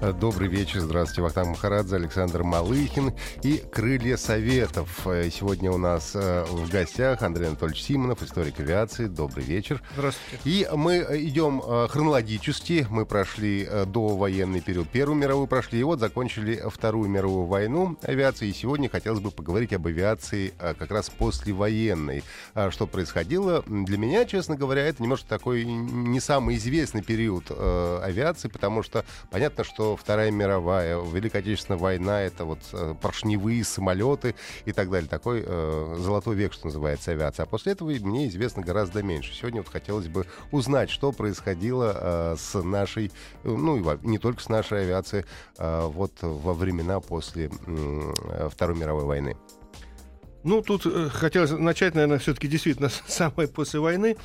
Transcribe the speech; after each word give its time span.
Добрый 0.00 0.46
вечер. 0.46 0.78
Здравствуйте. 0.78 1.22
Вахтанг 1.22 1.48
Махарадзе, 1.48 1.96
Александр 1.96 2.44
Малыхин 2.44 3.14
и 3.42 3.56
«Крылья 3.56 4.16
Советов». 4.16 5.00
Сегодня 5.04 5.72
у 5.72 5.76
нас 5.76 6.12
э, 6.14 6.44
в 6.44 6.70
гостях 6.70 7.22
Андрей 7.22 7.48
Анатольевич 7.48 7.82
Симонов, 7.82 8.22
историк 8.22 8.60
авиации. 8.60 9.06
Добрый 9.06 9.44
вечер. 9.44 9.82
Здравствуйте. 9.96 10.40
И 10.44 10.68
мы 10.72 10.98
идем 10.98 11.60
э, 11.66 11.88
хронологически. 11.90 12.86
Мы 12.88 13.06
прошли 13.06 13.66
э, 13.68 13.86
до 13.86 14.16
военный 14.16 14.60
период 14.60 14.88
Первую 14.88 15.18
мировую 15.18 15.48
прошли, 15.48 15.80
и 15.80 15.82
вот 15.82 15.98
закончили 15.98 16.62
Вторую 16.70 17.10
мировую 17.10 17.46
войну 17.46 17.98
авиации. 18.02 18.50
И 18.50 18.52
сегодня 18.52 18.88
хотелось 18.88 19.20
бы 19.20 19.32
поговорить 19.32 19.72
об 19.72 19.88
авиации 19.88 20.54
как 20.58 20.92
раз 20.92 21.10
послевоенной. 21.10 22.22
А 22.54 22.70
что 22.70 22.86
происходило? 22.86 23.64
Для 23.66 23.98
меня, 23.98 24.26
честно 24.26 24.54
говоря, 24.54 24.86
это 24.86 25.02
немножко 25.02 25.28
такой 25.28 25.64
не 25.64 26.20
самый 26.20 26.54
известный 26.54 27.02
период 27.02 27.50
авиации, 27.50 28.46
потому 28.46 28.84
что 28.84 29.04
понятно, 29.30 29.64
что 29.64 29.87
Вторая 29.96 30.30
мировая, 30.30 31.00
Великая 31.00 31.38
Отечественная 31.38 31.78
война, 31.78 32.22
это 32.22 32.44
вот 32.44 32.60
э, 32.72 32.94
поршневые 33.00 33.64
самолеты 33.64 34.34
и 34.64 34.72
так 34.72 34.90
далее. 34.90 35.08
Такой 35.08 35.42
э, 35.44 35.96
золотой 35.98 36.36
век, 36.36 36.52
что 36.52 36.66
называется, 36.66 37.12
авиация. 37.12 37.44
А 37.44 37.46
после 37.46 37.72
этого 37.72 37.90
мне 37.90 38.28
известно 38.28 38.62
гораздо 38.62 39.02
меньше. 39.02 39.34
Сегодня 39.34 39.62
вот 39.62 39.70
хотелось 39.70 40.08
бы 40.08 40.26
узнать, 40.50 40.90
что 40.90 41.12
происходило 41.12 41.94
э, 41.94 42.36
с 42.38 42.62
нашей, 42.62 43.12
ну 43.44 43.76
и 43.76 43.98
не 44.06 44.18
только 44.18 44.42
с 44.42 44.48
нашей 44.48 44.82
авиацией, 44.82 45.24
э, 45.58 45.86
вот 45.86 46.12
во 46.20 46.54
времена 46.54 47.00
после 47.00 47.50
э, 47.66 48.48
Второй 48.50 48.76
мировой 48.76 49.04
войны. 49.04 49.36
Ну, 50.44 50.62
тут 50.62 50.86
э, 50.86 51.08
хотелось 51.10 51.50
начать, 51.50 51.94
наверное, 51.94 52.18
все-таки 52.18 52.48
действительно 52.48 52.88
с 52.88 53.02
самой 53.06 53.48
после 53.48 53.80
войны. 53.80 54.16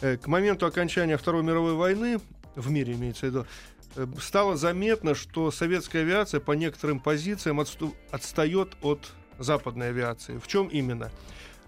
Э, 0.00 0.16
к 0.16 0.26
моменту 0.26 0.66
окончания 0.66 1.16
Второй 1.16 1.42
мировой 1.42 1.74
войны, 1.74 2.20
в 2.56 2.70
мире 2.70 2.94
имеется 2.94 3.26
в 3.26 3.28
виду, 3.30 3.46
Э, 3.46 3.79
стало 4.20 4.56
заметно, 4.56 5.14
что 5.14 5.50
советская 5.50 6.02
авиация 6.02 6.40
по 6.40 6.52
некоторым 6.52 7.00
позициям 7.00 7.60
отсту- 7.60 7.94
отстает 8.10 8.76
от 8.82 9.12
западной 9.38 9.88
авиации. 9.88 10.38
В 10.38 10.46
чем 10.46 10.68
именно? 10.68 11.10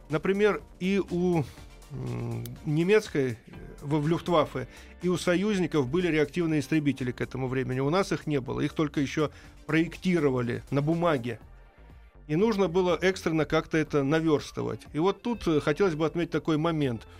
Например, 0.09 0.62
и 0.81 1.01
у 1.11 1.45
немецкой 2.64 3.39
в, 3.81 4.01
в 4.01 4.09
Люфтваффе 4.09 4.67
и 5.03 5.09
у 5.09 5.19
союзников 5.19 5.89
были 5.89 6.06
реактивные 6.06 6.61
истребители 6.61 7.12
к 7.12 7.20
этому 7.20 7.48
времени. 7.48 7.81
У 7.81 7.91
нас 7.91 8.12
их 8.12 8.27
не 8.27 8.41
было. 8.41 8.61
Их 8.61 8.73
только 8.73 9.01
еще 9.01 9.31
проектировали 9.67 10.62
на 10.70 10.81
бумаге. 10.81 11.39
И 12.29 12.36
нужно 12.36 12.69
было 12.69 12.98
экстренно 13.03 13.45
как-то 13.45 13.77
это 13.77 14.05
наверстывать. 14.05 14.81
И 14.92 14.98
вот 14.98 15.23
тут 15.23 15.47
э, 15.48 15.61
хотелось 15.61 15.97
бы 15.97 16.07
отметить 16.07 16.31
такой 16.31 16.57
момент– 16.57 17.07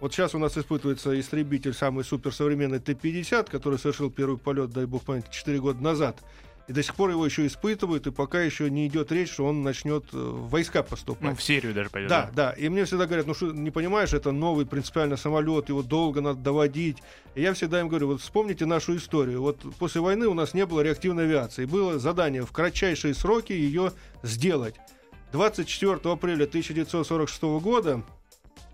вот 0.00 0.12
сейчас 0.12 0.34
у 0.34 0.38
нас 0.38 0.56
испытывается 0.58 1.18
истребитель, 1.18 1.72
самый 1.72 2.04
суперсовременный 2.04 2.80
Т-50, 2.80 3.50
который 3.50 3.78
совершил 3.78 4.10
первый 4.10 4.38
полет, 4.38 4.70
дай 4.70 4.84
бог 4.86 5.02
памяти, 5.02 5.28
4 5.30 5.58
года 5.60 5.82
назад. 5.82 6.18
И 6.68 6.72
до 6.72 6.82
сих 6.82 6.96
пор 6.96 7.10
его 7.10 7.24
еще 7.24 7.46
испытывают, 7.46 8.08
и 8.08 8.10
пока 8.10 8.42
еще 8.42 8.68
не 8.68 8.88
идет 8.88 9.12
речь, 9.12 9.30
что 9.30 9.46
он 9.46 9.62
начнет 9.62 10.04
э, 10.12 10.16
в 10.16 10.48
войска 10.48 10.82
поступать. 10.82 11.22
Ну, 11.22 11.36
в 11.36 11.42
серию 11.42 11.72
даже 11.72 11.90
пойдет. 11.90 12.10
Да, 12.10 12.30
да. 12.34 12.50
И 12.52 12.68
мне 12.68 12.84
всегда 12.84 13.06
говорят, 13.06 13.26
ну 13.26 13.34
что, 13.34 13.52
не 13.52 13.70
понимаешь, 13.70 14.12
это 14.12 14.32
новый 14.32 14.66
принципиально 14.66 15.16
самолет, 15.16 15.68
его 15.68 15.82
долго 15.82 16.20
надо 16.20 16.40
доводить. 16.40 16.98
И 17.36 17.42
я 17.42 17.54
всегда 17.54 17.80
им 17.80 17.88
говорю, 17.88 18.08
вот 18.08 18.20
вспомните 18.20 18.66
нашу 18.66 18.96
историю. 18.96 19.42
Вот 19.42 19.60
после 19.78 20.00
войны 20.00 20.26
у 20.26 20.34
нас 20.34 20.54
не 20.54 20.66
было 20.66 20.80
реактивной 20.80 21.24
авиации. 21.24 21.66
Было 21.66 22.00
задание 22.00 22.44
в 22.44 22.50
кратчайшие 22.50 23.14
сроки 23.14 23.52
ее 23.52 23.92
сделать. 24.24 24.74
24 25.30 26.00
апреля 26.02 26.44
1946 26.44 27.42
года 27.62 28.02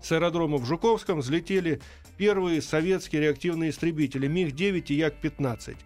с 0.03 0.11
аэродрома 0.11 0.57
в 0.57 0.65
Жуковском 0.65 1.19
взлетели 1.19 1.81
первые 2.17 2.61
советские 2.61 3.21
реактивные 3.21 3.71
истребители 3.71 4.27
МиГ-9 4.27 4.85
и 4.89 4.95
Як-15. 4.95 5.77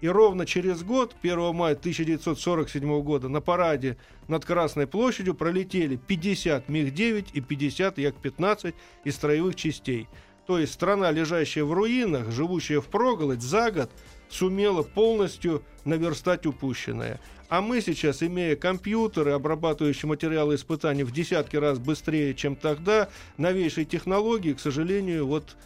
И 0.00 0.08
ровно 0.08 0.46
через 0.46 0.82
год, 0.82 1.14
1 1.22 1.54
мая 1.54 1.74
1947 1.74 3.02
года, 3.02 3.28
на 3.28 3.42
параде 3.42 3.98
над 4.28 4.46
Красной 4.46 4.86
площадью 4.86 5.34
пролетели 5.34 5.96
50 5.96 6.68
МиГ-9 6.70 7.26
и 7.34 7.40
50 7.42 7.98
Як-15 7.98 8.74
из 9.04 9.14
строевых 9.14 9.56
частей. 9.56 10.08
То 10.46 10.58
есть 10.58 10.72
страна, 10.72 11.10
лежащая 11.10 11.64
в 11.64 11.72
руинах, 11.72 12.30
живущая 12.30 12.80
в 12.80 12.86
проголодь, 12.86 13.42
за 13.42 13.70
год 13.70 13.90
сумела 14.30 14.82
полностью 14.82 15.62
наверстать 15.84 16.46
упущенное. 16.46 17.20
А 17.48 17.60
мы 17.60 17.80
сейчас, 17.80 18.22
имея 18.22 18.54
компьютеры, 18.54 19.32
обрабатывающие 19.32 20.08
материалы 20.08 20.54
испытаний 20.54 21.02
в 21.02 21.12
десятки 21.12 21.56
раз 21.56 21.78
быстрее, 21.78 22.32
чем 22.34 22.54
тогда, 22.54 23.08
новейшие 23.38 23.84
технологии, 23.84 24.52
к 24.52 24.60
сожалению, 24.60 25.26
вот 25.26 25.56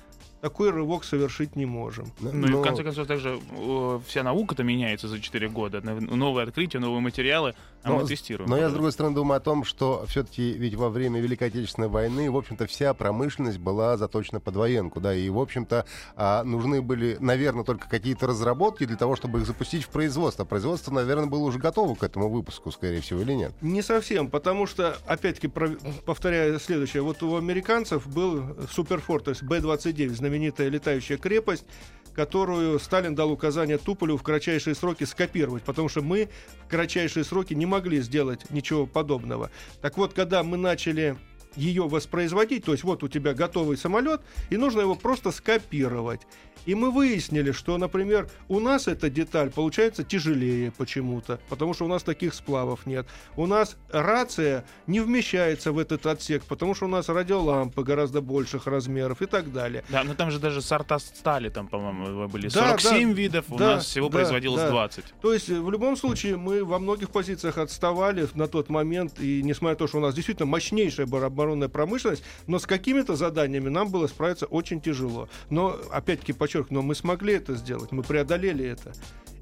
такой 0.45 0.69
рывок 0.69 1.05
совершить 1.05 1.57
не 1.57 1.65
можем. 1.65 2.13
Ну 2.21 2.31
Но... 2.31 2.49
и 2.49 2.53
в 2.53 2.63
конце 2.63 2.83
концов 2.83 3.07
также 3.07 3.41
э, 3.51 4.01
вся 4.07 4.23
наука-то 4.23 4.63
меняется 4.63 5.09
за 5.09 5.19
4 5.19 5.49
года. 5.49 5.81
Новые 5.81 6.45
открытия, 6.45 6.81
новые 6.81 7.01
материалы, 7.01 7.55
а 7.83 7.89
но, 7.89 7.97
мы 7.97 8.07
тестируем. 8.07 8.51
Но 8.51 8.59
я, 8.59 8.69
с 8.69 8.73
другой 8.75 8.93
стороны, 8.93 9.15
думаю 9.15 9.39
о 9.39 9.41
том, 9.41 9.65
что 9.65 10.05
все-таки 10.07 10.53
ведь 10.53 10.75
во 10.75 10.91
время 10.91 11.19
Великой 11.21 11.49
Отечественной 11.49 11.89
войны, 11.89 12.31
в 12.31 12.37
общем-то, 12.37 12.67
вся 12.67 12.93
промышленность 12.93 13.57
была 13.57 13.97
заточена 13.97 14.39
под 14.39 14.57
военку, 14.57 15.01
да, 15.01 15.15
и, 15.15 15.31
в 15.31 15.39
общем-то, 15.39 15.87
а, 16.15 16.45
нужны 16.45 16.83
были, 16.83 17.17
наверное, 17.21 17.65
только 17.65 17.89
какие-то 17.89 18.27
разработки 18.27 18.85
для 18.85 18.97
того, 18.97 19.17
чтобы 19.17 19.41
их 19.41 19.47
запустить 19.47 19.85
в 19.85 19.89
производство. 19.89 20.45
Производство, 20.45 20.93
наверное, 20.93 21.27
было 21.27 21.45
уже 21.45 21.59
готово 21.59 21.95
к 21.95 22.03
этому 22.03 22.29
выпуску, 22.29 22.71
скорее 22.71 23.01
всего, 23.01 23.23
или 23.23 23.33
нет? 23.33 23.53
Не 23.63 23.81
совсем, 23.81 24.29
потому 24.29 24.67
что, 24.67 24.99
опять-таки, 25.07 25.49
повторяю 25.49 26.61
следующее, 26.61 27.03
вот 27.03 27.23
у 27.23 27.37
американцев 27.37 28.07
был 28.07 28.45
Superfort, 28.71 29.25
то 29.25 29.31
есть 29.31 29.43
Б-29, 29.43 30.11
знаменитый 30.11 30.34
знаменитая 30.35 30.69
летающая 30.69 31.17
крепость, 31.17 31.65
которую 32.13 32.81
Сталин 32.81 33.15
дал 33.15 33.31
указание 33.31 33.79
Туполеву 33.79 34.17
в 34.17 34.23
кратчайшие 34.25 34.75
сроки 34.75 35.05
скопировать, 35.05 35.63
потому 35.63 35.89
что 35.89 36.03
мы 36.03 36.29
в 36.65 36.69
кратчайшие 36.69 37.25
сроки 37.25 37.55
не 37.55 37.67
могли 37.67 38.01
сделать 38.01 38.51
ничего 38.51 38.87
подобного. 38.87 39.51
Так 39.81 39.97
вот, 39.97 40.13
когда 40.13 40.43
мы 40.43 40.57
начали 40.57 41.17
ее 41.57 41.89
воспроизводить, 41.89 42.65
то 42.65 42.73
есть 42.73 42.85
вот 42.85 43.03
у 43.03 43.09
тебя 43.09 43.35
готовый 43.35 43.77
самолет, 43.77 44.21
и 44.51 44.57
нужно 44.57 44.81
его 44.81 44.95
просто 44.95 45.31
скопировать. 45.31 46.21
И 46.67 46.75
мы 46.75 46.91
выяснили, 46.91 47.53
что, 47.53 47.77
например, 47.77 48.29
у 48.49 48.59
нас 48.59 48.89
эта 48.89 49.11
деталь 49.11 49.51
получается 49.51 50.03
тяжелее 50.03 50.73
почему-то, 50.73 51.39
потому 51.49 51.75
что 51.75 51.85
у 51.85 51.89
нас 51.89 52.03
таких 52.03 52.35
сплавов 52.35 52.87
нет. 52.87 53.07
У 53.37 53.47
нас 53.47 53.77
рация 53.91 54.65
не 54.87 55.01
вмещается 55.01 55.73
в 55.73 55.79
этот 55.79 56.07
отсек, 56.07 56.43
потому 56.45 56.75
что 56.75 56.87
у 56.87 56.89
нас 56.89 57.09
радиолампы 57.09 57.83
гораздо 57.83 58.23
больших 58.23 58.67
размеров 58.67 59.21
и 59.21 59.27
так 59.27 59.53
далее. 59.53 59.85
Да, 59.91 60.05
но 60.05 60.15
там 60.15 60.31
же 60.31 60.39
даже 60.39 60.63
сорта 60.63 60.99
стали, 60.99 61.51
там, 61.51 61.69
по-моему, 61.69 62.29
были 62.29 62.49
47 62.49 63.09
да, 63.09 63.15
видов, 63.15 63.45
да, 63.49 63.55
у 63.55 63.59
нас 63.59 63.85
всего 63.85 64.09
да, 64.09 64.19
производилось 64.19 64.63
да. 64.63 64.71
20. 64.71 65.05
То 65.21 65.35
есть, 65.35 65.49
в 65.49 65.71
любом 65.71 65.97
случае, 65.97 66.37
мы 66.37 66.65
во 66.65 66.79
многих 66.79 67.11
позициях 67.11 67.59
отставали 67.59 68.27
на 68.35 68.49
тот 68.49 68.71
момент, 68.71 69.21
и 69.21 69.43
несмотря 69.43 69.75
на 69.75 69.79
то, 69.79 69.87
что 69.87 69.99
у 69.99 70.01
нас 70.01 70.15
действительно 70.15 70.47
мощнейшая 70.47 71.07
оборонная 71.45 71.69
промышленность, 71.69 72.25
но 72.47 72.59
с 72.59 72.67
какими-то 72.67 73.17
заданиями 73.17 73.69
нам 73.69 73.91
было 73.91 74.07
справиться 74.07 74.47
очень 74.47 74.81
тяжело. 74.81 75.29
Но, 75.51 75.79
опять-таки, 75.91 76.33
подчеркну, 76.33 76.83
мы 76.83 76.95
смогли 76.95 77.35
это 77.35 77.55
сделать, 77.55 77.93
мы 77.93 78.03
преодолели 78.03 78.65
это. 78.65 78.93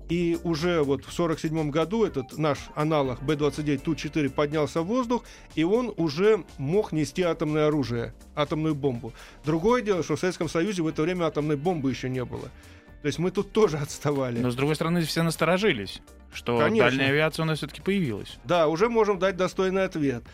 И 0.08 0.38
уже 0.42 0.82
вот 0.82 1.04
в 1.04 1.12
1947 1.14 1.70
году 1.70 2.04
этот 2.04 2.36
наш 2.36 2.58
аналог 2.74 3.22
Б-29 3.22 3.78
Ту-4 3.78 4.28
поднялся 4.30 4.82
в 4.82 4.86
воздух, 4.86 5.24
и 5.54 5.64
он 5.64 5.94
уже 5.96 6.44
мог 6.58 6.92
нести 6.92 7.22
атомное 7.22 7.68
оружие, 7.68 8.12
атомную 8.34 8.74
бомбу. 8.74 9.12
Другое 9.44 9.80
дело, 9.80 10.02
что 10.02 10.16
в 10.16 10.20
Советском 10.20 10.48
Союзе 10.50 10.82
в 10.82 10.88
это 10.88 11.02
время 11.02 11.24
атомной 11.24 11.56
бомбы 11.56 11.88
еще 11.88 12.10
не 12.10 12.24
было. 12.24 12.50
То 13.00 13.06
есть 13.06 13.18
мы 13.18 13.30
тут 13.30 13.52
тоже 13.52 13.78
отставали. 13.78 14.38
Но 14.38 14.50
с 14.50 14.54
другой 14.54 14.74
стороны, 14.74 15.02
все 15.02 15.22
насторожились, 15.22 16.02
что 16.32 16.58
Конечно. 16.58 16.90
дальняя 16.90 17.08
авиация 17.08 17.44
у 17.44 17.46
нас 17.46 17.58
все-таки 17.58 17.80
появилась. 17.80 18.38
Да, 18.44 18.68
уже 18.68 18.88
можем 18.88 19.18
дать 19.18 19.36
достойный 19.36 19.84
ответ. 19.84 20.24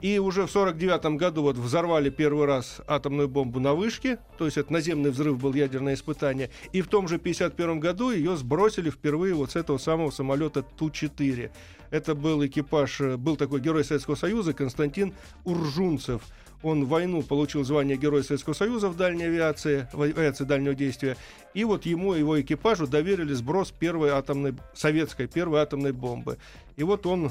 И 0.00 0.18
уже 0.18 0.46
в 0.46 0.50
49 0.50 1.16
году 1.16 1.42
вот 1.42 1.56
взорвали 1.56 2.10
первый 2.10 2.46
раз 2.46 2.82
атомную 2.86 3.28
бомбу 3.28 3.60
на 3.60 3.72
вышке, 3.72 4.18
то 4.36 4.44
есть 4.44 4.58
это 4.58 4.70
наземный 4.70 5.10
взрыв 5.10 5.38
был 5.38 5.54
ядерное 5.54 5.94
испытание. 5.94 6.50
И 6.72 6.82
в 6.82 6.88
том 6.88 7.08
же 7.08 7.18
51 7.18 7.80
году 7.80 8.10
ее 8.10 8.36
сбросили 8.36 8.90
впервые 8.90 9.34
вот 9.34 9.52
с 9.52 9.56
этого 9.56 9.78
самого 9.78 10.10
самолета 10.10 10.62
Ту-4. 10.62 11.50
Это 11.90 12.14
был 12.14 12.44
экипаж, 12.44 13.00
э, 13.00 13.16
был 13.16 13.36
такой 13.36 13.60
герой 13.60 13.84
Советского 13.84 14.16
Союза 14.16 14.52
Константин 14.52 15.14
Уржунцев. 15.44 16.20
Он 16.62 16.84
в 16.84 16.88
войну 16.88 17.22
получил 17.22 17.64
звание 17.64 17.96
Героя 17.96 18.22
Советского 18.22 18.54
Союза 18.54 18.88
в 18.88 18.96
дальней 18.96 19.24
авиации, 19.24 19.88
в 19.92 20.02
авиации 20.02 20.44
дальнего 20.44 20.74
действия. 20.74 21.16
И 21.54 21.64
вот 21.64 21.86
ему 21.86 22.14
и 22.14 22.18
его 22.18 22.40
экипажу 22.40 22.86
доверили 22.86 23.32
сброс 23.34 23.70
первой 23.70 24.10
атомной, 24.10 24.54
советской 24.74 25.26
первой 25.26 25.60
атомной 25.60 25.92
бомбы. 25.92 26.38
И 26.76 26.82
вот 26.82 27.06
он 27.06 27.30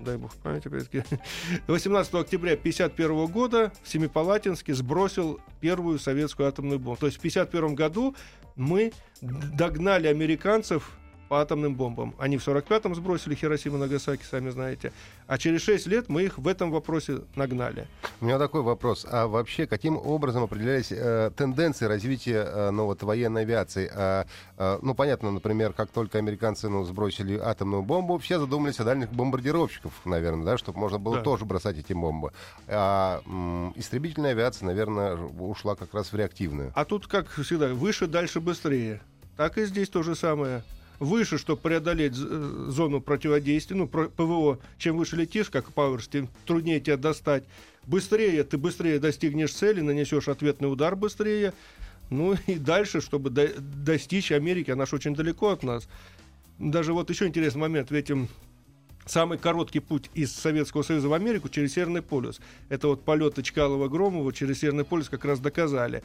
дай 0.00 0.16
бог 0.16 0.32
опять-таки, 0.42 1.02
18 1.66 2.14
октября 2.14 2.52
1951 2.52 3.26
года 3.26 3.72
в 3.82 3.88
Семипалатинске 3.88 4.74
сбросил 4.74 5.40
первую 5.60 5.98
советскую 5.98 6.48
атомную 6.48 6.78
бомбу. 6.78 6.98
То 6.98 7.06
есть 7.06 7.18
в 7.18 7.20
1951 7.20 7.74
году 7.74 8.14
мы 8.56 8.92
догнали 9.20 10.08
американцев 10.08 10.92
по 11.30 11.40
атомным 11.40 11.76
бомбам. 11.76 12.12
Они 12.18 12.38
в 12.38 12.46
45-м 12.46 12.96
сбросили 12.96 13.36
Хиросиму 13.36 13.76
и 13.76 13.80
Нагасаки, 13.80 14.24
сами 14.28 14.50
знаете. 14.50 14.92
А 15.28 15.38
через 15.38 15.62
6 15.62 15.86
лет 15.86 16.08
мы 16.08 16.24
их 16.24 16.38
в 16.38 16.48
этом 16.48 16.72
вопросе 16.72 17.20
нагнали. 17.36 17.86
У 18.20 18.24
меня 18.24 18.36
такой 18.36 18.62
вопрос. 18.62 19.06
А 19.08 19.28
вообще, 19.28 19.68
каким 19.68 19.96
образом 19.96 20.42
определялись 20.42 20.88
э, 20.90 21.30
тенденции 21.36 21.84
развития 21.84 22.44
э, 22.44 22.70
ну, 22.72 22.86
вот, 22.86 23.04
военной 23.04 23.42
авиации? 23.42 23.88
А, 23.94 24.26
э, 24.58 24.78
ну, 24.82 24.92
понятно, 24.96 25.30
например, 25.30 25.72
как 25.72 25.90
только 25.92 26.18
американцы 26.18 26.68
ну, 26.68 26.82
сбросили 26.82 27.38
атомную 27.38 27.82
бомбу, 27.82 28.18
все 28.18 28.40
задумались 28.40 28.80
о 28.80 28.84
дальних 28.84 29.12
бомбардировщиков, 29.12 29.92
наверное, 30.04 30.44
да, 30.44 30.58
чтобы 30.58 30.80
можно 30.80 30.98
было 30.98 31.18
Да. 31.18 31.22
тоже 31.22 31.44
бросать 31.44 31.78
эти 31.78 31.92
бомбы. 31.92 32.32
А 32.66 33.22
м, 33.24 33.72
истребительная 33.76 34.32
авиация, 34.32 34.66
наверное, 34.66 35.14
ушла 35.14 35.76
как 35.76 35.94
раз 35.94 36.12
в 36.12 36.16
реактивную. 36.16 36.72
А 36.74 36.84
тут, 36.84 37.06
как 37.06 37.28
всегда, 37.28 37.68
выше, 37.68 38.08
дальше, 38.08 38.40
быстрее. 38.40 39.00
Так 39.36 39.58
и 39.58 39.64
здесь 39.64 39.88
то 39.88 40.02
же 40.02 40.16
самое. 40.16 40.64
Выше, 41.00 41.38
чтобы 41.38 41.62
преодолеть 41.62 42.12
э, 42.14 42.66
зону 42.68 43.00
противодействия, 43.00 43.74
ну, 43.74 43.88
ПВО, 43.88 44.58
чем 44.76 44.98
выше 44.98 45.16
летишь, 45.16 45.48
как 45.48 45.72
Пауэрс, 45.72 46.08
тем 46.08 46.28
труднее 46.44 46.78
тебя 46.78 46.98
достать. 46.98 47.44
Быстрее, 47.86 48.44
ты 48.44 48.58
быстрее 48.58 48.98
достигнешь 48.98 49.52
цели, 49.54 49.80
нанесешь 49.80 50.28
ответный 50.28 50.70
удар 50.70 50.94
быстрее. 50.96 51.54
Ну 52.10 52.36
и 52.46 52.56
дальше, 52.56 53.00
чтобы 53.00 53.30
до- 53.30 53.58
достичь 53.58 54.30
Америки, 54.30 54.70
она 54.72 54.84
же 54.84 54.96
очень 54.96 55.14
далеко 55.14 55.48
от 55.48 55.62
нас. 55.62 55.88
Даже 56.58 56.92
вот 56.92 57.08
еще 57.08 57.26
интересный 57.26 57.60
момент, 57.60 57.90
ведь 57.90 58.10
м, 58.10 58.28
самый 59.06 59.38
короткий 59.38 59.80
путь 59.80 60.10
из 60.12 60.32
Советского 60.32 60.82
Союза 60.82 61.08
в 61.08 61.14
Америку 61.14 61.48
через 61.48 61.72
Северный 61.72 62.02
полюс. 62.02 62.42
Это 62.68 62.88
вот 62.88 63.06
полеты 63.06 63.40
Чкалова-Громова 63.40 64.34
через 64.34 64.58
Северный 64.58 64.84
полюс 64.84 65.08
как 65.08 65.24
раз 65.24 65.40
доказали. 65.40 66.02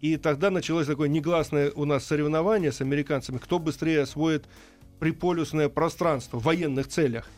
И 0.00 0.16
тогда 0.16 0.50
началось 0.50 0.86
такое 0.86 1.08
негласное 1.08 1.72
у 1.74 1.84
нас 1.84 2.04
соревнование 2.04 2.70
с 2.70 2.80
американцами, 2.80 3.38
кто 3.38 3.58
быстрее 3.58 4.02
освоит 4.02 4.44
приполюсное 5.00 5.68
пространство 5.68 6.38
в 6.38 6.44
военных 6.44 6.88
целях. 6.88 7.28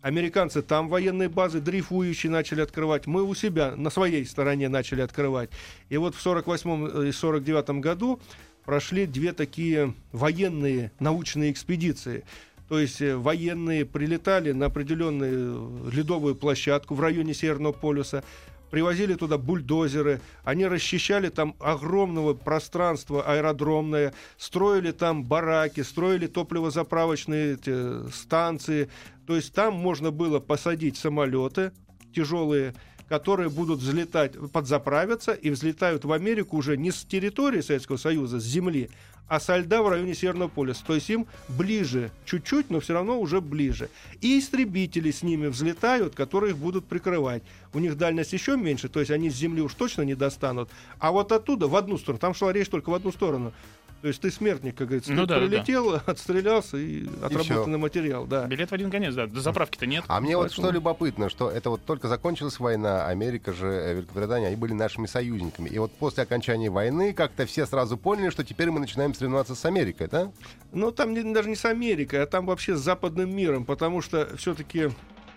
Американцы 0.00 0.62
там 0.62 0.88
военные 0.88 1.28
базы 1.28 1.60
дрейфующие 1.60 2.32
начали 2.32 2.62
открывать. 2.62 3.06
Мы 3.06 3.22
у 3.22 3.34
себя 3.34 3.76
на 3.76 3.90
своей 3.90 4.24
стороне 4.24 4.70
начали 4.70 5.02
открывать. 5.02 5.50
И 5.90 5.98
вот 5.98 6.14
в 6.14 6.20
48 6.22 7.08
и 7.08 7.12
49 7.12 7.80
году 7.80 8.18
прошли 8.64 9.04
две 9.04 9.34
такие 9.34 9.94
военные 10.12 10.90
научные 11.00 11.52
экспедиции. 11.52 12.24
То 12.70 12.78
есть 12.78 13.02
э, 13.02 13.16
военные 13.16 13.84
прилетали 13.84 14.52
на 14.52 14.66
определенную 14.66 15.88
э, 15.88 15.90
ледовую 15.90 16.36
площадку 16.36 16.94
в 16.94 17.00
районе 17.00 17.34
Северного 17.34 17.72
полюса, 17.72 18.22
привозили 18.70 19.14
туда 19.14 19.36
бульдозеры, 19.38 20.20
они 20.44 20.66
расчищали 20.66 21.28
там 21.28 21.54
огромного 21.58 22.34
пространства 22.34 23.22
аэродромное, 23.22 24.14
строили 24.38 24.92
там 24.92 25.24
бараки, 25.24 25.82
строили 25.82 26.26
топливозаправочные 26.26 27.54
эти, 27.54 28.10
станции. 28.10 28.88
То 29.26 29.36
есть 29.36 29.52
там 29.52 29.74
можно 29.74 30.10
было 30.10 30.38
посадить 30.38 30.96
самолеты 30.96 31.72
тяжелые, 32.14 32.74
которые 33.10 33.50
будут 33.50 33.80
взлетать, 33.80 34.34
подзаправятся 34.52 35.32
и 35.32 35.50
взлетают 35.50 36.04
в 36.04 36.12
Америку 36.12 36.56
уже 36.56 36.76
не 36.76 36.92
с 36.92 37.02
территории 37.02 37.60
Советского 37.60 37.96
Союза, 37.96 38.38
с 38.38 38.44
земли, 38.44 38.88
а 39.26 39.40
со 39.40 39.56
льда 39.56 39.82
в 39.82 39.88
районе 39.88 40.14
Северного 40.14 40.48
полюса. 40.48 40.84
То 40.86 40.94
есть 40.94 41.10
им 41.10 41.26
ближе, 41.48 42.12
чуть-чуть, 42.24 42.70
но 42.70 42.78
все 42.78 42.94
равно 42.94 43.20
уже 43.20 43.40
ближе. 43.40 43.90
И 44.20 44.38
истребители 44.38 45.10
с 45.10 45.24
ними 45.24 45.48
взлетают, 45.48 46.14
которые 46.14 46.52
их 46.52 46.58
будут 46.58 46.86
прикрывать. 46.86 47.42
У 47.72 47.80
них 47.80 47.96
дальность 47.98 48.32
еще 48.32 48.56
меньше, 48.56 48.88
то 48.88 49.00
есть 49.00 49.10
они 49.10 49.28
с 49.28 49.34
земли 49.34 49.60
уж 49.60 49.74
точно 49.74 50.02
не 50.02 50.14
достанут. 50.14 50.70
А 51.00 51.10
вот 51.10 51.32
оттуда, 51.32 51.66
в 51.66 51.74
одну 51.74 51.98
сторону, 51.98 52.20
там 52.20 52.32
шла 52.32 52.52
речь 52.52 52.68
только 52.68 52.90
в 52.90 52.94
одну 52.94 53.10
сторону. 53.10 53.52
То 54.02 54.08
есть 54.08 54.20
ты 54.20 54.30
смертник, 54.30 54.76
как 54.76 54.88
говорится. 54.88 55.12
Ну 55.12 55.22
ты 55.22 55.28
да, 55.28 55.40
да, 55.40 55.46
прилетел, 55.46 55.94
отстрелялся 56.06 56.78
и 56.78 57.06
отработанный 57.22 57.78
материал, 57.78 58.26
да. 58.26 58.46
Билет 58.46 58.70
в 58.70 58.74
один 58.74 58.90
конец, 58.90 59.14
да. 59.14 59.26
До 59.26 59.40
заправки-то 59.40 59.86
нет. 59.86 60.04
А 60.08 60.20
мне 60.20 60.36
вот 60.36 60.52
что 60.52 60.70
любопытно, 60.70 61.28
что 61.28 61.50
это 61.50 61.70
вот 61.70 61.84
только 61.84 62.08
закончилась 62.08 62.58
война, 62.58 63.06
Америка 63.06 63.52
же, 63.52 63.66
э, 63.66 63.94
Великобритания, 63.96 64.46
они 64.46 64.56
были 64.56 64.72
нашими 64.72 65.06
союзниками. 65.06 65.68
И 65.68 65.78
вот 65.78 65.92
после 65.92 66.22
окончания 66.22 66.70
войны 66.70 67.12
как-то 67.12 67.44
все 67.44 67.66
сразу 67.66 67.98
поняли, 67.98 68.30
что 68.30 68.42
теперь 68.42 68.70
мы 68.70 68.80
начинаем 68.80 69.12
соревноваться 69.14 69.54
с 69.54 69.64
Америкой, 69.66 70.08
да? 70.08 70.32
Ну, 70.72 70.92
там 70.92 71.12
не- 71.12 71.34
даже 71.34 71.48
не 71.50 71.56
с 71.56 71.64
Америкой, 71.66 72.22
а 72.22 72.26
там 72.26 72.46
вообще 72.46 72.76
с 72.76 72.80
западным 72.80 73.34
миром, 73.34 73.64
потому 73.66 74.00
что 74.00 74.34
все-таки 74.36 74.90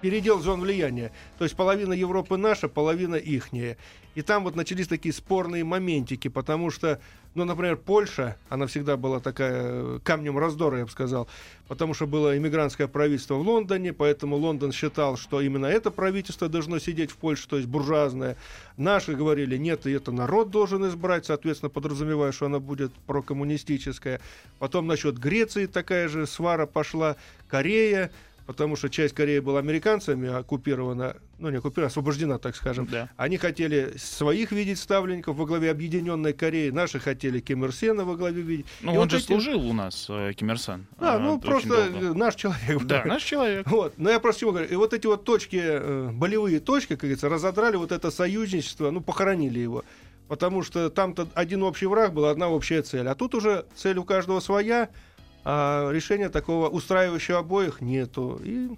передел 0.04 0.42
зон 0.42 0.60
влияния. 0.60 1.14
То 1.38 1.46
есть 1.46 1.56
половина 1.56 1.94
Европы 1.94 2.36
наша, 2.36 2.68
половина 2.68 3.16
ихняя. 3.16 3.78
И 4.16 4.22
там 4.22 4.44
вот 4.44 4.54
начались 4.54 4.88
такие 4.88 5.14
спорные 5.14 5.64
моментики, 5.64 6.28
потому 6.28 6.72
что, 6.72 7.00
ну, 7.36 7.46
например, 7.46 7.78
Польша, 7.78 8.36
она 8.50 8.68
всегда 8.68 8.98
была 8.98 9.22
такая 9.22 9.62
э, 9.64 10.00
камнем 10.04 10.38
раздора, 10.38 10.80
я 10.80 10.86
бы 10.86 10.92
сказал, 10.92 11.30
потому 11.70 11.94
что 11.94 12.06
было 12.06 12.38
иммигрантское 12.38 12.88
правительство 12.88 13.36
в 13.36 13.48
Лондоне, 13.48 13.94
поэтому 13.94 14.36
Лондон 14.36 14.74
считал, 14.74 15.16
что 15.16 15.40
именно 15.40 15.68
это 15.68 15.90
правительство 15.90 16.50
должно 16.50 16.80
сидеть 16.80 17.10
в 17.10 17.16
Польше, 17.16 17.48
то 17.48 17.56
есть 17.56 17.70
буржуазное. 17.70 18.36
Наши 18.76 19.16
говорили, 19.16 19.56
нет, 19.56 19.88
и 19.88 19.92
это 19.92 20.12
народ 20.12 20.52
должен 20.52 20.86
избрать, 20.86 21.26
соответственно, 21.26 21.70
подразумевая, 21.70 22.34
что 22.34 22.48
она 22.48 22.60
будет 22.60 22.92
прокоммунистическая. 23.08 24.20
Потом 24.60 24.86
насчет 24.86 25.18
Греции 25.18 25.66
такая 25.66 26.10
же 26.10 26.28
свара 26.28 26.66
пошла, 26.68 27.16
Корея, 27.48 28.12
потому 28.46 28.76
что 28.76 28.90
часть 28.90 29.14
Кореи 29.14 29.40
была 29.40 29.60
американцами 29.60 30.30
оккупирована, 30.30 31.18
ну 31.40 31.50
не 31.50 31.58
оккупирована, 31.58 31.88
освобождена, 31.88 32.38
так 32.40 32.56
скажем. 32.56 32.88
Да. 32.92 33.10
Они 33.18 33.38
хотели 33.38 33.94
своих 33.98 34.52
видеть 34.52 34.80
ставленников 34.80 35.36
во 35.38 35.46
главе 35.46 35.72
объединенной 35.72 36.34
Кореи, 36.34 36.70
наши 36.70 37.00
хотели 37.00 37.40
Ким 37.40 37.66
Ир 37.66 37.74
Сена 37.74 38.06
во 38.06 38.16
главе 38.16 38.42
видеть. 38.42 38.66
Ну, 38.82 38.92
он 38.92 38.98
вот 38.98 39.12
же 39.12 39.18
эти- 39.18 39.26
служил 39.26 39.66
у 39.68 39.74
нас, 39.74 40.08
э, 40.10 40.34
Ким 40.36 40.52
Ир 40.52 40.60
Сен. 40.60 40.88
Да, 41.00 41.16
э, 41.16 41.20
ну 41.20 41.40
просто 41.40 41.90
долго. 41.90 42.14
наш 42.14 42.36
человек. 42.36 42.84
Да, 42.84 43.04
наш 43.06 43.24
человек. 43.24 43.68
Вот, 43.70 43.94
но 43.98 44.10
я 44.10 44.20
просто 44.20 44.42
чего 44.42 44.52
говорю. 44.52 44.68
И 44.70 44.76
вот 44.76 44.94
эти 44.94 45.08
вот 45.08 45.24
точки, 45.24 45.60
э, 45.62 46.10
болевые 46.12 46.60
точки, 46.60 46.90
как 46.90 47.00
говорится, 47.02 47.30
разодрали 47.30 47.78
вот 47.78 47.92
это 47.92 48.12
союзничество, 48.12 48.92
ну, 48.92 49.02
похоронили 49.02 49.60
его. 49.60 49.84
Потому 50.28 50.64
что 50.64 50.90
там-то 50.90 51.28
один 51.34 51.64
общий 51.64 51.86
враг 51.86 52.14
был, 52.14 52.26
одна 52.26 52.48
общая 52.50 52.82
цель. 52.82 53.08
А 53.08 53.14
тут 53.16 53.36
уже 53.36 53.66
цель 53.76 53.98
у 53.98 54.04
каждого 54.04 54.40
своя, 54.40 54.90
а 55.44 55.92
решения 55.92 56.30
такого 56.30 56.70
устраивающего 56.70 57.40
обоих 57.40 57.82
нету. 57.82 58.40
И 58.44 58.70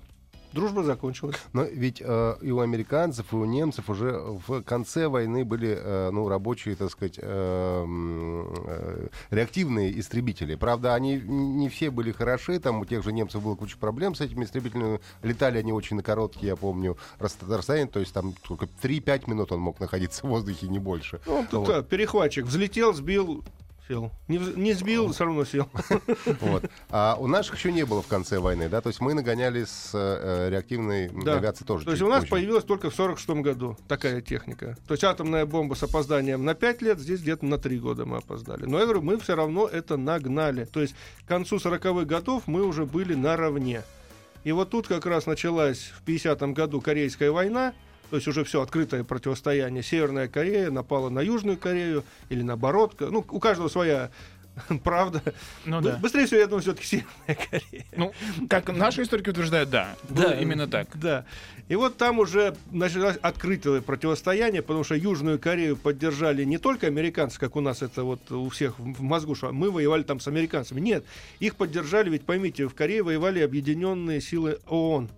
дружба 0.55 0.83
закончилась. 0.83 1.35
Но 1.53 1.63
ведь 1.63 2.01
э, 2.03 2.35
и 2.41 2.49
у 2.49 2.59
американцев, 2.61 3.33
и 3.33 3.35
у 3.35 3.45
немцев 3.45 3.89
уже 3.89 4.11
в 4.47 4.63
конце 4.63 5.07
войны 5.07 5.43
были 5.43 5.77
э, 5.77 6.09
ну, 6.11 6.27
рабочие, 6.29 6.75
так 6.75 6.89
сказать, 6.89 7.19
э, 7.21 7.85
э, 7.85 9.07
реактивные 9.31 9.99
истребители. 9.99 10.55
Правда, 10.55 10.95
они 10.95 11.17
не 11.17 11.69
все 11.69 11.91
были 11.91 12.11
хороши, 12.11 12.59
там 12.59 12.79
у 12.79 12.85
тех 12.85 13.03
же 13.03 13.11
немцев 13.11 13.43
было 13.43 13.55
куча 13.55 13.77
проблем 13.77 14.15
с 14.15 14.21
этими 14.21 14.45
истребителями. 14.45 15.01
Летали 15.21 15.59
они 15.59 15.73
очень 15.73 15.97
на 15.97 16.03
короткие, 16.03 16.47
я 16.47 16.55
помню, 16.55 16.97
рас- 17.19 17.37
расстояния, 17.47 17.89
то 17.89 17.99
есть 17.99 18.13
там 18.13 18.33
только 18.47 18.67
3-5 18.81 19.29
минут 19.29 19.51
он 19.51 19.59
мог 19.59 19.79
находиться 19.79 20.25
в 20.25 20.29
воздухе, 20.29 20.67
не 20.67 20.79
больше. 20.79 21.19
Ну, 21.25 21.45
Вот. 21.51 21.69
а, 21.69 21.83
перехватчик 21.83 22.45
взлетел, 22.45 22.93
сбил, 22.93 23.43
сел. 23.87 24.11
Не, 24.27 24.37
не 24.37 24.73
сбил, 24.73 25.11
все 25.11 25.25
равно 25.25 25.45
сел. 25.45 25.69
Вот. 26.41 26.65
А 26.89 27.15
у 27.19 27.27
наших 27.27 27.55
еще 27.55 27.71
не 27.71 27.85
было 27.85 28.01
в 28.01 28.07
конце 28.07 28.39
войны, 28.39 28.69
да? 28.69 28.81
То 28.81 28.89
есть 28.89 28.99
мы 29.01 29.13
нагоняли 29.13 29.63
с 29.63 29.91
э, 29.93 30.49
реактивной 30.49 31.09
Да. 31.23 31.35
авиацией 31.37 31.67
тоже. 31.67 31.85
То 31.85 31.91
есть 31.91 32.03
у 32.03 32.07
нас 32.07 32.21
позже. 32.21 32.31
появилась 32.31 32.63
только 32.63 32.89
в 32.89 32.95
46 32.95 33.29
году 33.41 33.77
такая 33.87 34.21
техника. 34.21 34.77
То 34.87 34.93
есть 34.93 35.03
атомная 35.03 35.45
бомба 35.45 35.75
с 35.75 35.83
опозданием 35.83 36.43
на 36.45 36.53
5 36.55 36.81
лет, 36.81 36.99
здесь 36.99 37.21
где-то 37.21 37.45
на 37.45 37.57
3 37.57 37.79
года 37.79 38.05
мы 38.05 38.17
опоздали. 38.17 38.65
Но 38.65 38.77
я 38.79 38.85
говорю, 38.85 39.01
мы 39.01 39.17
все 39.19 39.35
равно 39.35 39.67
это 39.67 39.97
нагнали. 39.97 40.65
То 40.65 40.81
есть 40.81 40.95
к 41.23 41.27
концу 41.27 41.57
40-х 41.57 42.05
годов 42.05 42.43
мы 42.47 42.63
уже 42.63 42.85
были 42.85 43.13
наравне. 43.13 43.83
И 44.43 44.51
вот 44.51 44.69
тут 44.69 44.87
как 44.87 45.05
раз 45.05 45.25
началась 45.25 45.91
в 45.95 46.07
50-м 46.07 46.53
году 46.53 46.79
Корейская 46.79 47.31
война, 47.31 47.73
то 48.15 48.17
есть 48.17 48.29
уже 48.29 48.45
все 48.45 48.61
открытое 48.61 49.03
противостояние. 49.03 49.83
Северная 49.83 50.29
Корея 50.29 50.71
напала 50.71 51.09
на 51.09 51.19
Южную 51.19 51.57
Корею 51.57 52.05
или 52.29 52.43
наоборот. 52.43 52.95
Ну, 53.01 53.25
у 53.29 53.39
каждого 53.41 53.67
своя 53.67 54.09
правда. 54.85 55.21
Ну 55.65 55.81
да. 55.81 55.97
Быстрее 55.97 56.25
всего, 56.25 56.39
я 56.39 56.45
думаю, 56.45 56.61
все-таки 56.61 56.87
Северная 56.87 57.35
Корея. 57.35 57.85
Ну, 57.97 58.13
как 58.47 58.69
наши 58.69 59.03
историки 59.03 59.31
утверждают, 59.31 59.69
да. 59.69 59.97
Было 60.07 60.31
именно 60.31 60.65
так. 60.65 60.87
Да. 60.93 61.25
И 61.67 61.75
вот 61.75 61.97
там 61.97 62.19
уже 62.19 62.55
началось 62.71 63.17
открытое 63.17 63.81
противостояние, 63.81 64.61
потому 64.61 64.85
что 64.85 64.95
Южную 64.95 65.37
Корею 65.37 65.75
поддержали 65.75 66.45
не 66.45 66.57
только 66.57 66.87
американцы, 66.87 67.37
как 67.37 67.57
у 67.57 67.59
нас 67.59 67.81
это 67.81 68.05
вот 68.05 68.31
у 68.31 68.47
всех 68.47 68.79
в 68.79 69.01
мозгу, 69.01 69.35
что 69.35 69.51
мы 69.51 69.71
воевали 69.71 70.03
там 70.03 70.21
с 70.21 70.27
американцами. 70.29 70.79
Нет, 70.79 71.03
их 71.41 71.57
поддержали, 71.57 72.09
ведь 72.09 72.25
поймите, 72.25 72.65
в 72.65 72.75
Корее 72.75 73.03
воевали 73.03 73.41
объединенные 73.41 74.21
силы 74.21 74.59
ООН. 74.67 75.09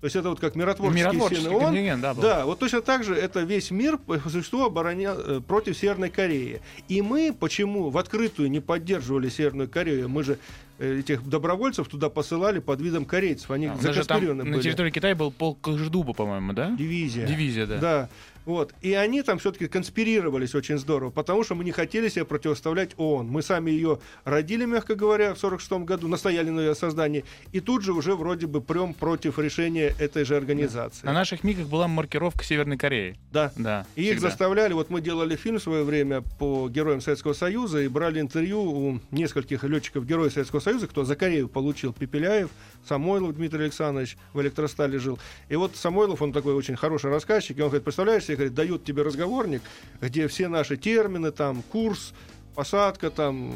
То 0.00 0.06
есть 0.06 0.16
это 0.16 0.30
вот 0.30 0.40
как 0.40 0.54
миротворческие 0.54 1.04
Миротворческий 1.12 1.58
контингент, 1.58 2.00
да, 2.00 2.14
был. 2.14 2.22
Да, 2.22 2.46
вот 2.46 2.58
точно 2.58 2.80
так 2.80 3.04
же 3.04 3.14
это 3.14 3.40
весь 3.40 3.70
мир 3.70 3.98
по 3.98 4.18
существу 4.18 4.64
оборонял 4.64 5.14
э, 5.18 5.40
против 5.46 5.76
Северной 5.76 6.08
Кореи. 6.08 6.62
И 6.88 7.02
мы 7.02 7.34
почему 7.38 7.90
в 7.90 7.98
открытую 7.98 8.50
не 8.50 8.60
поддерживали 8.60 9.28
Северную 9.28 9.68
Корею? 9.68 10.08
Мы 10.08 10.24
же 10.24 10.38
э, 10.78 11.00
этих 11.00 11.28
добровольцев 11.28 11.86
туда 11.88 12.08
посылали 12.08 12.60
под 12.60 12.80
видом 12.80 13.04
корейцев. 13.04 13.50
Они 13.50 13.66
А, 13.66 13.72
там 13.72 13.80
законспирированы 13.80 14.44
на 14.44 14.50
были. 14.52 14.62
территории 14.62 14.90
Китая 14.90 15.14
был 15.14 15.30
полк 15.30 15.60
Кожедуба, 15.60 16.14
по-моему, 16.14 16.54
да? 16.54 16.70
Дивизия. 16.70 17.26
Дивизия, 17.26 17.66
да. 17.66 17.76
Да. 17.78 18.08
Вот. 18.50 18.74
И 18.80 18.94
они 18.94 19.22
там 19.22 19.38
все-таки 19.38 19.68
конспирировались 19.68 20.56
очень 20.56 20.76
здорово, 20.76 21.10
потому 21.10 21.44
что 21.44 21.54
мы 21.54 21.62
не 21.62 21.70
хотели 21.70 22.08
себе 22.08 22.24
противоставлять 22.24 22.90
ООН. 22.96 23.28
Мы 23.28 23.42
сами 23.42 23.70
ее 23.70 24.00
родили, 24.24 24.64
мягко 24.64 24.96
говоря, 24.96 25.34
в 25.34 25.38
46 25.38 25.84
году, 25.84 26.08
настояли 26.08 26.50
на 26.50 26.58
ее 26.58 26.74
создании, 26.74 27.24
и 27.52 27.60
тут 27.60 27.84
же 27.84 27.92
уже 27.92 28.16
вроде 28.16 28.48
бы 28.48 28.60
прям 28.60 28.92
против 28.92 29.38
решения 29.38 29.94
этой 30.00 30.24
же 30.24 30.36
организации. 30.36 31.06
На 31.06 31.12
наших 31.12 31.44
мигах 31.44 31.68
была 31.68 31.86
маркировка 31.86 32.42
Северной 32.42 32.76
Кореи. 32.76 33.16
Да. 33.30 33.52
Да. 33.54 33.86
И 33.94 34.02
их 34.02 34.14
всегда. 34.14 34.30
заставляли, 34.30 34.72
вот 34.72 34.90
мы 34.90 35.00
делали 35.00 35.36
фильм 35.36 35.60
в 35.60 35.62
свое 35.62 35.84
время 35.84 36.22
по 36.40 36.68
героям 36.68 37.00
Советского 37.00 37.34
Союза 37.34 37.80
и 37.82 37.86
брали 37.86 38.20
интервью 38.20 38.62
у 38.62 39.00
нескольких 39.12 39.62
летчиков 39.62 40.04
героев 40.04 40.32
Советского 40.32 40.58
Союза, 40.58 40.88
кто 40.88 41.04
за 41.04 41.14
Корею 41.14 41.48
получил 41.48 41.92
Пепеляев, 41.92 42.50
Самойлов 42.88 43.36
Дмитрий 43.36 43.62
Александрович 43.62 44.16
в 44.32 44.40
электростале 44.40 44.98
жил. 44.98 45.20
И 45.48 45.54
вот 45.54 45.76
Самойлов, 45.76 46.20
он 46.20 46.32
такой 46.32 46.54
очень 46.54 46.74
хороший 46.74 47.10
рассказчик, 47.10 47.56
и 47.56 47.62
он 47.62 47.68
говорит, 47.68 47.84
представляешь 47.84 48.24
себе, 48.24 48.39
говорит, 48.40 48.54
дают 48.54 48.84
тебе 48.84 49.02
разговорник, 49.02 49.62
где 50.00 50.26
все 50.28 50.48
наши 50.48 50.76
термины, 50.76 51.30
там, 51.30 51.62
курс, 51.62 52.12
посадка, 52.54 53.10
там, 53.10 53.52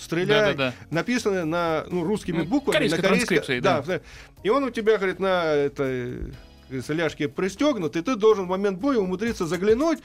стрелять, 0.00 0.56
Да-да-да. 0.56 0.74
написаны 0.90 1.44
на 1.44 1.84
ну, 1.90 2.02
русскими 2.04 2.38
Ну, 2.38 2.44
буквами, 2.44 2.74
корейской 2.74 2.96
на 2.96 3.02
корейской- 3.08 3.60
да. 3.60 3.82
да. 3.82 4.00
И 4.42 4.48
он 4.48 4.64
у 4.64 4.70
тебя, 4.70 4.96
говорит, 4.96 5.20
на 5.20 5.44
это, 5.44 5.84
как 5.84 6.68
говорится, 6.68 6.92
ляжке 6.94 7.28
пристегнут, 7.28 7.94
и 7.96 8.02
ты 8.02 8.16
должен 8.16 8.46
в 8.46 8.48
момент 8.48 8.78
боя 8.80 8.98
умудриться 8.98 9.46
заглянуть, 9.46 10.00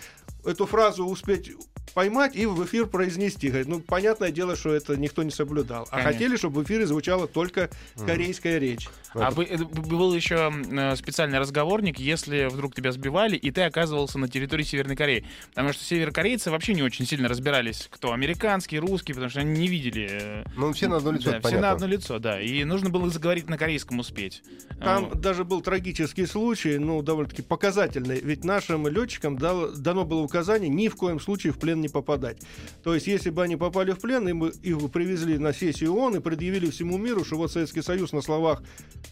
эту 0.46 0.66
фразу 0.66 1.06
успеть 1.06 1.52
поймать 1.96 2.36
и 2.36 2.46
в 2.46 2.64
эфир 2.66 2.86
произнести. 2.86 3.48
Говорит, 3.50 3.68
ну, 3.68 3.80
понятное 3.80 4.30
дело, 4.32 4.56
что 4.56 4.74
это 4.74 4.96
никто 4.96 5.24
не 5.24 5.32
соблюдал. 5.32 5.88
А 5.90 5.98
Конечно. 5.98 6.12
хотели, 6.14 6.38
чтобы 6.38 6.62
в 6.62 6.64
эфире 6.66 6.86
звучала 6.86 7.28
только 7.28 7.70
корейская 8.06 8.60
речь. 8.60 8.88
А 9.16 9.32
это 9.42 9.66
был 9.66 10.14
еще 10.14 10.54
э, 10.72 10.96
специальный 10.96 11.40
разговорник, 11.40 11.98
если 12.00 12.46
вдруг 12.46 12.76
тебя 12.76 12.92
сбивали, 12.92 13.36
и 13.36 13.50
ты 13.50 13.62
оказывался 13.64 14.20
на 14.20 14.28
территории 14.30 14.64
Северной 14.64 14.96
Кореи. 14.96 15.26
Потому 15.50 15.74
что 15.74 15.84
северокорейцы 15.84 16.52
вообще 16.52 16.76
не 16.76 16.84
очень 16.84 17.08
сильно 17.08 17.28
разбирались, 17.28 17.88
кто 17.90 18.14
американский, 18.14 18.78
русский, 18.78 19.14
потому 19.14 19.32
что 19.32 19.40
они 19.40 19.60
не 19.60 19.68
видели. 19.68 20.08
э, 20.12 20.44
Ну, 20.56 20.72
все 20.74 20.88
на 20.88 20.98
одно 20.98 21.12
лицо, 21.12 21.32
да, 21.32 21.40
все 21.50 21.60
на 21.60 21.72
одно 21.72 21.88
лицо, 21.88 22.20
да. 22.20 22.40
И 22.40 22.64
нужно 22.66 22.92
было 22.92 23.10
заговорить 23.10 23.50
на 23.50 23.58
корейском 23.58 23.98
успеть. 23.98 24.44
Там 24.80 25.10
А, 25.12 25.16
даже 25.16 25.44
был 25.44 25.62
трагический 25.62 26.28
случай, 26.28 26.78
ну, 26.78 27.02
довольно-таки 27.02 27.42
показательный. 27.42 28.20
Ведь 28.22 28.44
нашим 28.44 28.88
летчикам 28.88 29.38
дало- 29.38 29.76
дано 29.76 30.06
было 30.06 30.20
указание 30.22 30.39
ни 30.70 30.88
в 30.88 30.96
коем 30.96 31.20
случае 31.20 31.54
в 31.54 31.58
плен 31.60 31.82
не 31.82 31.90
попадать. 31.90 32.38
То 32.84 32.94
есть, 32.94 33.08
если 33.08 33.30
бы 33.30 33.44
они 33.44 33.56
попали 33.56 33.92
в 33.92 34.00
плен, 34.00 34.28
им 34.28 34.40
бы- 34.40 34.54
их 34.64 34.78
бы 34.80 34.90
привезли 34.90 35.38
на 35.38 35.54
сессию 35.54 35.94
ООН 35.94 36.18
и 36.18 36.20
предъявили 36.20 36.70
всему 36.70 36.98
миру, 36.98 37.24
что 37.26 37.36
вот 37.38 37.52
Советский 37.52 37.82
Союз 37.82 38.12
на 38.14 38.22
словах 38.22 38.64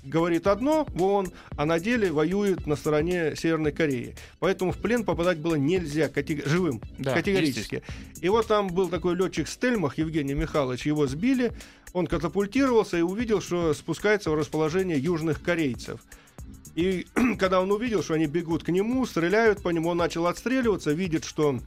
говорит 0.03 0.47
одно 0.47 0.85
в 0.89 1.01
ООН, 1.03 1.31
а 1.55 1.65
на 1.65 1.79
деле 1.79 2.11
воюет 2.11 2.65
на 2.67 2.75
стороне 2.75 3.35
Северной 3.35 3.71
Кореи. 3.71 4.15
Поэтому 4.39 4.71
в 4.71 4.77
плен 4.77 5.03
попадать 5.03 5.37
было 5.39 5.55
нельзя 5.55 6.07
катего- 6.09 6.47
живым, 6.47 6.81
Да, 6.97 7.13
категорически. 7.13 7.83
И 8.21 8.29
вот 8.29 8.47
там 8.47 8.67
был 8.67 8.89
такой 8.89 9.15
летчик 9.15 9.47
Стельмах, 9.47 9.97
Евгений 9.97 10.33
Михайлович, 10.33 10.85
его 10.85 11.07
сбили, 11.07 11.51
он 11.93 12.07
катапультировался 12.07 12.97
и 12.97 13.01
увидел, 13.01 13.41
что 13.41 13.73
спускается 13.73 14.31
в 14.31 14.35
расположение 14.35 14.97
южных 14.97 15.41
корейцев. 15.41 16.01
И 16.77 17.07
когда 17.39 17.59
он 17.59 17.71
увидел, 17.71 18.03
что 18.03 18.13
они 18.13 18.27
бегут 18.27 18.63
к 18.63 18.69
нему, 18.69 19.05
стреляют 19.05 19.63
по 19.63 19.69
нему, 19.69 19.89
он 19.89 19.97
начал 19.97 20.27
отстреливаться, 20.27 20.93
видит, 20.93 21.25
что 21.25 21.59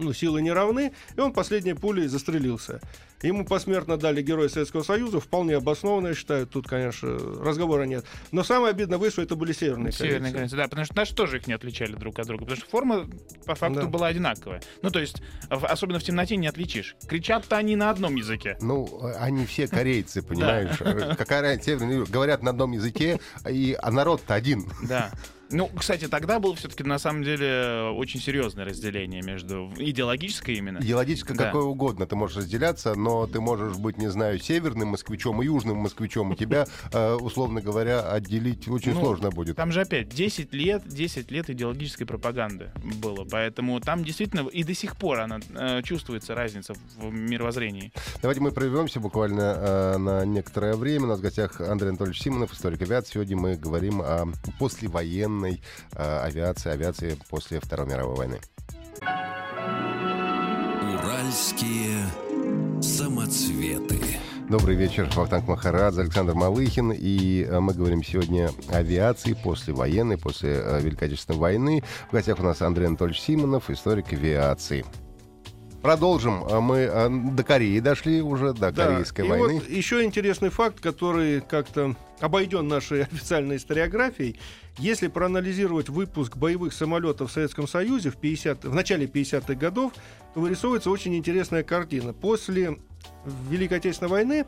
ну, 0.00 0.12
силы 0.12 0.42
не 0.42 0.50
равны, 0.52 0.92
и 1.16 1.20
он 1.20 1.32
последней 1.32 1.74
пулей 1.74 2.06
застрелился. 2.08 2.80
Ему 3.22 3.44
посмертно 3.44 3.98
дали 3.98 4.22
Героя 4.22 4.48
Советского 4.48 4.82
Союза, 4.82 5.20
вполне 5.20 5.56
обоснованно, 5.56 6.08
я 6.08 6.14
считаю, 6.14 6.46
тут, 6.46 6.66
конечно, 6.66 7.10
разговора 7.44 7.82
нет. 7.84 8.06
Но 8.32 8.42
самое 8.42 8.70
обидное 8.70 8.96
вы, 8.96 9.10
что 9.10 9.20
это 9.20 9.36
были 9.36 9.52
северные 9.52 9.92
Северные 9.92 10.32
корейцы. 10.32 10.34
корейцы, 10.36 10.56
да, 10.56 10.64
потому 10.64 10.86
что 10.86 10.96
наши 10.96 11.14
тоже 11.14 11.36
их 11.36 11.46
не 11.46 11.52
отличали 11.52 11.92
друг 11.92 12.18
от 12.18 12.26
друга, 12.26 12.44
потому 12.44 12.56
что 12.60 12.70
форма 12.70 13.06
по 13.44 13.54
факту 13.54 13.80
Да. 13.82 13.86
была 13.88 14.06
одинаковая. 14.06 14.62
Ну, 14.80 14.90
то 14.90 15.00
есть, 15.00 15.20
в- 15.50 15.66
особенно 15.66 15.98
в 15.98 16.02
темноте 16.02 16.36
не 16.36 16.46
отличишь. 16.46 16.96
Кричат-то 17.06 17.58
они 17.58 17.76
на 17.76 17.90
одном 17.90 18.16
языке. 18.16 18.56
Ну, 18.62 18.88
они 19.18 19.44
все 19.44 19.68
корейцы, 19.68 20.22
понимаешь? 20.22 20.78
Какая 21.18 21.42
разница? 21.42 21.66
Северные 21.72 22.06
говорят 22.06 22.42
на 22.42 22.52
одном 22.52 22.72
языке, 22.72 23.20
и, 23.46 23.76
а 23.82 23.90
народ-то 23.90 24.32
один. 24.32 24.64
Да. 24.88 25.10
Ну, 25.52 25.68
кстати, 25.76 26.06
тогда 26.06 26.38
было 26.38 26.54
все-таки 26.54 26.84
на 26.84 26.98
самом 26.98 27.24
деле 27.24 27.90
очень 27.94 28.20
серьезное 28.20 28.64
разделение 28.64 29.22
между 29.22 29.72
идеологическое 29.76 30.56
именно. 30.56 30.78
Идеологически 30.78 31.32
Да. 31.32 31.46
какое 31.46 31.62
угодно 31.64 32.06
ты 32.06 32.16
можешь 32.16 32.36
разделяться, 32.38 32.94
но 32.94 33.26
ты 33.26 33.40
можешь 33.40 33.76
быть, 33.76 33.98
не 33.98 34.08
знаю, 34.10 34.38
северным 34.38 34.88
москвичом 34.88 35.42
и 35.42 35.46
южным 35.46 35.78
москвичом, 35.78 36.32
и 36.32 36.36
тебя, 36.36 36.66
э, 36.92 37.14
условно 37.14 37.60
говоря, 37.60 38.00
отделить 38.12 38.68
очень 38.68 38.94
Ну, 38.94 39.00
сложно 39.00 39.30
будет. 39.30 39.56
Там 39.56 39.72
же 39.72 39.80
опять 39.80 40.08
10 40.08 40.52
лет, 40.54 40.82
10 40.86 41.30
лет 41.30 41.50
идеологической 41.50 42.06
пропаганды 42.06 42.70
было, 43.02 43.24
поэтому 43.28 43.80
там 43.80 44.04
действительно 44.04 44.46
и 44.48 44.62
до 44.62 44.74
сих 44.74 44.96
пор 44.96 45.20
она 45.20 45.40
э, 45.54 45.82
чувствуется 45.82 46.34
разница 46.34 46.74
в 46.96 47.10
мировоззрении. 47.12 47.92
Давайте 48.22 48.40
мы 48.40 48.52
прервемся 48.52 49.00
буквально 49.00 49.40
э, 49.58 49.98
на 49.98 50.24
некоторое 50.24 50.74
время. 50.76 51.06
У 51.06 51.08
нас 51.08 51.18
в 51.18 51.22
гостях 51.22 51.60
Андрей 51.60 51.88
Анатольевич 51.90 52.20
Симонов, 52.22 52.52
историк 52.52 52.82
авиации. 52.82 53.14
Сегодня 53.14 53.36
мы 53.36 53.56
говорим 53.56 54.00
о 54.02 54.28
послевоенной 54.58 55.39
э, 55.44 56.20
авиации, 56.22 56.70
авиации 56.70 57.16
после 57.28 57.60
Второй 57.60 57.86
мировой 57.86 58.16
войны. 58.16 58.40
Уральские 60.94 62.06
самоцветы. 62.82 64.00
Добрый 64.50 64.74
вечер, 64.74 65.08
Вахтанг 65.14 65.46
Махарадзе, 65.46 66.00
Александр 66.00 66.34
Малыхин. 66.34 66.90
И 66.90 67.44
э, 67.44 67.60
мы 67.60 67.72
говорим 67.72 68.02
сегодня 68.02 68.50
о 68.68 68.78
авиации 68.78 69.34
после 69.34 69.72
военной, 69.72 70.18
после 70.18 70.54
э, 70.54 70.80
Великой 70.80 71.06
Отечественной 71.06 71.38
войны. 71.38 71.84
В 72.08 72.12
гостях 72.12 72.40
у 72.40 72.42
нас 72.42 72.60
Андрей 72.60 72.88
Анатольевич 72.88 73.20
Симонов, 73.20 73.70
историк 73.70 74.12
авиации. 74.12 74.84
Продолжим. 75.82 76.44
А 76.50 76.60
Мы 76.60 76.78
э, 76.78 77.08
до 77.32 77.42
Кореи 77.42 77.80
дошли 77.80 78.20
уже, 78.20 78.52
до 78.52 78.70
Да, 78.70 78.86
Корейской 78.86 79.24
и 79.26 79.28
войны. 79.28 79.54
вот 79.54 79.68
еще 79.68 80.04
интересный 80.04 80.50
факт, 80.50 80.80
который 80.80 81.40
как-то 81.40 81.96
обойден 82.20 82.68
нашей 82.68 83.02
официальной 83.10 83.56
историографией. 83.56 84.38
Если 84.78 85.08
проанализировать 85.08 85.88
выпуск 85.88 86.36
боевых 86.36 86.72
самолетов 86.74 87.30
в 87.30 87.32
Советском 87.32 87.66
Союзе 87.66 88.10
в, 88.10 88.16
50, 88.16 88.64
в 88.64 88.74
начале 88.74 89.06
50-х 89.06 89.54
годов, 89.54 89.92
то 90.34 90.40
вырисовывается 90.40 90.90
очень 90.90 91.16
интересная 91.16 91.62
картина. 91.62 92.12
После 92.12 92.78
Великой 93.48 93.78
Отечественной 93.78 94.10
войны 94.10 94.46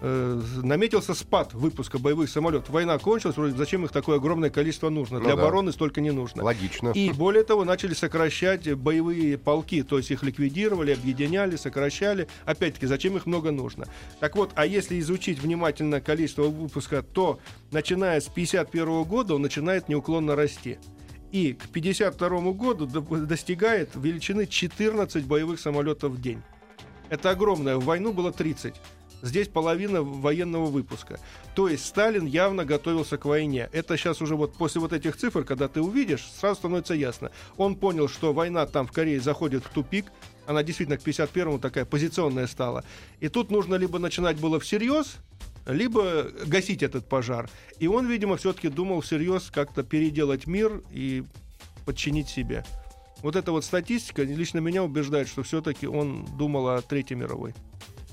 э, 0.00 0.40
наметился 0.62 1.14
спад 1.14 1.54
выпуска 1.54 1.98
боевых 1.98 2.30
самолетов. 2.30 2.70
Война 2.70 2.98
кончилась, 2.98 3.36
вроде 3.36 3.56
зачем 3.56 3.84
их 3.84 3.92
такое 3.92 4.16
огромное 4.16 4.50
количество 4.50 4.88
нужно? 4.88 5.18
Ну 5.18 5.24
Для 5.24 5.36
да. 5.36 5.42
обороны 5.42 5.72
столько 5.72 6.00
не 6.00 6.10
нужно. 6.10 6.42
Логично. 6.44 6.90
И 6.90 7.12
более 7.12 7.44
того, 7.44 7.64
начали 7.64 7.94
сокращать 7.94 8.72
боевые 8.74 9.38
полки, 9.38 9.82
то 9.82 9.98
есть 9.98 10.10
их 10.10 10.22
ликвидировали, 10.22 10.92
объединяли, 10.92 11.56
сокращали. 11.56 12.28
Опять-таки, 12.44 12.86
зачем 12.86 13.16
их 13.16 13.26
много 13.26 13.50
нужно? 13.50 13.86
Так 14.20 14.36
вот, 14.36 14.50
а 14.54 14.66
если 14.66 14.98
изучить 15.00 15.40
внимательно 15.40 16.00
количество 16.00 16.44
выпуска, 16.44 17.02
то 17.02 17.38
начиная 17.70 18.20
с 18.20 18.26
51 18.26 19.04
года 19.04 19.34
он 19.34 19.42
начинает 19.42 19.88
неуклонно 19.88 20.36
расти. 20.36 20.78
И 21.32 21.52
к 21.52 21.68
52 21.68 22.52
году 22.52 22.86
до- 22.86 23.00
достигает 23.26 23.90
величины 23.94 24.46
14 24.46 25.24
боевых 25.24 25.60
самолетов 25.60 26.12
в 26.12 26.20
день. 26.20 26.42
Это 27.10 27.30
огромное. 27.30 27.76
В 27.76 27.84
войну 27.84 28.12
было 28.12 28.32
30. 28.32 28.74
Здесь 29.22 29.48
половина 29.48 30.02
военного 30.02 30.66
выпуска. 30.66 31.18
То 31.54 31.68
есть 31.68 31.86
Сталин 31.86 32.26
явно 32.26 32.64
готовился 32.64 33.18
к 33.18 33.24
войне. 33.24 33.68
Это 33.72 33.96
сейчас 33.96 34.22
уже 34.22 34.36
вот 34.36 34.54
после 34.54 34.80
вот 34.80 34.92
этих 34.92 35.16
цифр, 35.16 35.44
когда 35.44 35.66
ты 35.66 35.80
увидишь, 35.80 36.24
сразу 36.38 36.56
становится 36.60 36.94
ясно. 36.94 37.30
Он 37.56 37.74
понял, 37.74 38.08
что 38.08 38.32
война 38.32 38.66
там 38.66 38.86
в 38.86 38.92
Корее 38.92 39.20
заходит 39.20 39.64
в 39.64 39.70
тупик. 39.70 40.06
Она 40.46 40.62
действительно 40.62 40.98
к 40.98 41.02
51-му 41.02 41.58
такая 41.58 41.84
позиционная 41.84 42.46
стала. 42.46 42.84
И 43.20 43.28
тут 43.28 43.50
нужно 43.50 43.74
либо 43.74 43.98
начинать 43.98 44.38
было 44.38 44.60
всерьез, 44.60 45.16
либо 45.66 46.30
гасить 46.46 46.82
этот 46.82 47.08
пожар. 47.08 47.50
И 47.78 47.88
он, 47.88 48.06
видимо, 48.06 48.36
все-таки 48.36 48.68
думал 48.68 49.00
всерьез 49.00 49.50
как-то 49.52 49.82
переделать 49.82 50.46
мир 50.46 50.82
и 50.92 51.24
подчинить 51.84 52.28
себе. 52.28 52.64
Вот 53.20 53.34
эта 53.34 53.50
вот 53.50 53.64
статистика 53.64 54.22
лично 54.22 54.58
меня 54.58 54.84
убеждает, 54.84 55.28
что 55.28 55.42
все-таки 55.42 55.88
он 55.88 56.24
думал 56.38 56.68
о 56.68 56.82
Третьей 56.82 57.16
мировой. 57.16 57.52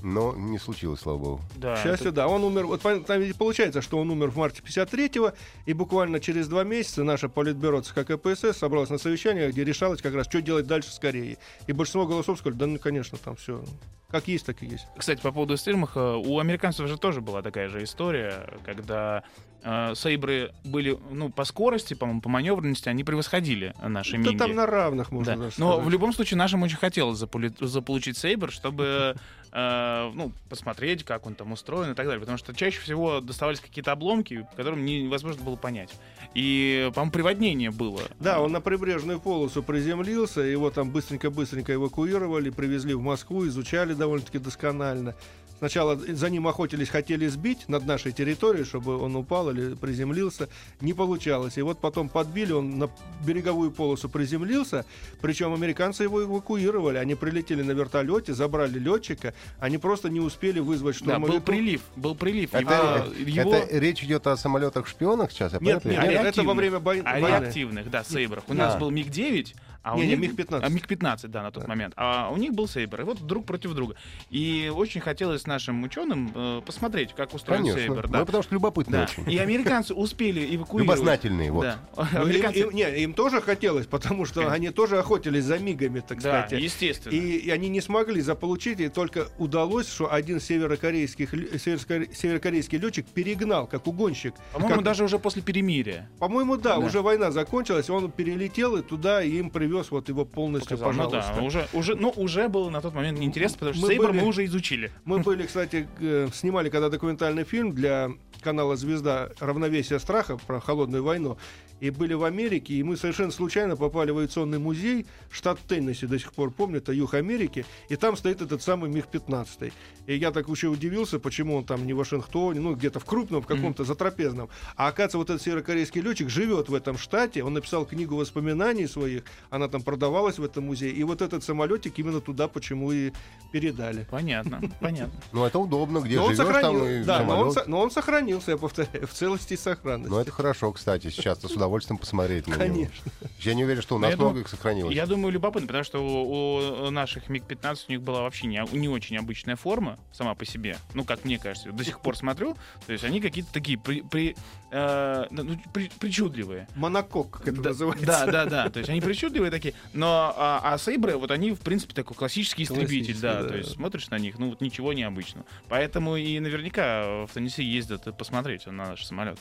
Но 0.02 0.34
не 0.36 0.58
случилось, 0.58 1.00
слава 1.00 1.18
богу. 1.18 1.40
Да, 1.56 1.76
К 1.76 1.82
счастью, 1.82 2.12
да, 2.12 2.28
он 2.28 2.44
умер. 2.44 2.66
Вот 2.66 2.82
там 2.82 3.20
ведь 3.20 3.36
получается, 3.36 3.80
что 3.80 3.98
он 3.98 4.10
умер 4.10 4.30
в 4.30 4.36
марте 4.36 4.62
53-го, 4.62 5.32
и 5.64 5.72
буквально 5.72 6.20
через 6.20 6.48
два 6.48 6.64
месяца 6.64 7.02
наша 7.02 7.28
политбюро 7.28 7.80
ЦК 7.80 8.06
КПСС 8.06 8.58
собралась 8.58 8.90
на 8.90 8.98
совещание, 8.98 9.50
где 9.50 9.64
решалось 9.64 10.02
как 10.02 10.14
раз, 10.14 10.26
что 10.26 10.42
делать 10.42 10.66
дальше 10.66 10.90
с 10.92 10.98
Кореей. 10.98 11.38
И 11.66 11.72
большинство 11.72 12.06
голосов 12.06 12.38
сказали, 12.38 12.58
да, 12.58 12.66
ну, 12.66 12.78
конечно, 12.78 13.18
там 13.18 13.36
все 13.36 13.64
как 14.08 14.28
есть, 14.28 14.46
так 14.46 14.62
и 14.62 14.66
есть. 14.66 14.86
Кстати, 14.96 15.20
по 15.20 15.32
поводу 15.32 15.56
Стельмаха, 15.56 16.16
у 16.16 16.38
американцев 16.38 16.86
же 16.86 16.96
тоже 16.96 17.20
была 17.20 17.42
такая 17.42 17.68
же 17.68 17.82
история, 17.82 18.48
когда 18.64 19.24
э, 19.66 19.94
Сейбры 19.96 20.52
были, 20.64 20.96
ну, 21.10 21.28
по 21.30 21.44
скорости, 21.44 21.94
по-моему, 21.94 22.20
по 22.20 22.28
маневренности, 22.28 22.88
они 22.88 23.02
превосходили 23.04 23.74
наши 23.82 24.12
Да 24.12 24.18
Минги. 24.18 24.38
там 24.38 24.54
на 24.54 24.64
равных, 24.66 25.10
можно 25.10 25.34
Да. 25.34 25.42
даже 25.42 25.56
Но 25.58 25.72
сказать. 25.72 25.86
в 25.86 25.90
любом 25.90 26.12
случае 26.12 26.38
нашим 26.38 26.62
очень 26.62 26.76
хотелось 26.76 27.20
заполи- 27.20 27.52
заполучить 27.60 28.16
Сейбр, 28.16 28.50
чтобы 28.52 29.16
э, 29.52 30.10
ну, 30.14 30.32
посмотреть, 30.50 31.02
как 31.04 31.26
он 31.26 31.34
там 31.34 31.52
устроен 31.52 31.92
и 31.92 31.94
так 31.94 32.04
далее. 32.06 32.20
Потому 32.20 32.36
что 32.36 32.54
чаще 32.54 32.78
всего 32.80 33.20
доставались 33.20 33.58
какие-то 33.60 33.92
обломки, 33.92 34.46
которым 34.54 34.84
невозможно 34.84 35.42
было 35.42 35.56
понять. 35.56 35.94
И, 36.34 36.90
по-моему, 36.94 37.12
приводнение 37.12 37.70
было. 37.70 38.00
Да, 38.20 38.40
он 38.40 38.52
на 38.52 38.60
прибрежную 38.60 39.18
полосу 39.18 39.62
приземлился, 39.62 40.42
его 40.42 40.70
там 40.70 40.90
быстренько-быстренько 40.90 41.72
эвакуировали, 41.74 42.50
привезли 42.50 42.92
в 42.94 43.00
Москву, 43.00 43.46
изучали 43.46 43.94
довольно-таки 43.94 44.38
досконально. 44.38 45.14
Сначала 45.58 45.96
за 45.96 46.28
ним 46.28 46.46
охотились, 46.48 46.88
хотели 46.90 47.26
сбить 47.28 47.68
над 47.68 47.86
нашей 47.86 48.12
территорией, 48.12 48.64
чтобы 48.64 48.98
он 48.98 49.16
упал 49.16 49.50
или 49.50 49.74
приземлился. 49.74 50.48
Не 50.80 50.92
получалось. 50.92 51.56
И 51.56 51.62
вот 51.62 51.78
потом 51.80 52.08
подбили, 52.10 52.52
он 52.52 52.78
на 52.78 52.90
береговую 53.26 53.70
полосу 53.70 54.08
приземлился. 54.10 54.84
Причем 55.22 55.54
американцы 55.54 56.02
его 56.02 56.22
эвакуировали. 56.22 56.98
Они 56.98 57.14
прилетели 57.14 57.62
на 57.62 57.72
вертолете, 57.72 58.34
забрали 58.34 58.78
летчика. 58.78 59.32
Они 59.58 59.78
просто 59.78 60.10
не 60.10 60.20
успели 60.20 60.60
вызвать 60.60 61.02
Да, 61.02 61.18
был 61.18 61.40
прилив, 61.40 61.80
был 61.96 62.14
прилив. 62.14 62.54
Это, 62.54 63.06
Его- 63.16 63.40
его- 63.40 63.54
это 63.54 63.78
речь 63.78 64.02
идет 64.04 64.26
о 64.26 64.36
самолетах-шпионах 64.36 65.30
сейчас? 65.32 65.52
я 65.54 65.58
Нет, 65.60 65.84
нет, 65.84 65.96
понимаю? 65.96 66.10
это 66.26 66.42
во 66.42 66.54
время 66.54 66.80
бой- 66.80 67.00
а 67.04 67.18
войны. 67.18 67.26
реактивных, 67.44 67.90
да, 67.90 68.04
Сейбрах. 68.04 68.44
У 68.48 68.54
нас 68.54 68.74
Да. 68.74 68.80
был 68.80 68.90
МиГ-9, 68.90 69.54
а 69.86 69.94
у 69.94 69.98
Не, 69.98 70.08
не, 70.08 70.16
них... 70.16 70.32
МиГ-15. 70.32 70.60
А, 70.64 70.68
МиГ-15, 70.68 71.28
да, 71.28 71.42
на 71.44 71.52
тот 71.52 71.68
момент. 71.68 71.94
А 71.96 72.30
у 72.32 72.36
них 72.36 72.52
был 72.52 72.66
Сейбр. 72.66 73.02
И 73.02 73.04
вот 73.04 73.20
друг 73.24 73.46
против 73.46 73.72
друга. 73.74 73.94
И 74.30 74.68
очень 74.74 75.00
хотелось 75.00 75.46
нашим 75.46 75.80
ученым 75.84 76.32
э, 76.34 76.60
посмотреть, 76.66 77.14
как 77.14 77.32
устроен 77.34 77.60
Конечно. 77.62 77.80
Сейбр. 77.80 78.06
Ну, 78.08 78.12
Да. 78.12 78.24
потому 78.24 78.42
что 78.42 78.52
любопытно 78.54 78.98
Да. 78.98 79.04
очень. 79.04 79.30
И 79.30 79.38
американцы 79.38 79.94
успели 79.94 80.56
эвакуировать. 80.56 80.96
Любознательные, 80.98 81.52
вот. 81.52 81.62
Да. 81.62 81.78
Ну, 81.96 82.02
им, 82.02 82.22
Американцы... 82.22 82.58
им- 82.60 82.70
не, 82.72 82.98
им 83.04 83.14
тоже 83.14 83.40
хотелось, 83.40 83.86
потому 83.86 84.24
что 84.24 84.40
Конечно. 84.40 84.54
они 84.54 84.70
тоже 84.70 84.98
охотились 84.98 85.44
за 85.44 85.58
мигами, 85.60 86.00
так 86.00 86.20
Да, 86.20 86.42
сказать. 86.46 86.64
естественно. 86.64 87.12
И, 87.12 87.36
и 87.36 87.50
они 87.50 87.68
не 87.68 87.80
смогли 87.80 88.20
заполучить, 88.20 88.80
и 88.80 88.88
только 88.88 89.28
удалось, 89.38 89.88
что 89.88 90.12
один 90.12 90.40
северокорейских, 90.40 91.32
лю- 91.32 91.54
северокоре- 91.58 92.12
северокорейский 92.12 92.78
летчик 92.78 93.06
перегнал, 93.06 93.66
как 93.68 93.86
угонщик. 93.86 94.34
По-моему, 94.52 94.74
Как- 94.76 94.84
даже 94.84 95.04
уже 95.04 95.18
после 95.20 95.42
перемирия. 95.42 96.08
По-моему, 96.18 96.56
да, 96.56 96.76
Да. 96.76 96.78
уже 96.78 97.02
война 97.02 97.30
закончилась, 97.30 97.88
он 97.90 98.10
перелетел 98.10 98.76
и 98.76 98.82
туда, 98.82 99.22
и 99.22 99.30
им 99.36 99.50
привез 99.50 99.75
вот 99.90 100.08
его 100.08 100.24
полностью, 100.24 100.78
Показал. 100.78 100.92
Ну 101.04 101.10
пожалуйста. 101.10 101.34
да, 101.36 101.42
уже, 101.42 101.68
уже, 101.72 101.94
ну, 101.96 102.10
уже 102.16 102.48
было 102.48 102.70
на 102.70 102.80
тот 102.80 102.94
момент 102.94 103.18
неинтересно, 103.18 103.58
потому 103.58 103.74
что 103.74 103.82
Мы 103.82 103.88
Сейбр 103.88 104.08
были- 104.08 104.20
мы 104.20 104.26
уже 104.26 104.44
изучили. 104.44 104.90
Мы 105.04 105.18
были, 105.20 105.46
кстати, 105.46 105.88
э, 106.00 106.28
снимали 106.32 106.68
когда 106.68 106.88
документальный 106.88 107.44
фильм 107.44 107.72
для 107.72 108.10
канала 108.40 108.76
«Звезда. 108.76 109.30
Равновесие 109.40 109.98
страха» 109.98 110.36
про 110.46 110.60
холодную 110.60 111.02
войну. 111.02 111.36
И 111.80 111.90
были 111.90 112.14
в 112.14 112.24
Америке, 112.24 112.74
и 112.74 112.82
мы 112.82 112.96
совершенно 112.96 113.30
случайно 113.30 113.76
попали 113.76 114.10
в 114.10 114.18
авиационный 114.18 114.58
музей, 114.58 115.06
штат 115.30 115.58
Теннесси, 115.68 116.06
до 116.06 116.18
сих 116.18 116.32
пор 116.32 116.50
помню, 116.50 116.78
это 116.78 116.92
юг 116.92 117.14
Америки, 117.14 117.66
и 117.88 117.96
там 117.96 118.16
стоит 118.16 118.40
этот 118.40 118.62
самый 118.62 118.90
МиГ-15. 118.90 119.72
И 120.06 120.16
я 120.16 120.30
так 120.30 120.48
еще 120.48 120.68
удивился, 120.68 121.18
почему 121.18 121.56
он 121.56 121.64
там 121.64 121.86
не 121.86 121.92
в 121.92 121.98
Вашингтоне, 121.98 122.60
ну 122.60 122.74
где-то 122.74 123.00
в 123.00 123.04
крупном, 123.04 123.42
в 123.42 123.46
каком-то 123.46 123.84
затрапезном. 123.84 124.48
А 124.76 124.88
оказывается, 124.88 125.18
вот 125.18 125.30
этот 125.30 125.42
северокорейский 125.42 126.00
летчик 126.00 126.30
живет 126.30 126.68
в 126.68 126.74
этом 126.74 126.96
штате, 126.96 127.42
он 127.42 127.54
написал 127.54 127.84
книгу 127.84 128.16
воспоминаний 128.16 128.86
своих, 128.86 129.24
она 129.50 129.68
там 129.68 129.82
продавалась 129.82 130.38
в 130.38 130.44
этом 130.44 130.64
музее, 130.64 130.92
и 130.92 131.02
вот 131.04 131.22
этот 131.22 131.44
самолетик 131.44 131.98
именно 131.98 132.20
туда 132.20 132.48
почему 132.48 132.92
и 132.92 133.12
передали. 133.52 134.06
Понятно, 134.10 134.60
понятно. 134.80 135.20
Ну, 135.32 135.44
это 135.44 135.58
удобно, 135.58 135.98
где 135.98 136.16
Но 136.16 136.26
он, 136.26 136.36
живешь, 136.36 136.60
там 136.60 136.86
и 136.86 137.04
да, 137.04 137.22
но, 137.66 137.80
он, 137.80 137.90
сохранился, 137.90 138.52
я 138.52 138.56
повторяю, 138.56 139.06
в 139.06 139.12
целости 139.12 139.54
и 139.54 139.56
сохранности. 139.56 140.10
Ну, 140.10 140.18
это 140.18 140.30
хорошо, 140.30 140.72
кстати, 140.72 141.10
сейчас-то 141.10 141.48
с 141.48 141.56
удовольствием 141.66 141.98
посмотреть 141.98 142.46
на 142.46 142.54
него. 142.54 142.74
Конечно. 142.74 143.12
Я 143.40 143.54
не 143.54 143.64
уверен, 143.64 143.82
что 143.82 143.96
у 143.96 143.98
нас 143.98 144.10
я 144.10 144.16
много 144.16 144.30
думаю- 144.30 144.42
их 144.44 144.48
сохранилось. 144.48 144.94
Я 144.94 145.06
думаю, 145.06 145.32
любопытно, 145.32 145.66
потому 145.66 145.84
что 145.84 145.98
у, 145.98 146.86
у 146.86 146.90
наших 146.90 147.28
МиГ-15 147.28 147.78
у 147.88 147.92
них 147.92 148.02
была 148.02 148.22
вообще 148.22 148.46
не, 148.46 148.64
не 148.72 148.88
очень 148.88 149.16
обычная 149.16 149.56
форма 149.56 149.98
сама 150.12 150.34
по 150.34 150.44
себе. 150.44 150.76
Ну, 150.94 151.04
как 151.04 151.24
мне 151.24 151.38
кажется, 151.38 151.72
до 151.72 151.84
сих 151.84 152.00
пор 152.00 152.16
смотрю. 152.16 152.56
То 152.86 152.92
есть 152.92 153.04
они 153.04 153.20
какие-то 153.20 153.52
такие 153.52 153.78
при, 153.78 154.02
при, 154.02 154.36
э, 154.70 155.24
ну, 155.30 155.58
при- 155.72 155.90
причудливые. 155.98 156.68
Монокок, 156.74 157.38
как 157.38 157.48
это 157.48 157.62
да, 157.62 157.70
называется. 157.70 158.06
Да, 158.06 158.26
да, 158.26 158.44
да. 158.46 158.70
То 158.70 158.78
есть 158.78 158.90
они 158.90 159.00
причудливые 159.00 159.50
такие. 159.50 159.74
Но 159.92 160.34
а, 160.36 160.60
а 160.62 160.78
Сейбры, 160.78 161.16
вот 161.16 161.30
они, 161.30 161.52
в 161.52 161.60
принципе, 161.60 161.94
такой 161.94 162.16
классический 162.16 162.62
истребитель, 162.62 162.86
Классический, 162.86 163.22
да. 163.22 163.42
да. 163.42 163.48
То 163.48 163.56
есть 163.56 163.72
смотришь 163.72 164.08
на 164.10 164.18
них, 164.18 164.38
ну 164.38 164.50
вот 164.50 164.60
ничего 164.60 164.92
необычного. 164.92 165.46
Поэтому 165.68 166.16
и 166.16 166.38
наверняка 166.40 167.26
в 167.26 167.30
Теннесси 167.32 167.64
ездят 167.64 168.16
посмотреть 168.16 168.66
на 168.66 168.72
наши 168.72 169.06
самолеты. 169.06 169.40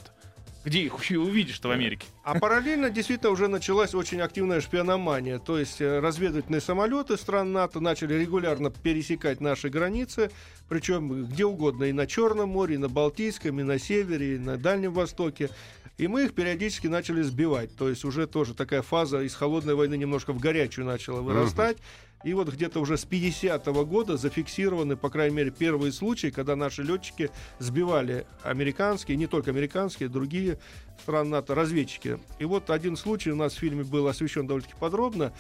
Где 0.66 0.82
их 0.82 1.00
еще 1.00 1.20
увидишь-то 1.20 1.68
в 1.68 1.72
Америке? 1.72 2.08
А 2.24 2.40
параллельно 2.40 2.90
действительно 2.90 3.30
уже 3.30 3.48
началась 3.48 3.94
очень 3.94 4.20
активная 4.20 4.62
шпиономания. 4.62 5.38
То 5.38 5.60
есть 5.60 5.80
э, 5.80 6.00
разведывательные 6.00 6.60
самолеты 6.60 7.18
стран 7.18 7.52
НАТО 7.52 7.80
начали 7.80 8.16
регулярно 8.16 8.72
пересекать 8.72 9.42
наши 9.42 9.70
границы, 9.70 10.32
причем 10.68 11.26
где 11.26 11.46
угодно, 11.46 11.84
и 11.84 11.92
на 11.92 12.08
Черном 12.08 12.50
море, 12.50 12.76
и 12.76 12.78
на 12.80 12.90
Балтийском, 12.90 13.60
и 13.60 13.64
на 13.64 13.78
севере, 13.78 14.36
и 14.36 14.40
на 14.40 14.58
Дальнем 14.58 14.94
Востоке. 14.94 15.52
И 16.00 16.08
мы 16.08 16.26
их 16.26 16.34
периодически 16.34 16.88
начали 16.88 17.22
сбивать. 17.22 17.76
То 17.78 17.88
есть 17.88 18.04
уже 18.04 18.26
тоже 18.26 18.56
такая 18.56 18.82
фаза 18.82 19.22
из 19.22 19.36
холодной 19.36 19.76
войны 19.76 19.96
немножко 19.96 20.34
в 20.34 20.40
горячую 20.40 20.88
начала 20.88 21.22
вырастать. 21.22 21.78
И 22.26 22.34
вот 22.34 22.52
где-то 22.52 22.80
уже 22.80 22.98
с 22.98 23.06
50-го 23.06 23.86
года 23.86 24.18
зафиксированы, 24.18 24.98
по 24.98 25.12
крайней 25.12 25.36
мере, 25.36 25.52
первые 25.52 25.92
случаи, 25.92 26.32
когда 26.32 26.56
наши 26.56 26.82
летчики 26.82 27.30
сбивали 27.60 28.26
американские, 28.42 29.16
не 29.16 29.28
только 29.28 29.52
американские, 29.52 30.10
другие 30.10 30.58
страны 31.04 31.30
НАТО, 31.30 31.54
разведчики. 31.54 32.20
И 32.40 32.46
вот 32.46 32.72
один 32.72 32.98
случай 32.98 33.30
у 33.30 33.36
нас 33.36 33.54
в 33.54 33.60
фильме 33.60 33.84
был 33.84 34.08
освещен 34.08 34.48
довольно-таки 34.48 34.76
подробно. 34.80 35.34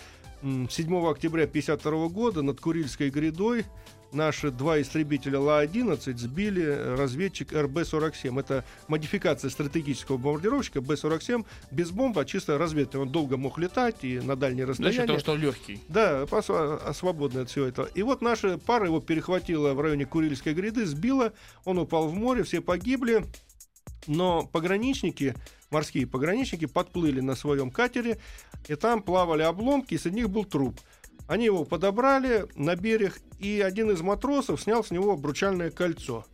М, 0.46 0.70
7 0.70 1.10
октября 1.10 1.48
52 1.48 2.08
года 2.10 2.44
над 2.44 2.62
Курильской 2.62 3.10
грядой 3.10 3.66
наши 4.12 4.52
два 4.52 4.80
истребителя 4.80 5.40
Ла-11 5.40 6.16
сбили 6.18 6.62
разведчик 6.96 7.52
РБ-47. 7.52 8.40
Это 8.40 8.64
модификация 8.88 9.50
стратегического 9.50 10.18
бомбардировщика 10.18 10.82
Б-47 10.82 11.44
без 11.72 11.90
бомбы, 11.90 12.22
а 12.22 12.26
чисто 12.26 12.60
разведка. 12.60 12.98
Он 12.98 13.10
долго 13.10 13.38
мог 13.38 13.58
летать 13.58 14.04
и 14.04 14.20
на 14.20 14.36
дальние 14.36 14.68
За 14.68 14.74
счет 14.76 14.80
расстояния. 14.86 15.08
того, 15.08 15.20
что 15.20 15.36
легкий. 15.36 15.82
Да, 15.90 16.28
а, 16.30 16.94
свободный 16.94 17.42
от 17.42 17.50
всего 17.50 17.66
этого. 17.66 17.88
И 17.96 18.04
вот 18.04 18.22
наша 18.22 18.60
пара 18.60 18.86
его 18.86 19.02
перехватила 19.02 19.74
в 19.74 19.82
районе 19.82 20.06
Курильской 20.06 20.54
гряды, 20.54 20.86
сбила, 20.86 21.34
он 21.66 21.80
упал 21.80 22.08
в 22.08 22.14
море, 22.14 22.44
все 22.44 22.62
погибли. 22.62 23.26
Но 24.08 24.46
пограничники, 24.46 25.36
морские 25.72 26.08
пограничники, 26.08 26.66
подплыли 26.66 27.22
на 27.22 27.36
своем 27.36 27.72
катере, 27.72 28.20
и 28.68 28.76
там 28.76 29.02
плавали 29.02 29.44
обломки, 29.44 29.94
и 29.94 29.98
среди 29.98 30.18
них 30.18 30.30
был 30.30 30.46
труп. 30.46 30.80
Они 31.28 31.46
его 31.46 31.66
подобрали 31.66 32.46
на 32.56 32.76
берег, 32.76 33.20
и 33.40 33.62
один 33.62 33.90
из 33.92 34.02
матросов 34.02 34.62
снял 34.62 34.84
с 34.84 34.92
него 34.92 35.12
обручальное 35.14 35.72
кольцо. 35.72 36.26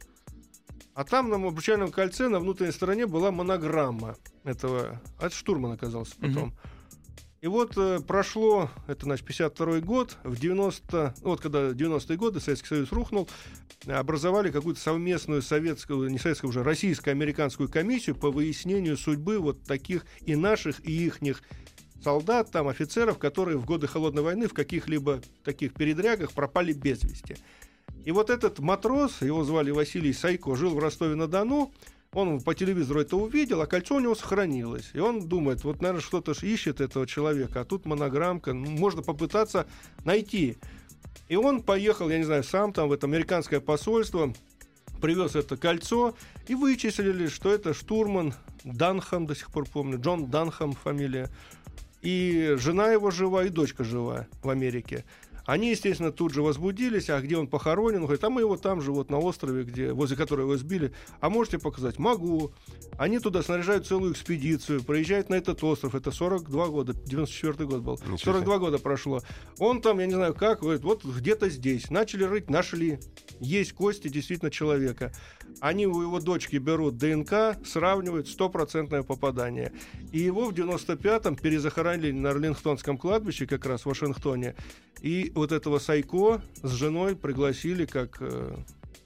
А 0.94 1.06
там 1.06 1.30
на 1.30 1.36
обручальном 1.36 1.92
кольце 1.92 2.28
на 2.28 2.40
внутренней 2.40 2.74
стороне 2.74 3.08
была 3.08 3.32
монограмма 3.32 4.18
этого. 4.44 5.02
Это 5.20 5.34
штурман 5.34 5.72
оказался 5.72 6.16
потом. 6.20 6.54
И 7.42 7.48
вот 7.48 7.76
э, 7.76 8.00
прошло, 8.06 8.70
это, 8.86 9.06
значит, 9.06 9.26
52 9.26 9.80
год, 9.80 10.16
в 10.24 10.40
90, 10.40 11.16
ну, 11.22 11.30
вот 11.30 11.42
когда 11.42 11.72
90-е 11.72 12.16
годы 12.16 12.40
Советский 12.40 12.68
Союз 12.68 12.92
рухнул, 12.92 13.28
образовали 13.88 14.52
какую-то 14.52 14.80
совместную 14.80 15.42
советскую, 15.42 16.08
не 16.12 16.20
советскую 16.20 16.52
уже, 16.52 16.64
российско-американскую 16.64 17.68
комиссию 17.68 18.16
по 18.16 18.30
выяснению 18.30 18.96
судьбы 18.96 19.40
вот 19.40 19.64
таких 19.64 20.06
и 20.24 20.36
наших, 20.36 20.86
и 20.86 21.08
ихних 21.08 21.42
солдат, 22.04 22.52
там, 22.52 22.68
офицеров, 22.68 23.18
которые 23.18 23.58
в 23.58 23.66
годы 23.66 23.88
Холодной 23.88 24.22
войны 24.22 24.48
в 24.48 24.54
каких-либо 24.54 25.22
таких 25.44 25.74
передрягах 25.74 26.34
пропали 26.34 26.74
без 26.74 27.02
вести. 27.04 27.38
И 28.06 28.12
вот 28.12 28.30
этот 28.30 28.60
матрос, 28.60 29.24
его 29.24 29.44
звали 29.44 29.72
Василий 29.72 30.14
Сайко, 30.14 30.56
жил 30.56 30.76
в 30.76 30.80
Ростове-на-Дону, 30.80 31.74
он 32.14 32.42
по 32.42 32.54
телевизору 32.54 33.02
это 33.02 33.16
увидел, 33.16 33.62
а 33.62 33.68
кольцо 33.68 33.96
у 33.96 34.00
него 34.00 34.16
сохранилось. 34.16 34.92
И 34.94 35.00
он 35.00 35.28
думает, 35.28 35.64
вот, 35.64 35.82
наверное, 35.82 36.02
что-то 36.02 36.34
ищет 36.42 36.82
этого 36.82 37.08
человека, 37.08 37.62
а 37.62 37.66
тут 37.66 37.86
монограммка, 37.86 38.54
ну, 38.54 38.70
можно 38.72 39.02
попытаться 39.02 39.66
найти. 40.04 40.58
И 41.30 41.38
он 41.38 41.62
поехал, 41.62 42.10
я 42.10 42.18
не 42.18 42.26
знаю, 42.26 42.44
сам 42.44 42.74
там 42.74 42.90
в 42.90 42.92
это 42.92 43.08
американское 43.08 43.62
посольство, 43.62 44.34
привез 45.02 45.36
это 45.36 45.56
кольцо 45.56 46.14
и 46.48 46.56
вычислили, 46.56 47.28
что 47.28 47.52
это 47.52 47.74
штурман 47.74 48.34
Данхам, 48.64 49.26
до 49.26 49.36
сих 49.36 49.52
пор 49.52 49.66
помню, 49.68 50.00
Джон 50.00 50.30
Данхам 50.30 50.74
фамилия. 50.74 51.30
И 52.02 52.56
жена 52.58 52.92
его 52.92 53.12
жива, 53.12 53.46
и 53.46 53.50
дочка 53.50 53.84
жива 53.84 54.28
в 54.44 54.50
Америке. 54.50 55.06
Они, 55.52 55.72
естественно, 55.72 56.14
тут 56.14 56.34
же 56.34 56.42
возбудились, 56.42 57.10
а 57.10 57.20
где 57.20 57.36
он 57.36 57.46
похоронен? 57.46 57.98
Он 57.98 58.04
говорит, 58.04 58.24
а 58.24 58.30
мы 58.30 58.40
его 58.40 58.56
там 58.56 58.80
же, 58.80 58.94
вот 58.94 59.10
на 59.10 59.20
острове, 59.20 59.64
где, 59.64 59.92
возле 59.92 60.16
которого 60.16 60.46
его 60.46 60.58
сбили. 60.58 60.94
А 61.20 61.30
можете 61.30 61.60
показать? 61.60 62.00
Могу. 62.00 62.54
Они 62.98 63.20
туда 63.20 63.44
снаряжают 63.44 63.86
целую 63.86 64.14
экспедицию, 64.14 64.82
проезжают 64.82 65.28
на 65.28 65.36
этот 65.36 65.62
остров. 65.62 65.94
Это 65.94 66.12
42 66.12 66.68
года, 66.70 66.94
94 66.94 67.68
год 67.68 67.82
был. 67.82 68.00
Ничего 68.06 68.18
42 68.18 68.58
года 68.60 68.78
прошло. 68.78 69.20
Он 69.60 69.82
там, 69.82 70.00
я 70.00 70.06
не 70.06 70.14
знаю 70.14 70.34
как, 70.36 70.62
говорит, 70.62 70.84
вот 70.84 71.04
где-то 71.04 71.50
здесь. 71.50 71.90
Начали 71.90 72.24
рыть, 72.24 72.50
нашли. 72.50 73.00
Есть 73.42 73.74
кости 73.74 74.08
действительно 74.08 74.52
человека. 74.52 75.12
Они 75.60 75.86
у 75.86 76.02
его 76.02 76.22
дочки 76.22 76.56
берут 76.56 76.96
ДНК, 76.96 77.58
сравнивают 77.66 78.30
стопроцентное 78.30 79.04
попадание. 79.04 79.74
И 80.14 80.20
его 80.20 80.46
в 80.46 80.54
95-м 80.54 81.36
перезахоронили 81.36 82.14
на 82.14 82.30
Арлингтонском 82.30 82.98
кладбище, 82.98 83.48
как 83.48 83.66
раз 83.66 83.82
в 83.82 83.88
Вашингтоне. 83.88 84.56
И 85.02 85.32
вот 85.42 85.52
этого 85.52 85.80
Сайко 85.80 86.40
с 86.62 86.70
женой 86.70 87.16
пригласили 87.16 87.86
как 87.86 88.18
э, 88.20 88.56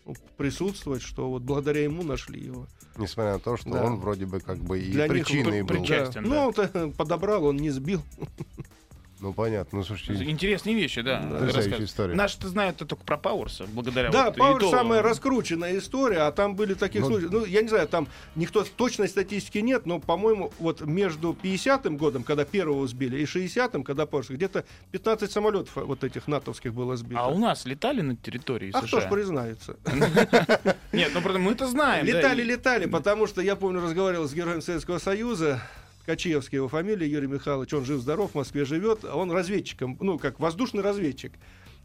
ну, 0.06 0.14
присутствовать, 0.36 1.02
что 1.02 1.30
вот 1.30 1.44
благодаря 1.44 1.82
ему 1.84 2.04
нашли 2.04 2.42
его. 2.44 2.68
Несмотря 2.98 3.34
на 3.34 3.40
то, 3.40 3.56
что 3.58 3.70
Да. 3.72 3.86
он 3.86 3.98
вроде 3.98 4.26
бы 4.26 4.40
как 4.42 4.58
бы 4.58 4.80
и 4.80 4.92
Для 4.92 5.08
них 5.08 5.26
причиной 5.26 5.64
при- 5.66 5.78
был. 5.78 5.86
Да. 5.86 6.10
да. 6.12 6.22
Ну, 6.22 6.38
он-то 6.48 6.94
подобрал, 6.98 7.46
он 7.46 7.56
не 7.58 7.70
сбил. 7.70 8.02
Ну, 9.22 9.32
понятно. 9.34 9.78
Ну, 9.80 9.84
слушайте, 9.86 10.24
Интересные 10.30 10.76
вещи, 10.76 11.02
да. 11.02 11.26
Потрясающая 11.32 11.86
история. 11.86 12.16
Наши-то 12.16 12.50
знают 12.50 12.76
это 12.76 12.86
только 12.86 13.04
про 13.06 13.18
Пауэрса, 13.18 13.66
благодаря 13.68 14.10
Да, 14.12 14.26
вот 14.26 14.36
Пауэр 14.36 14.58
и 14.58 14.60
то- 14.60 14.72
самая 14.72 15.02
раскрученная 15.02 15.78
история, 15.78 16.20
а 16.24 16.32
там 16.34 16.56
были 16.56 16.74
таких 16.74 17.02
Ну, 17.02 17.08
случаев. 17.08 17.32
Ну, 17.32 17.46
я 17.46 17.62
не 17.62 17.70
знаю, 17.70 17.88
там 17.88 18.08
никто 18.36 18.64
точной 18.66 19.08
статистики 19.08 19.60
нет, 19.60 19.86
но, 19.86 20.00
по-моему, 20.00 20.52
вот 20.60 20.82
между 20.82 21.32
50-м 21.34 21.96
годом, 21.98 22.24
когда 22.24 22.44
первого 22.44 22.86
сбили, 22.88 23.18
и 23.22 23.26
60-м, 23.26 23.84
когда 23.86 24.06
Пауэрс, 24.06 24.30
где-то 24.32 24.66
15 24.92 25.32
самолетов 25.32 25.76
вот 25.78 26.04
этих 26.04 26.28
натовских 26.28 26.74
было 26.74 26.98
сбито. 26.98 27.22
А 27.22 27.28
у 27.28 27.38
нас 27.38 27.66
летали 27.66 28.02
на 28.02 28.18
территории 28.18 28.72
А 28.74 28.80
кто 28.82 28.88
ж 29.00 29.04
США? 29.04 29.10
признается? 29.10 29.78
Нет, 30.92 31.12
ну 31.14 31.22
правда, 31.22 31.40
мы-то 31.40 31.68
знаем. 31.68 32.06
да, 32.06 32.12
Летали, 32.12 32.42
и- 32.42 32.46
летали, 32.46 32.86
потому 32.86 33.28
что 33.28 33.42
я 33.42 33.56
помню, 33.56 33.82
разговаривал 33.82 34.28
с 34.28 34.34
героем 34.34 34.62
Советского 34.62 34.98
Союза, 34.98 35.62
Качиевский 36.06 36.58
его 36.58 36.68
фамилия, 36.68 37.08
Юрий 37.08 37.28
Михайлович, 37.28 37.74
он 37.74 37.86
жив-здоров, 37.86 38.32
в 38.32 38.36
Москве 38.36 38.66
живет, 38.66 39.04
а 39.04 39.16
он 39.16 39.32
разведчиком, 39.32 39.98
ну, 40.00 40.20
как 40.20 40.40
воздушный 40.40 40.84
разведчик. 40.84 41.34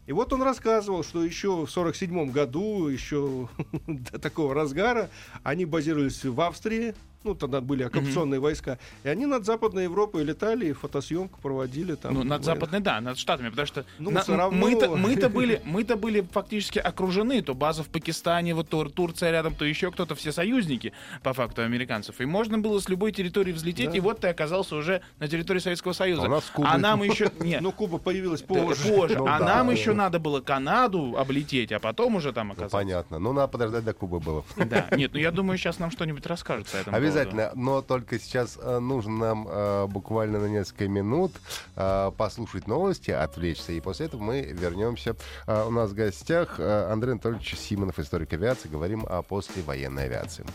И 0.07 0.13
вот 0.13 0.33
он 0.33 0.41
рассказывал, 0.41 1.03
что 1.03 1.23
еще 1.23 1.65
в 1.65 1.69
47 1.69 2.31
году, 2.31 2.87
еще 2.87 3.49
до 3.87 4.19
такого 4.19 4.53
разгара, 4.53 5.09
они 5.43 5.65
базировались 5.65 6.23
в 6.23 6.39
Австрии, 6.41 6.93
ну, 7.23 7.35
тогда 7.35 7.61
были 7.61 7.83
оккупационные 7.83 8.39
войска, 8.39 8.79
и 9.03 9.09
они 9.09 9.25
над 9.25 9.45
Западной 9.45 9.83
Европой 9.83 10.23
летали, 10.23 10.67
и 10.67 10.73
фотосъемку 10.73 11.39
проводили 11.41 11.95
там. 11.95 12.13
Ну, 12.13 12.23
над 12.23 12.43
западной, 12.43 12.79
да, 12.79 12.99
над 13.01 13.17
штатами, 13.17 13.49
потому 13.49 13.67
что 13.67 13.85
Ну, 13.99 14.11
на- 14.11 14.23
равно. 14.27 14.57
мы-то, 14.57 14.95
мы-то 14.95 15.29
были, 15.37 15.61
мы-то 15.63 15.95
были 15.95 16.21
фактически 16.21 16.79
окружены, 16.79 17.41
то 17.41 17.53
база 17.53 17.83
в 17.83 17.89
Пакистане, 17.89 18.53
вот 18.55 18.69
Тур- 18.69 18.89
Турция 18.89 19.31
рядом, 19.31 19.55
то 19.55 19.65
еще 19.65 19.91
кто-то, 19.91 20.15
все 20.15 20.31
союзники, 20.31 20.93
по 21.23 21.33
факту, 21.33 21.61
американцев. 21.61 22.19
И 22.21 22.25
можно 22.25 22.57
было 22.57 22.79
с 22.79 22.89
любой 22.89 23.11
территории 23.11 23.51
взлететь, 23.51 23.91
Да. 23.91 23.97
и 23.97 23.99
вот 23.99 24.19
ты 24.21 24.27
оказался 24.27 24.75
уже 24.75 25.01
на 25.19 25.27
территории 25.27 25.59
Советского 25.59 25.93
Союза. 25.93 26.23
А 26.23 26.25
у 26.25 26.29
нас. 26.29 26.51
А 26.63 26.77
нам 26.77 27.03
еще... 27.03 27.29
Нет, 27.39 27.61
Ну, 27.61 27.71
Куба 27.71 27.97
появилась 27.97 28.41
позже. 28.41 28.89
позже. 28.89 29.15
Ну 29.21 29.27
а 29.27 29.39
да, 29.39 29.45
нам 29.45 29.67
да. 29.67 29.73
еще 29.73 29.93
надо 29.93 30.19
было 30.19 30.41
Канаду 30.41 31.15
облететь, 31.17 31.71
а 31.71 31.79
потом 31.79 32.15
уже 32.15 32.33
там 32.33 32.47
ну, 32.47 32.53
оказаться. 32.53 32.77
понятно. 32.77 33.19
Ну, 33.19 33.33
надо 33.33 33.47
подождать 33.49 33.83
до 33.83 33.93
Кубы 33.93 34.19
было. 34.19 34.43
Да, 34.57 34.87
нет, 34.95 35.11
ну 35.13 35.19
я 35.19 35.31
думаю, 35.31 35.57
сейчас 35.57 35.79
нам 35.79 35.91
что-нибудь 35.91 36.25
расскажут 36.25 36.67
по 36.67 36.77
этому 36.77 36.95
поводу. 36.97 37.10
Обязательно, 37.11 37.51
но 37.55 37.81
только 37.81 38.17
сейчас 38.19 38.57
э, 38.61 38.79
нужно 38.79 39.11
нам 39.11 39.47
э, 39.49 39.87
буквально 39.87 40.39
на 40.39 40.45
несколько 40.45 40.87
минут 40.87 41.33
э, 41.75 42.09
послушать 42.15 42.67
новости, 42.67 43.11
отвлечься, 43.11 43.73
и 43.73 43.81
после 43.81 44.05
этого 44.05 44.21
мы 44.21 44.41
вернемся. 44.41 45.17
Э, 45.45 45.65
у 45.67 45.71
нас 45.71 45.89
в 45.89 45.93
гостях 45.93 46.55
э, 46.57 46.89
Андрей 46.89 47.11
Анатольевич 47.11 47.57
Симонов, 47.57 47.99
историк 47.99 48.31
авиации. 48.31 48.69
Говорим 48.69 49.05
о 49.09 49.23
послевоенной 49.23 50.05
авиации. 50.05 50.45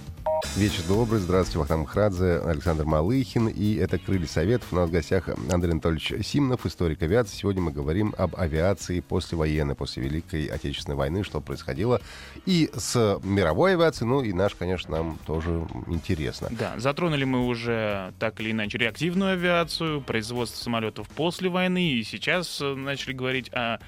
Вечер 0.54 0.82
добрый, 0.88 1.20
здравствуйте, 1.20 1.58
Вахтанг 1.58 1.86
Махрадзе, 1.86 2.38
Александр 2.38 2.84
Малыхин, 2.84 3.48
и 3.48 3.74
это 3.74 3.98
«Крылья 3.98 4.26
Советов». 4.26 4.68
У 4.72 4.76
нас 4.76 4.88
в 4.88 4.92
гостях 4.92 5.28
Андрей 5.50 5.72
Анатольевич 5.72 6.26
Симонов, 6.26 6.64
историк 6.64 7.02
авиации. 7.02 7.36
Сегодня 7.36 7.62
мы 7.62 7.72
говорим 7.72 8.14
об 8.16 8.36
авиации 8.36 9.00
послевоенной, 9.00 9.74
после 9.74 10.02
Великой 10.02 10.46
Отечественной 10.46 10.96
войны, 10.96 11.24
что 11.24 11.40
происходило 11.40 12.00
и 12.46 12.70
с 12.74 13.18
мировой 13.22 13.74
авиацией, 13.74 14.08
ну 14.08 14.22
и 14.22 14.32
наш, 14.32 14.54
конечно, 14.54 14.96
нам 14.96 15.18
тоже 15.26 15.66
интересно. 15.88 16.45
Да, 16.50 16.74
затронули 16.78 17.24
мы 17.24 17.46
уже 17.46 18.12
так 18.18 18.40
или 18.40 18.52
иначе 18.52 18.78
реактивную 18.78 19.32
авиацию, 19.32 20.00
производство 20.00 20.62
самолетов 20.62 21.08
после 21.08 21.48
войны, 21.48 21.92
и 21.92 22.02
сейчас 22.02 22.60
э, 22.60 22.74
начали 22.74 23.12
говорить 23.12 23.50
о, 23.52 23.78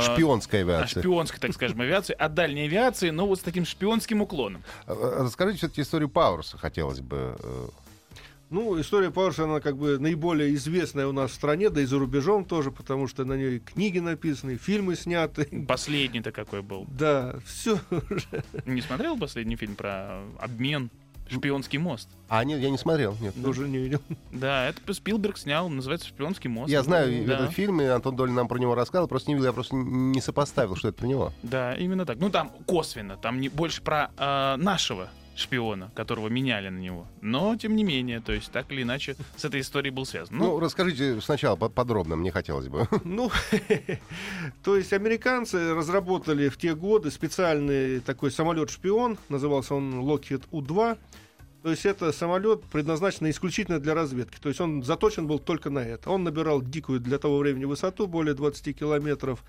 Шпионская 0.00 0.62
о 0.62 0.64
авиация. 0.64 1.00
шпионской, 1.02 1.38
так 1.40 1.52
скажем, 1.52 1.80
авиации, 1.80 2.14
о 2.14 2.28
дальней 2.28 2.64
авиации, 2.64 3.10
но 3.10 3.26
вот 3.26 3.38
с 3.38 3.42
таким 3.42 3.64
шпионским 3.64 4.20
уклоном. 4.22 4.62
Э, 4.86 5.18
Расскажите 5.20 5.58
все-таки 5.58 5.82
историю 5.82 6.08
Пауэрса, 6.08 6.58
хотелось 6.58 7.00
бы. 7.00 7.36
э, 7.38 7.68
Ну, 8.50 8.80
история 8.80 9.10
Пауэрса, 9.10 9.44
она 9.44 9.60
как 9.60 9.76
бы 9.76 9.98
наиболее 9.98 10.54
известная 10.54 11.06
у 11.08 11.12
нас 11.12 11.32
в 11.32 11.34
стране, 11.34 11.68
да 11.68 11.80
и 11.80 11.84
за 11.84 11.98
рубежом 11.98 12.44
тоже, 12.44 12.70
потому 12.70 13.08
что 13.08 13.24
на 13.24 13.34
ней 13.34 13.58
книги 13.58 13.98
написаны, 13.98 14.56
фильмы 14.56 14.94
сняты. 14.96 15.64
Последний-то 15.68 16.30
какой 16.32 16.62
был. 16.62 16.86
Да, 16.88 17.36
все. 17.44 17.78
Не 18.64 18.80
смотрел 18.82 19.18
последний 19.18 19.56
фильм 19.56 19.74
про 19.76 20.20
обмен? 20.38 20.90
Шпионский 21.28 21.78
мост. 21.78 22.08
А, 22.28 22.44
нет, 22.44 22.60
я 22.60 22.70
не 22.70 22.78
смотрел, 22.78 23.16
нет. 23.20 23.34
Уже 23.44 23.68
не 23.68 23.78
видел. 23.78 24.00
Да, 24.32 24.68
это 24.68 24.92
Спилберг 24.92 25.38
снял, 25.38 25.68
называется 25.68 26.08
«Шпионский 26.08 26.48
мост». 26.48 26.70
Я 26.70 26.82
знаю 26.82 27.26
да. 27.26 27.34
этот 27.34 27.52
фильм, 27.52 27.80
и 27.80 27.84
Антон 27.84 28.16
Долин 28.16 28.34
нам 28.34 28.48
про 28.48 28.58
него 28.58 28.74
рассказывал, 28.74 29.08
просто 29.08 29.30
не 29.30 29.34
видел, 29.34 29.46
я 29.46 29.52
просто 29.52 29.74
не 29.74 30.20
сопоставил, 30.20 30.76
что 30.76 30.88
это 30.88 30.98
про 30.98 31.06
него. 31.06 31.32
Да, 31.42 31.74
именно 31.74 32.04
так. 32.04 32.18
Ну, 32.18 32.30
там 32.30 32.50
косвенно, 32.66 33.16
там 33.16 33.40
не 33.40 33.48
больше 33.48 33.82
про 33.82 34.10
э, 34.16 34.56
нашего 34.56 35.08
шпиона, 35.36 35.90
которого 35.94 36.28
меняли 36.28 36.68
на 36.70 36.78
него. 36.78 37.06
Но, 37.20 37.54
тем 37.56 37.76
не 37.76 37.84
менее, 37.84 38.20
то 38.20 38.32
есть 38.32 38.50
так 38.50 38.72
или 38.72 38.82
иначе 38.82 39.16
с 39.36 39.44
этой 39.44 39.60
историей 39.60 39.92
был 39.92 40.06
связан. 40.06 40.36
Ну, 40.36 40.44
Ну, 40.46 40.60
расскажите 40.60 41.20
сначала 41.20 41.56
по- 41.56 41.68
подробно, 41.68 42.16
мне 42.16 42.30
хотелось 42.32 42.68
бы. 42.68 42.88
Ну, 43.04 43.30
то 44.64 44.76
есть 44.76 44.92
американцы 44.92 45.74
разработали 45.74 46.48
в 46.48 46.56
те 46.56 46.74
годы 46.74 47.10
специальный 47.10 48.00
такой 48.00 48.30
самолет-шпион, 48.30 49.18
назывался 49.28 49.74
он 49.74 50.00
Lockheed 50.00 50.44
У-2. 50.50 50.98
То 51.62 51.70
есть 51.70 51.84
это 51.84 52.12
самолет 52.12 52.62
предназначен 52.64 53.28
исключительно 53.28 53.80
для 53.80 53.94
разведки. 53.94 54.38
То 54.40 54.48
есть 54.48 54.60
он 54.60 54.84
заточен 54.84 55.26
был 55.26 55.40
только 55.40 55.68
на 55.68 55.80
это. 55.80 56.10
Он 56.10 56.22
набирал 56.22 56.62
дикую 56.62 57.00
для 57.00 57.18
того 57.18 57.38
времени 57.38 57.64
высоту, 57.64 58.06
более 58.06 58.34
20 58.34 58.78
километров. 58.78 59.42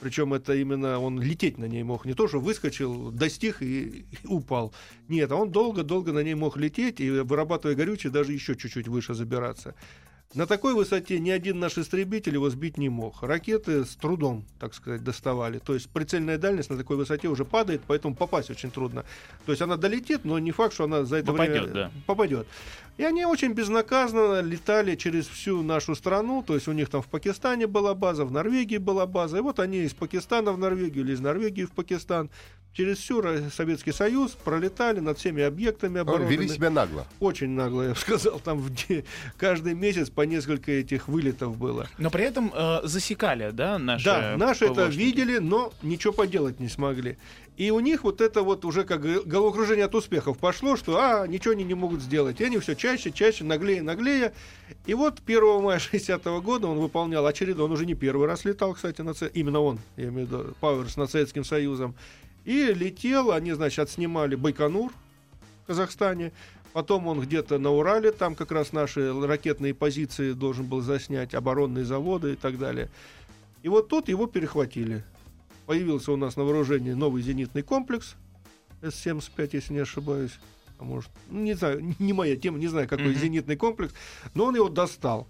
Причем 0.00 0.34
это 0.34 0.54
именно 0.54 0.98
он 0.98 1.20
лететь 1.20 1.56
на 1.58 1.66
ней 1.66 1.82
мог. 1.82 2.04
Не 2.04 2.14
то, 2.14 2.26
что 2.26 2.40
выскочил, 2.40 3.10
достиг 3.10 3.62
и, 3.62 4.04
и 4.22 4.26
упал. 4.26 4.74
Нет, 5.08 5.30
а 5.30 5.36
он 5.36 5.50
долго-долго 5.50 6.12
на 6.12 6.20
ней 6.20 6.34
мог 6.34 6.56
лететь 6.56 7.00
и, 7.00 7.10
вырабатывая 7.10 7.76
горючее, 7.76 8.12
даже 8.12 8.32
еще 8.32 8.56
чуть-чуть 8.56 8.88
выше 8.88 9.14
забираться. 9.14 9.74
На 10.34 10.46
такой 10.46 10.74
высоте 10.74 11.20
ни 11.20 11.30
один 11.30 11.60
наш 11.60 11.78
истребитель 11.78 12.34
его 12.34 12.50
сбить 12.50 12.76
не 12.76 12.88
мог. 12.88 13.22
Ракеты 13.22 13.84
с 13.84 13.94
трудом, 13.94 14.44
так 14.58 14.74
сказать, 14.74 15.04
доставали. 15.04 15.60
То 15.60 15.74
есть 15.74 15.88
прицельная 15.88 16.38
дальность 16.38 16.70
на 16.70 16.76
такой 16.76 16.96
высоте 16.96 17.28
уже 17.28 17.44
падает, 17.44 17.82
поэтому 17.86 18.16
попасть 18.16 18.50
очень 18.50 18.72
трудно. 18.72 19.04
То 19.46 19.52
есть 19.52 19.62
она 19.62 19.76
долетит, 19.76 20.24
но 20.24 20.40
не 20.40 20.50
факт, 20.50 20.74
что 20.74 20.84
она 20.84 21.04
за 21.04 21.18
это 21.18 21.30
Попадет, 21.30 21.62
время 21.62 21.72
да. 21.72 21.90
попадет. 22.06 22.48
И 22.96 23.04
они 23.04 23.24
очень 23.24 23.52
безнаказанно 23.52 24.40
летали 24.40 24.96
через 24.96 25.28
всю 25.28 25.62
нашу 25.62 25.94
страну. 25.94 26.42
То 26.44 26.54
есть 26.54 26.66
у 26.66 26.72
них 26.72 26.88
там 26.88 27.00
в 27.00 27.06
Пакистане 27.06 27.68
была 27.68 27.94
база, 27.94 28.24
в 28.24 28.32
Норвегии 28.32 28.78
была 28.78 29.06
база. 29.06 29.38
И 29.38 29.40
вот 29.40 29.60
они 29.60 29.82
из 29.82 29.94
Пакистана 29.94 30.52
в 30.52 30.58
Норвегию 30.58 31.04
или 31.04 31.12
из 31.12 31.20
Норвегии 31.20 31.64
в 31.64 31.70
Пакистан 31.70 32.28
через 32.74 32.98
всю 32.98 33.22
Советский 33.50 33.92
Союз 33.92 34.32
пролетали 34.32 35.00
над 35.00 35.18
всеми 35.18 35.42
объектами 35.42 36.00
обороны. 36.00 36.28
Вели 36.28 36.48
себя 36.48 36.70
нагло. 36.70 37.06
Очень 37.20 37.50
нагло, 37.50 37.82
я 37.82 37.88
бы 37.90 37.96
сказал. 37.96 38.40
Там 38.40 38.58
в 38.58 38.74
де- 38.74 39.04
каждый 39.38 39.74
месяц 39.74 40.10
по 40.10 40.22
несколько 40.22 40.72
этих 40.72 41.08
вылетов 41.08 41.56
было. 41.56 41.88
но 41.98 42.10
при 42.10 42.24
этом 42.24 42.52
э, 42.54 42.80
засекали, 42.82 43.50
да, 43.50 43.78
наши 43.78 44.04
да, 44.04 44.36
наши 44.36 44.66
это 44.66 44.86
видели, 44.86 45.38
но 45.38 45.72
ничего 45.82 46.12
поделать 46.12 46.60
не 46.60 46.68
смогли. 46.68 47.16
И 47.56 47.70
у 47.70 47.78
них 47.78 48.02
вот 48.02 48.20
это 48.20 48.42
вот 48.42 48.64
уже 48.64 48.82
как 48.82 49.00
головокружение 49.00 49.84
от 49.84 49.94
успехов 49.94 50.38
пошло, 50.38 50.76
что 50.76 50.98
а, 50.98 51.26
ничего 51.28 51.52
они 51.52 51.62
не 51.62 51.74
могут 51.74 52.02
сделать. 52.02 52.40
И 52.40 52.44
они 52.44 52.58
все 52.58 52.74
чаще, 52.74 53.12
чаще, 53.12 53.44
наглее, 53.44 53.80
наглее. 53.80 54.32
И 54.86 54.94
вот 54.94 55.20
1 55.24 55.62
мая 55.62 55.78
60 55.78 56.24
года 56.42 56.66
он 56.66 56.78
выполнял 56.80 57.24
очередной, 57.24 57.66
он 57.66 57.72
уже 57.72 57.86
не 57.86 57.94
первый 57.94 58.26
раз 58.26 58.44
летал, 58.44 58.74
кстати, 58.74 59.02
на 59.02 59.12
именно 59.34 59.60
он, 59.60 59.78
я 59.96 60.08
имею 60.08 60.26
в 60.26 60.30
виду, 60.30 60.56
Пауэрс 60.60 60.96
над 60.96 61.10
Советским 61.10 61.44
Союзом. 61.44 61.94
И 62.44 62.72
летел, 62.72 63.32
они, 63.32 63.52
значит, 63.52 63.78
отснимали 63.80 64.34
Байконур 64.34 64.92
в 65.62 65.66
Казахстане. 65.66 66.32
Потом 66.72 67.06
он 67.06 67.20
где-то 67.20 67.58
на 67.58 67.70
Урале, 67.70 68.10
там 68.10 68.34
как 68.34 68.50
раз 68.50 68.72
наши 68.72 69.12
ракетные 69.12 69.74
позиции 69.74 70.32
должен 70.32 70.66
был 70.66 70.80
заснять, 70.80 71.34
оборонные 71.34 71.84
заводы 71.84 72.32
и 72.32 72.36
так 72.36 72.58
далее. 72.58 72.90
И 73.62 73.68
вот 73.68 73.88
тут 73.88 74.08
его 74.08 74.26
перехватили. 74.26 75.04
Появился 75.66 76.12
у 76.12 76.16
нас 76.16 76.36
на 76.36 76.44
вооружении 76.44 76.92
новый 76.92 77.22
зенитный 77.22 77.62
комплекс 77.62 78.16
С-75, 78.82 79.50
если 79.52 79.72
не 79.72 79.78
ошибаюсь. 79.78 80.38
А 80.78 80.84
может, 80.84 81.10
не 81.30 81.54
знаю, 81.54 81.94
не 81.98 82.12
моя 82.12 82.36
тема, 82.36 82.58
не 82.58 82.66
знаю, 82.66 82.88
какой 82.88 83.10
Мгм. 83.12 83.18
зенитный 83.20 83.56
комплекс, 83.56 83.94
но 84.34 84.46
он 84.46 84.56
его 84.56 84.68
достал. 84.68 85.28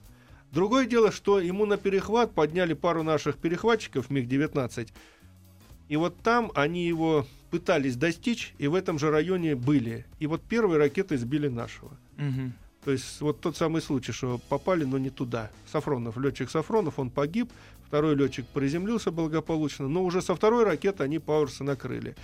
Другое 0.50 0.87
дело, 0.87 1.12
что 1.12 1.40
ему 1.40 1.66
на 1.66 1.77
перехват 1.77 2.33
подняли 2.33 2.72
пару 2.74 3.03
наших 3.03 3.37
перехватчиков 3.37 4.09
МиГ-19. 4.09 4.88
И 5.88 5.96
вот 5.96 6.16
там 6.22 6.50
они 6.54 6.86
его 6.86 7.26
пытались 7.50 7.96
достичь, 7.96 8.54
и 8.58 8.66
в 8.66 8.74
этом 8.74 8.98
же 8.98 9.10
районе 9.10 9.54
были. 9.54 10.06
И 10.18 10.26
вот 10.26 10.42
первые 10.42 10.78
ракеты 10.78 11.16
сбили 11.16 11.48
нашего. 11.48 11.90
Мгм. 12.16 12.54
То 12.84 12.90
есть 12.90 13.20
вот 13.20 13.40
тот 13.40 13.56
самый 13.56 13.80
случай, 13.80 14.12
что 14.12 14.38
попали, 14.48 14.84
но 14.84 14.98
не 14.98 15.10
туда. 15.10 15.50
Сафронов, 15.70 16.18
летчик 16.18 16.50
Сафронов, 16.50 16.98
он 16.98 17.10
погиб, 17.10 17.50
второй 17.86 18.14
летчик 18.14 18.46
приземлился 18.46 19.10
благополучно, 19.10 19.88
но 19.88 20.04
уже 20.04 20.20
со 20.20 20.34
второй 20.34 20.64
ракеты 20.64 21.02
они 21.02 21.18
Пауэрса 21.18 21.64
накрыли. 21.64 22.14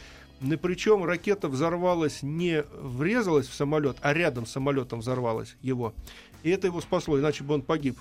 И 0.41 0.57
причем 0.57 1.05
ракета 1.05 1.49
взорвалась 1.49 2.23
не 2.23 2.63
врезалась 2.63 3.47
в 3.47 3.55
самолет, 3.55 3.99
а 4.01 4.13
рядом 4.13 4.47
с 4.47 4.53
самолетом 4.53 5.01
взорвалась 5.01 5.57
его. 5.63 5.95
И 6.43 6.51
это 6.51 6.67
его 6.67 6.81
спасло, 6.81 7.19
иначе 7.19 7.45
бы 7.45 7.55
он 7.55 7.63
погиб. 7.63 7.99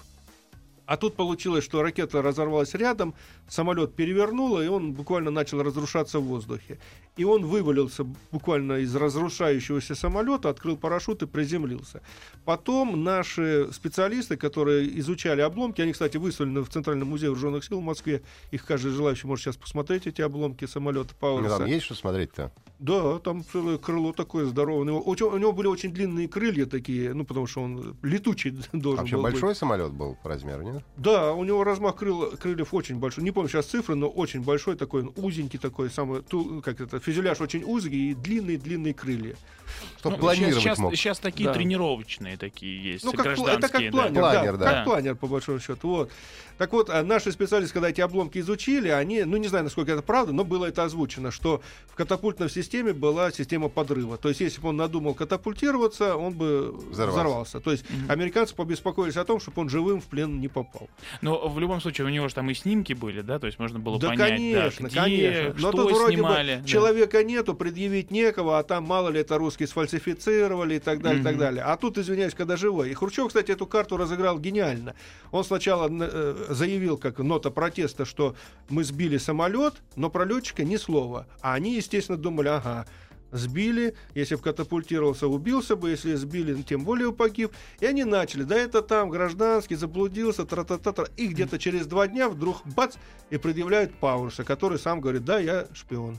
А 0.89 0.97
тут 0.97 1.15
получилось, 1.15 1.63
что 1.63 1.83
ракета 1.83 2.23
разорвалась 2.23 2.73
рядом, 2.73 3.13
самолет 3.47 3.93
перевернуло, 3.93 4.59
и 4.65 4.67
он 4.67 4.93
буквально 4.93 5.29
начал 5.29 5.61
разрушаться 5.61 6.19
в 6.19 6.23
воздухе. 6.23 6.79
И 7.15 7.23
он 7.23 7.45
вывалился 7.45 8.05
буквально 8.31 8.79
из 8.79 8.95
разрушающегося 8.95 9.93
самолета, 9.93 10.49
открыл 10.49 10.77
парашют 10.77 11.21
и 11.21 11.27
приземлился. 11.27 12.01
Потом 12.43 13.03
наши 13.03 13.69
специалисты, 13.71 14.35
которые 14.35 14.97
изучали 14.99 15.41
обломки, 15.41 15.79
они, 15.81 15.91
кстати, 15.93 16.17
выставлены 16.17 16.61
в 16.61 16.69
Центральном 16.69 17.09
музее 17.09 17.29
вооруженных 17.29 17.63
сил 17.65 17.81
в 17.81 17.83
Москве, 17.83 18.23
их 18.49 18.65
каждый 18.65 18.91
желающий 18.91 19.27
может 19.27 19.45
сейчас 19.45 19.57
посмотреть, 19.57 20.07
эти 20.07 20.23
обломки 20.23 20.65
самолета 20.65 21.13
Пауэрса. 21.19 21.59
там 21.59 21.67
есть 21.67 21.85
что 21.85 21.93
смотреть-то? 21.93 22.51
Да, 22.79 23.19
там 23.19 23.43
целое 23.43 23.77
крыло 23.77 24.11
такое 24.13 24.45
здоровое. 24.45 24.81
У 24.81 24.85
него, 24.85 25.01
очень- 25.01 25.25
у 25.27 25.37
него 25.37 25.51
были 25.51 25.67
очень 25.67 25.91
длинные 25.93 26.27
крылья 26.27 26.65
такие, 26.65 27.13
ну, 27.13 27.25
потому 27.25 27.45
что 27.45 27.61
он 27.61 27.95
летучий 28.01 28.51
должен 28.73 29.01
Вообще 29.01 29.15
был 29.17 29.23
быть. 29.23 29.33
большой 29.33 29.53
самолет 29.55 29.91
был 29.91 30.17
по 30.23 30.29
размеру, 30.29 30.63
нет? 30.63 30.78
Да, 30.97 31.33
у 31.33 31.43
него 31.43 31.63
размах 31.63 31.95
крыл- 32.01 32.35
крыльев 32.37 32.73
очень 32.73 32.97
большой. 32.97 33.23
Не 33.23 33.31
помню 33.31 33.49
сейчас 33.49 33.65
цифры, 33.67 33.95
но 33.95 34.07
очень 34.07 34.41
большой 34.41 34.75
такой, 34.75 35.01
он 35.03 35.13
узенький 35.15 35.59
такой, 35.59 35.89
самый, 35.89 36.21
ту- 36.21 36.61
как 36.63 36.81
это, 36.81 36.99
фюзеляж 36.99 37.39
очень 37.41 37.63
узкий 37.63 38.11
и 38.11 38.13
длинные-длинные 38.13 38.93
крылья. 38.93 39.35
Чтобы 39.99 40.15
Ну, 40.15 40.21
планировать 40.21 40.55
сейчас, 40.63 40.79
мог. 40.79 40.95
сейчас 40.95 41.19
такие 41.19 41.45
Да. 41.47 41.53
тренировочные 41.53 42.37
такие 42.37 42.93
есть, 42.93 43.05
Ну, 43.05 43.11
как, 43.11 43.21
гражданские. 43.23 43.57
это 43.59 43.69
как 43.69 43.81
да. 43.83 43.91
планер, 43.91 44.19
Планер, 44.21 44.57
да, 44.57 44.65
да. 44.65 44.71
как 44.73 44.85
планер, 44.85 45.15
по 45.15 45.27
большому 45.27 45.59
счету. 45.59 45.87
Вот. 45.87 46.11
Так 46.57 46.73
вот, 46.73 46.89
а 46.89 47.03
наши 47.03 47.31
специалисты, 47.31 47.73
когда 47.75 47.89
эти 47.89 48.01
обломки 48.01 48.39
изучили, 48.39 48.87
они, 48.89 49.23
ну, 49.23 49.37
не 49.37 49.47
знаю, 49.47 49.63
насколько 49.65 49.91
это 49.91 50.01
правда, 50.01 50.33
но 50.33 50.43
было 50.43 50.65
это 50.65 50.83
озвучено, 50.83 51.29
что 51.31 51.61
в 51.87 51.95
катапультной 51.95 52.49
системе 52.49 52.93
была 52.93 53.31
система 53.31 53.69
подрыва. 53.69 54.17
То 54.17 54.29
есть, 54.29 54.41
если 54.41 54.59
бы 54.59 54.69
он 54.69 54.77
надумал 54.77 55.13
катапультироваться, 55.13 56.15
он 56.17 56.33
бы 56.33 56.71
Взорвался. 56.89 57.11
взорвался. 57.11 57.59
То 57.59 57.71
есть, 57.71 57.85
американцы 58.07 58.55
побеспокоились 58.55 59.17
о 59.17 59.23
том, 59.23 59.39
чтобы 59.39 59.61
он 59.61 59.69
живым 59.69 60.01
в 60.01 60.05
плен 60.05 60.39
не 60.41 60.47
попал. 60.47 60.68
Но 61.21 61.47
в 61.47 61.59
любом 61.59 61.81
случае 61.81 62.07
у 62.07 62.09
него 62.09 62.27
же 62.27 62.35
там 62.35 62.49
и 62.49 62.53
снимки 62.53 62.93
были, 62.93 63.21
да, 63.21 63.39
то 63.39 63.47
есть 63.47 63.59
можно 63.59 63.79
было 63.79 63.99
Да, 63.99 64.09
понять, 64.09 64.29
конечно, 64.29 64.89
да, 64.89 65.07
где, 65.07 65.31
конечно. 65.31 65.53
Но 65.53 65.71
что 65.71 65.71
тут 65.71 65.91
вроде 65.91 66.15
снимали. 66.15 66.55
бы 66.55 66.61
да. 66.61 66.67
человека 66.67 67.23
нету, 67.23 67.53
предъявить 67.53 68.11
некого, 68.11 68.59
а 68.59 68.63
там 68.63 68.83
мало 68.83 69.09
ли 69.09 69.19
это 69.19 69.37
русские 69.37 69.67
сфальсифицировали 69.67 70.75
и 70.75 70.79
так 70.79 71.01
далее, 71.01 71.21
и 71.21 71.23
так 71.23 71.37
далее. 71.37 71.63
А 71.63 71.77
тут, 71.77 71.97
извиняюсь, 71.97 72.33
когда 72.33 72.57
живой. 72.57 72.91
И 72.91 72.93
Хрущев, 72.93 73.27
кстати, 73.27 73.51
эту 73.51 73.65
карту 73.65 73.97
разыграл 73.97 74.39
гениально. 74.39 74.95
Он 75.31 75.43
сначала 75.43 75.89
э, 75.89 76.45
заявил, 76.49 76.97
как 76.97 77.19
нота 77.19 77.51
протеста, 77.51 78.05
что 78.05 78.35
мы 78.69 78.83
сбили 78.83 79.17
самолет, 79.17 79.75
но 79.95 80.09
про 80.09 80.25
летчика 80.25 80.63
ни 80.63 80.77
слова. 80.77 81.27
А 81.41 81.53
они, 81.53 81.75
естественно, 81.75 82.17
думали, 82.17 82.47
ага, 82.49 82.85
сбили, 83.31 83.95
если 84.15 84.35
бы 84.35 84.41
катапультировался, 84.41 85.27
убился 85.27 85.75
бы, 85.75 85.89
если 85.91 86.15
сбили, 86.15 86.61
тем 86.61 86.83
более 86.83 87.11
погиб. 87.13 87.51
И 87.79 87.85
они 87.85 88.03
начали, 88.03 88.43
да 88.43 88.55
это 88.55 88.81
там 88.81 89.09
гражданский, 89.09 89.75
заблудился, 89.75 90.45
тра-та-та-та. 90.45 91.05
И 91.17 91.27
где-то 91.27 91.59
через 91.59 91.85
два 91.87 92.07
дня 92.07 92.29
вдруг 92.29 92.61
бац, 92.65 92.95
и 93.29 93.37
предъявляют 93.37 93.93
Пауэрса, 93.95 94.43
который 94.43 94.79
сам 94.79 95.01
говорит, 95.01 95.23
да, 95.25 95.39
я 95.39 95.67
шпион. 95.73 96.17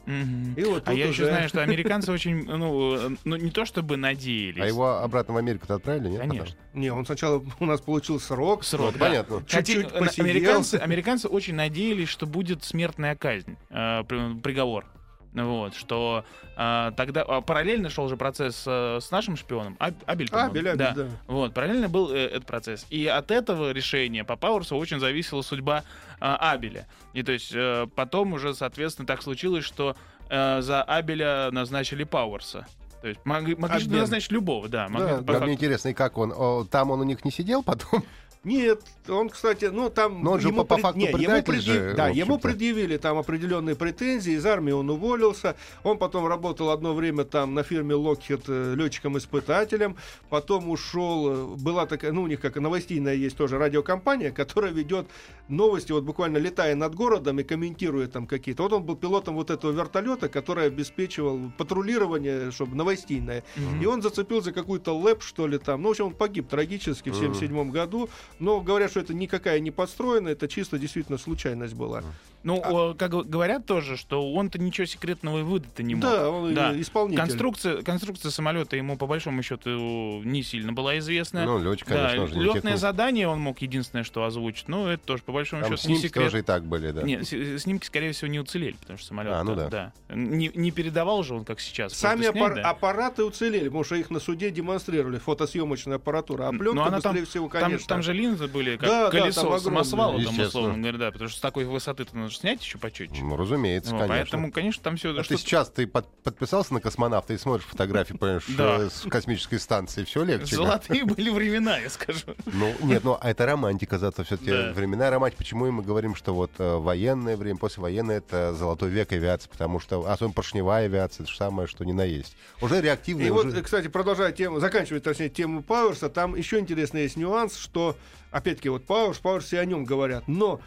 И 0.57 0.63
вот 0.65 0.85
А 0.87 0.93
я 0.95 1.07
еще 1.07 1.23
уже- 1.23 1.25
знаю, 1.27 1.49
что 1.49 1.63
американцы 1.63 2.13
очень, 2.13 2.45
ну, 2.45 3.17
ну, 3.25 3.37
не 3.37 3.51
то 3.51 3.65
чтобы 3.65 3.97
надеялись. 3.97 4.61
А 4.63 4.67
его 4.67 4.99
обратно 4.99 5.35
в 5.35 5.37
Америку-то 5.37 5.75
отправили, 5.75 6.09
нет? 6.09 6.21
потом? 6.21 6.31
Конечно. 6.37 6.57
Не, 6.75 6.91
он 6.93 7.05
сначала 7.07 7.43
у 7.59 7.67
нас 7.67 7.81
получил 7.81 8.21
срок. 8.21 8.63
Срок, 8.65 8.93
Ну, 8.93 8.99
да. 8.99 9.07
понятно. 9.07 9.43
Чуть-чуть 9.47 9.93
посидел. 9.93 10.25
американцы, 10.25 10.75
американцы 10.77 11.29
очень 11.29 11.55
надеялись, 11.55 12.09
что 12.09 12.27
будет 12.27 12.63
смертная 12.63 13.17
казнь, 13.17 13.57
э, 13.71 14.05
при- 14.05 14.39
приговор. 14.41 14.85
Вот, 15.33 15.75
что 15.75 16.25
э, 16.57 16.93
тогда 16.97 17.23
а, 17.23 17.41
параллельно 17.41 17.89
шел 17.89 18.09
же 18.09 18.17
процесс 18.17 18.65
э, 18.67 18.99
с 19.01 19.11
нашим 19.13 19.37
шпионом, 19.37 19.77
Аб- 19.79 19.95
Абель. 20.07 20.29
Абель, 20.33 20.69
Абель, 20.71 20.77
да. 20.77 21.07
Вот, 21.29 21.55
параллельно 21.55 21.89
был 21.89 22.11
э, 22.13 22.19
этот 22.19 22.47
процесс. 22.47 22.85
И 22.91 23.07
от 23.07 23.31
этого 23.31 23.71
решения 23.71 24.25
по 24.25 24.35
Пауэрсу 24.35 24.77
очень 24.77 24.99
зависела 24.99 25.43
судьба 25.43 25.85
э, 26.21 26.25
Абеля. 26.25 26.87
И 27.13 27.23
то 27.23 27.31
есть 27.31 27.53
э, 27.55 27.87
потом 27.95 28.33
уже, 28.33 28.55
соответственно, 28.55 29.07
так 29.07 29.23
случилось, 29.23 29.65
что 29.65 29.95
э, 30.29 30.63
за 30.63 30.83
Абеля 30.83 31.51
назначили 31.53 32.03
Пауэрса. 32.03 32.67
То 33.01 33.09
есть 33.09 33.21
могли, 33.25 33.55
могли 33.55 33.85
Обмен. 33.85 34.01
назначить 34.01 34.33
любого, 34.33 34.69
да. 34.69 34.89
могли 34.89 35.07
Да, 35.09 35.17
Да, 35.21 35.33
факту. 35.33 35.45
мне 35.45 35.55
интересно, 35.55 35.89
и 35.91 35.95
как 35.95 36.19
он? 36.19 36.33
О, 36.37 36.65
там 36.69 36.91
он 36.91 37.01
у 37.01 37.05
них 37.05 37.25
не 37.25 37.31
сидел 37.31 37.63
потом? 37.63 38.05
Нет, 38.43 38.81
он, 39.07 39.29
кстати, 39.29 39.67
ну 39.67 39.91
там... 39.91 40.23
Но 40.25 40.33
он 40.33 40.41
же 40.41 40.49
ему 40.49 40.65
по- 40.65 40.77
по 40.77 40.79
факту 40.79 40.99
не, 40.99 41.09
ему 41.09 41.43
предъяв- 41.43 41.61
же, 41.61 41.95
Да, 41.95 42.09
ему 42.09 42.39
предъявили 42.39 42.97
там 42.97 43.19
определенные 43.19 43.77
претензии, 43.77 44.33
из 44.33 44.47
армии 44.47 44.73
он 44.73 44.89
уволился, 44.89 45.57
он 45.85 45.99
потом 45.99 46.27
работал 46.27 46.71
одно 46.71 46.95
время 46.95 47.25
там 47.25 47.53
на 47.53 47.63
фирме 47.63 47.95
Lockheed 47.97 48.77
летчиком-испытателем, 48.77 49.97
потом 50.31 50.71
ушел, 50.71 51.55
э, 51.55 51.57
была 51.57 51.85
такая, 51.85 52.13
ну 52.13 52.23
у 52.23 52.27
них 52.29 52.41
как 52.41 52.57
новостейная 52.57 53.15
есть 53.15 53.37
тоже 53.37 53.59
радиокомпания, 53.59 54.31
которая 54.41 54.73
ведет 54.73 55.07
новости, 55.49 55.93
вот 55.93 56.05
буквально 56.05 56.39
летая 56.39 56.75
над 56.75 56.95
городом 56.95 57.41
и 57.41 57.43
комментируя 57.43 58.07
там 58.07 58.27
какие-то. 58.27 58.63
Вот 58.63 58.73
он 58.73 58.85
был 58.85 58.97
пилотом 58.97 59.35
вот 59.35 59.51
этого 59.51 59.71
вертолета, 59.71 60.31
который 60.31 60.67
обеспечивал 60.67 61.39
патрулирование, 61.59 62.51
чтобы 62.53 62.75
новостейное. 62.75 63.45
Мгм. 63.57 63.83
И 63.83 63.85
он 63.87 64.01
зацепил 64.01 64.41
за 64.41 64.53
какую-то 64.53 64.97
лэп, 64.97 65.23
что 65.23 65.47
ли, 65.47 65.59
там. 65.59 65.83
Ну, 65.83 65.89
в 65.89 65.91
общем, 65.91 66.07
он 66.07 66.15
погиб 66.15 66.49
трагически 66.49 67.11
в 67.11 67.15
Мгм. 67.21 67.35
77 67.35 67.71
году. 67.71 68.09
Но 68.41 68.61
говорят, 68.63 68.91
что 68.91 69.01
это 69.01 69.15
никакая 69.15 69.61
не 69.61 69.71
подстроена, 69.71 70.29
это 70.29 70.49
чисто 70.49 70.79
действительно 70.79 71.19
случайность 71.19 71.75
была. 71.75 72.03
Ну, 72.43 72.57
о, 72.65 72.95
как 72.95 73.11
говорят 73.11 73.67
тоже, 73.67 73.97
что 73.97 74.33
он-то 74.33 74.59
ничего 74.59 74.87
секретного 74.87 75.41
и 75.41 75.43
выдать-то 75.43 75.83
не 75.83 75.95
мог. 75.95 76.03
Да, 76.05 76.31
он 76.31 76.55
Да. 76.55 76.81
исполнитель. 76.81 77.21
Конструкция, 77.21 77.83
конструкция 77.83 78.31
самолета 78.31 78.77
ему 78.77 78.97
по 78.97 79.07
большому 79.07 79.43
счету 79.43 80.23
не 80.25 80.43
сильно 80.43 80.73
была 80.73 80.99
известна. 80.99 81.45
Ну, 81.45 81.59
летчик, 81.59 81.89
да, 81.89 82.09
конечно 82.09 82.27
же, 82.29 82.35
не 82.37 82.45
летное 82.45 82.61
техник. 82.63 82.79
задание 82.79 83.29
он 83.29 83.41
мог 83.41 83.61
единственное, 83.61 84.05
что 84.05 84.25
озвучить. 84.25 84.69
Ну, 84.69 84.87
это 84.87 85.05
тоже 85.05 85.23
по 85.23 85.33
большому 85.33 85.63
Там 85.63 85.77
счету 85.77 85.89
не 85.89 85.95
снимки 85.97 86.07
секрет. 86.09 86.25
тоже 86.27 86.39
и 86.39 86.43
так 86.43 86.65
были, 86.65 86.91
да. 86.93 87.03
Нет, 87.03 87.27
с- 87.29 87.59
снимки, 87.63 87.85
скорее 87.85 88.13
всего, 88.13 88.29
не 88.31 88.41
уцелели, 88.41 88.77
потому 88.81 88.99
что 88.99 89.09
самолет. 89.09 89.33
А, 89.35 89.45
ну 89.45 89.55
да. 89.55 89.93
Не, 90.09 90.51
не 90.55 90.71
передавал 90.71 91.23
же 91.23 91.35
он, 91.35 91.45
как 91.45 91.61
сейчас. 91.61 91.93
Сами 91.93 92.23
снять, 92.23 92.37
аппар- 92.37 92.55
да. 92.55 92.71
аппараты 92.71 93.23
уцелели, 93.25 93.65
потому 93.65 93.85
что 93.85 93.97
их 93.97 94.09
на 94.11 94.19
суде 94.19 94.51
демонстрировали, 94.51 95.19
фотосъемочная 95.19 95.97
аппаратура. 95.97 96.49
А 96.49 96.53
Ну, 96.53 96.59
пленка, 96.59 96.85
она 96.87 97.01
там- 97.01 97.13
быстрее 97.13 97.27
всего, 97.27 97.49
Там, 97.49 97.63
конечно. 97.65 97.87
там 97.87 98.03
же 98.03 98.13
линзы 98.15 98.49
были, 98.49 98.77
как 98.77 98.89
Да, 98.89 99.05
да, 99.05 99.11
там 99.11 99.21
колесо 99.21 99.41
огромные. 99.43 99.61
самосвала, 99.61 100.23
там, 100.25 100.39
условно 100.41 100.79
говоря, 100.79 100.99
да, 100.99 101.11
потому 101.11 101.29
что 101.29 101.39
с 101.39 101.41
такой 101.41 101.65
высоты 101.65 102.05
нужно 102.31 102.41
снять 102.41 102.63
еще 102.63 102.79
почетче. 102.79 103.23
Ну, 103.23 103.37
разумеется, 103.37 103.91
Вот, 103.93 104.03
конечно. 104.03 104.17
поэтому, 104.25 104.53
конечно, 104.53 104.83
там 104.83 104.97
все 104.97 105.11
А 105.19 105.23
ты 105.23 105.37
сейчас 105.37 105.69
ты 105.71 105.87
под- 105.87 106.09
подписался 106.23 106.73
на 106.75 106.81
космонавта 106.81 107.35
и 107.35 107.39
смотришь 107.39 107.67
фотографии, 107.67 108.15
понимаешь, 108.15 108.45
Да. 108.57 108.79
э, 108.81 108.89
с 108.91 109.09
космической 109.09 109.59
станции, 109.59 110.05
все 110.05 110.23
легче. 110.25 110.57
да? 110.57 110.63
Золотые 110.65 111.05
были 111.05 111.31
времена, 111.31 111.79
я 111.79 111.91
скажу. 111.91 112.21
Ну, 112.47 112.75
нет, 112.83 113.05
ну, 113.05 113.19
а 113.21 113.31
это 113.31 113.47
романтика, 113.47 113.99
зато 113.99 114.25
все-таки 114.25 114.51
Да. 114.51 114.73
времена 114.73 115.11
романтики. 115.11 115.39
Почему 115.39 115.67
и 115.67 115.71
мы 115.71 115.83
говорим, 115.83 116.15
что 116.15 116.35
вот 116.35 116.51
э, 116.59 116.77
военное 116.77 117.37
время, 117.37 117.59
послевоенное 117.59 118.19
это 118.19 118.55
золотой 118.55 118.91
век 118.91 119.13
авиации, 119.13 119.49
потому 119.49 119.81
что, 119.81 120.09
особенно 120.09 120.33
поршневая 120.35 120.87
авиация, 120.87 121.25
это 121.25 121.33
же 121.33 121.37
самое, 121.37 121.67
что 121.69 121.85
ни 121.85 121.93
на 121.93 122.05
есть. 122.05 122.37
Уже 122.61 122.81
реактивные, 122.81 123.29
И 123.29 123.31
уже... 123.31 123.49
вот, 123.49 123.55
э, 123.57 123.63
кстати, 123.63 123.89
продолжая 123.89 124.33
тему, 124.33 124.61
заканчивая, 124.61 125.01
точнее, 125.01 125.29
тему 125.31 125.63
Пауэрса, 125.63 126.09
там 126.09 126.37
еще 126.37 126.59
интересный 126.59 127.03
есть 127.03 127.17
нюанс, 127.17 127.57
что, 127.57 127.97
опять-таки, 128.31 128.69
вот 128.69 128.85
Пауэрс, 128.85 129.19
Пауэрс 129.19 129.53
и 129.55 129.57
о 129.57 129.65
нем 129.65 129.85
говорят, 129.85 130.29
но 130.29 130.61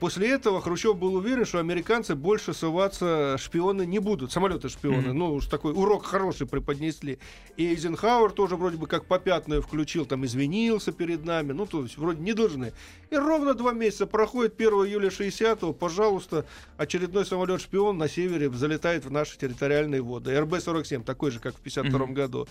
После 0.00 0.30
этого 0.30 0.62
Хрущев 0.62 0.96
был 0.96 1.14
уверен, 1.16 1.44
что 1.44 1.58
американцы 1.58 2.14
больше 2.14 2.54
суваться 2.54 3.36
шпионы 3.38 3.84
не 3.84 3.98
будут, 3.98 4.32
самолеты 4.32 4.70
шпионы. 4.70 5.08
Мгм. 5.08 5.18
Ну 5.18 5.34
уж 5.34 5.46
такой 5.46 5.72
урок 5.74 6.06
хороший 6.06 6.46
преподнесли. 6.46 7.18
И 7.58 7.66
Эйзенхауэр 7.66 8.32
тоже 8.32 8.56
вроде 8.56 8.78
бы 8.78 8.86
как 8.86 9.04
попятную 9.04 9.60
включил, 9.60 10.06
там 10.06 10.24
извинился 10.24 10.92
перед 10.92 11.24
нами. 11.26 11.52
Ну 11.52 11.66
то 11.66 11.82
есть 11.82 11.98
вроде 11.98 12.22
не 12.22 12.32
должны. 12.32 12.72
И 13.10 13.16
ровно 13.16 13.52
два 13.54 13.72
месяца 13.72 14.06
проходит 14.06 14.54
1 14.54 14.68
июля 14.86 15.08
60-го, 15.10 15.74
пожалуйста, 15.74 16.46
очередной 16.78 17.26
самолет 17.26 17.60
шпион 17.60 17.98
на 17.98 18.08
севере 18.08 18.50
залетает 18.50 19.04
в 19.04 19.10
наши 19.12 19.36
территориальные 19.38 20.00
воды. 20.00 20.32
РБ-47, 20.32 21.04
такой 21.04 21.30
же, 21.30 21.38
как 21.38 21.54
в 21.54 21.60
52 21.60 21.98
Мгм. 21.98 22.14
году. 22.14 22.48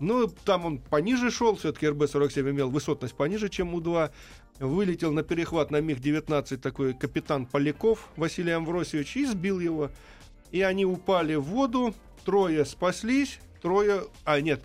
Ну, 0.00 0.28
там 0.28 0.64
он 0.64 0.78
пониже 0.78 1.30
шел, 1.30 1.56
все-таки 1.56 1.86
РБ-47 1.86 2.50
имел 2.50 2.70
высотность 2.70 3.14
пониже, 3.14 3.48
чем 3.48 3.74
У-2. 3.74 4.10
Вылетел 4.60 5.12
на 5.12 5.22
перехват 5.22 5.70
на 5.70 5.80
МиГ-19 5.80 6.56
такой 6.56 6.94
капитан 6.94 7.46
Поляков 7.46 8.08
Василий 8.16 8.52
Амвросевич 8.52 9.16
и 9.16 9.26
сбил 9.26 9.60
его. 9.60 9.90
И 10.50 10.62
они 10.62 10.84
упали 10.84 11.34
в 11.34 11.42
воду, 11.42 11.94
трое 12.24 12.64
спаслись, 12.64 13.38
трое... 13.60 14.04
А, 14.24 14.40
нет, 14.40 14.62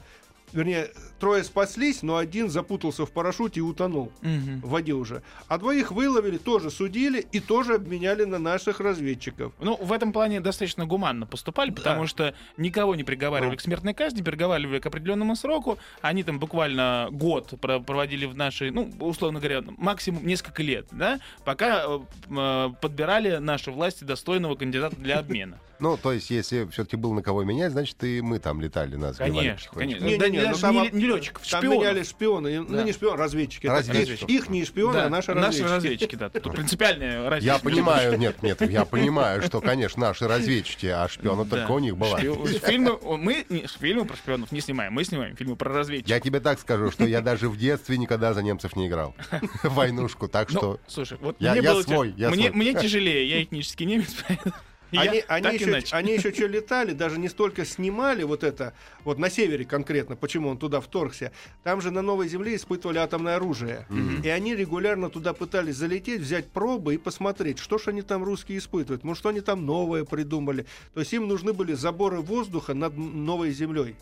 вернее, 0.54 0.89
трое 1.20 1.44
спаслись, 1.44 2.02
но 2.04 2.18
один 2.18 2.50
запутался 2.50 3.06
в 3.06 3.12
парашюте 3.12 3.60
и 3.60 3.63
утонул 3.63 4.12
Мгм. 4.22 4.62
в 4.62 4.70
воде 4.70 4.94
уже. 4.94 5.24
А 5.48 5.58
двоих 5.58 5.92
выловили, 5.92 6.38
тоже 6.38 6.70
судили 6.70 7.20
и 7.32 7.39
тоже 7.39 7.76
обменяли 7.76 8.24
на 8.26 8.39
наших 8.39 8.80
разведчиков. 8.80 9.54
Ну, 9.60 9.76
в 9.78 9.92
этом 9.92 10.12
плане 10.13 10.39
достаточно 10.39 10.86
гуманно 10.86 11.26
поступали, 11.26 11.72
потому 11.72 12.08
что 12.08 12.34
никого 12.58 12.96
не 12.96 13.04
приговаривали 13.04 13.52
Ну. 13.52 13.58
к 13.58 13.62
смертной 13.62 13.94
казни, 13.94 14.22
приговаривали 14.22 14.80
к 14.80 14.86
определенному 14.86 15.36
сроку. 15.36 15.78
Они 16.02 16.24
там 16.24 16.39
буквально 16.39 17.08
год 17.12 17.54
про- 17.60 17.80
проводили 17.80 18.26
в 18.26 18.36
нашей, 18.36 18.72
ну, 18.72 18.92
условно 19.00 19.39
говоря, 19.39 19.63
максимум 19.78 20.26
несколько 20.26 20.63
лет, 20.63 20.88
да, 20.92 21.20
пока 21.46 21.84
э, 21.86 22.00
э, 22.30 22.70
подбирали 22.82 23.38
наши 23.38 23.72
власти 23.72 24.04
достойного 24.04 24.56
кандидата 24.56 24.96
для 24.96 25.20
обмена. 25.20 25.60
Ну, 25.84 25.98
то 25.98 26.13
есть, 26.13 26.30
если 26.30 26.65
все-таки 26.72 26.96
был 26.96 27.12
на 27.12 27.22
кого 27.22 27.43
менять, 27.43 27.74
значит, 27.74 28.02
и 28.06 28.22
мы 28.22 28.39
там 28.39 28.62
летали, 28.62 28.96
нас 28.96 29.17
Конечно, 29.17 29.69
конечно. 29.74 30.06
Не-не-не, 30.06 30.17
Да 30.17 30.28
ну 30.30 30.36
даже 30.50 30.62
там 30.62 30.76
не, 30.82 30.89
не 30.91 31.06
летчиков, 31.08 31.46
Там 31.46 31.60
шпионов. 31.62 31.78
меняли 31.80 32.04
шпионы, 32.04 32.60
ну 32.62 32.78
Да. 32.78 32.84
не 32.84 32.93
шпион, 32.93 33.19
разведчики. 33.19 33.65
это 33.67 33.76
Разведчиков. 33.76 34.30
Их 34.30 34.48
не 34.50 34.63
шпионы, 34.63 34.93
Да, 34.93 35.06
а 35.08 35.10
наши 35.10 35.34
наши 35.34 35.62
разведчики. 35.63 35.74
разведчики, 35.74 36.15
да. 36.15 36.30
Тут 36.30 36.54
принципиальные 36.54 37.12
Я 37.12 37.30
разведчики. 37.30 37.63
понимаю, 37.65 38.17
нет, 38.17 38.41
нет, 38.41 38.62
я 38.62 38.86
понимаю, 38.86 39.41
что, 39.41 39.60
конечно, 39.60 40.00
наши 40.08 40.26
разведчики, 40.26 40.86
а 40.86 41.06
шпионы 41.10 41.43
только 41.46 41.72
у 41.72 41.80
них 41.80 41.98
бывают. 41.98 42.50
Фильмы, 42.65 42.98
мы 43.17 43.46
не- 43.50 43.67
фильмы 43.67 44.06
про 44.06 44.15
шпионов 44.15 44.54
не 44.54 44.62
снимаем, 44.62 44.93
мы 44.93 45.04
снимаем 45.04 45.36
фильмы 45.36 45.58
про 45.58 45.69
разведчиков. 45.74 46.10
Я 46.12 46.22
тебе 46.22 46.39
так 46.39 46.62
скажу, 46.62 46.91
что 46.91 47.04
я 47.06 47.19
даже 47.19 47.50
в 47.50 47.58
детстве 47.58 47.98
никогда 47.98 48.34
за 48.34 48.41
немцев 48.41 48.78
не 48.78 48.88
играл. 48.88 49.15
В 49.63 49.74
войнушку, 49.74 50.30
так 50.30 50.50
Ну, 50.54 50.58
что... 50.60 50.80
слушай, 50.88 51.17
вот 51.19 51.36
Я- 51.39 51.52
мне 51.52 51.62
я 51.62 51.72
было 51.74 51.84
тя- 51.84 51.93
свой, 51.93 52.13
я 52.15 52.30
мне, 52.30 52.48
свой. 52.48 52.56
мне 52.58 52.74
тяжелее, 52.74 53.30
я 53.30 53.43
этнический 53.43 53.86
немец, 53.86 54.15
поэтому 54.30 54.56
я 54.56 54.62
Они, 54.99 55.23
они, 55.27 55.43
так 55.43 55.53
еще, 55.53 55.69
иначе. 55.69 55.95
они 55.95 56.13
еще 56.13 56.34
что 56.34 56.47
летали, 56.47 56.93
даже 56.93 57.19
не 57.19 57.29
столько 57.29 57.65
снимали 57.65 58.23
вот 58.23 58.43
это, 58.43 58.73
вот 59.03 59.17
на 59.17 59.29
севере 59.29 59.65
конкретно, 59.65 60.15
почему 60.15 60.49
он 60.49 60.58
туда 60.58 60.82
вторгся. 60.82 61.32
Там 61.63 61.82
же 61.82 61.91
на 61.91 62.01
Новой 62.01 62.27
Земле 62.27 62.56
испытывали 62.56 62.97
атомное 62.97 63.36
оружие. 63.38 63.88
И 64.23 64.29
они 64.29 64.56
регулярно 64.56 65.10
туда 65.10 65.34
пытались 65.34 65.75
залететь, 65.75 66.21
взять 66.21 66.47
пробы 66.47 66.95
и 66.95 66.97
посмотреть, 66.97 67.60
что 67.60 67.77
ж 67.77 67.89
они 67.89 68.01
там 68.01 68.23
русские 68.23 68.58
испытывают, 68.58 69.03
может, 69.03 69.19
что 69.19 69.29
они 69.29 69.41
там 69.41 69.65
новое 69.65 70.03
придумали. 70.03 70.65
То 70.93 70.99
есть 70.99 71.13
им 71.13 71.27
нужны 71.27 71.53
были 71.53 71.73
заборы 71.73 72.21
воздуха 72.21 72.73
над 72.73 72.97
Новой 72.97 73.51
Землей. 73.51 73.95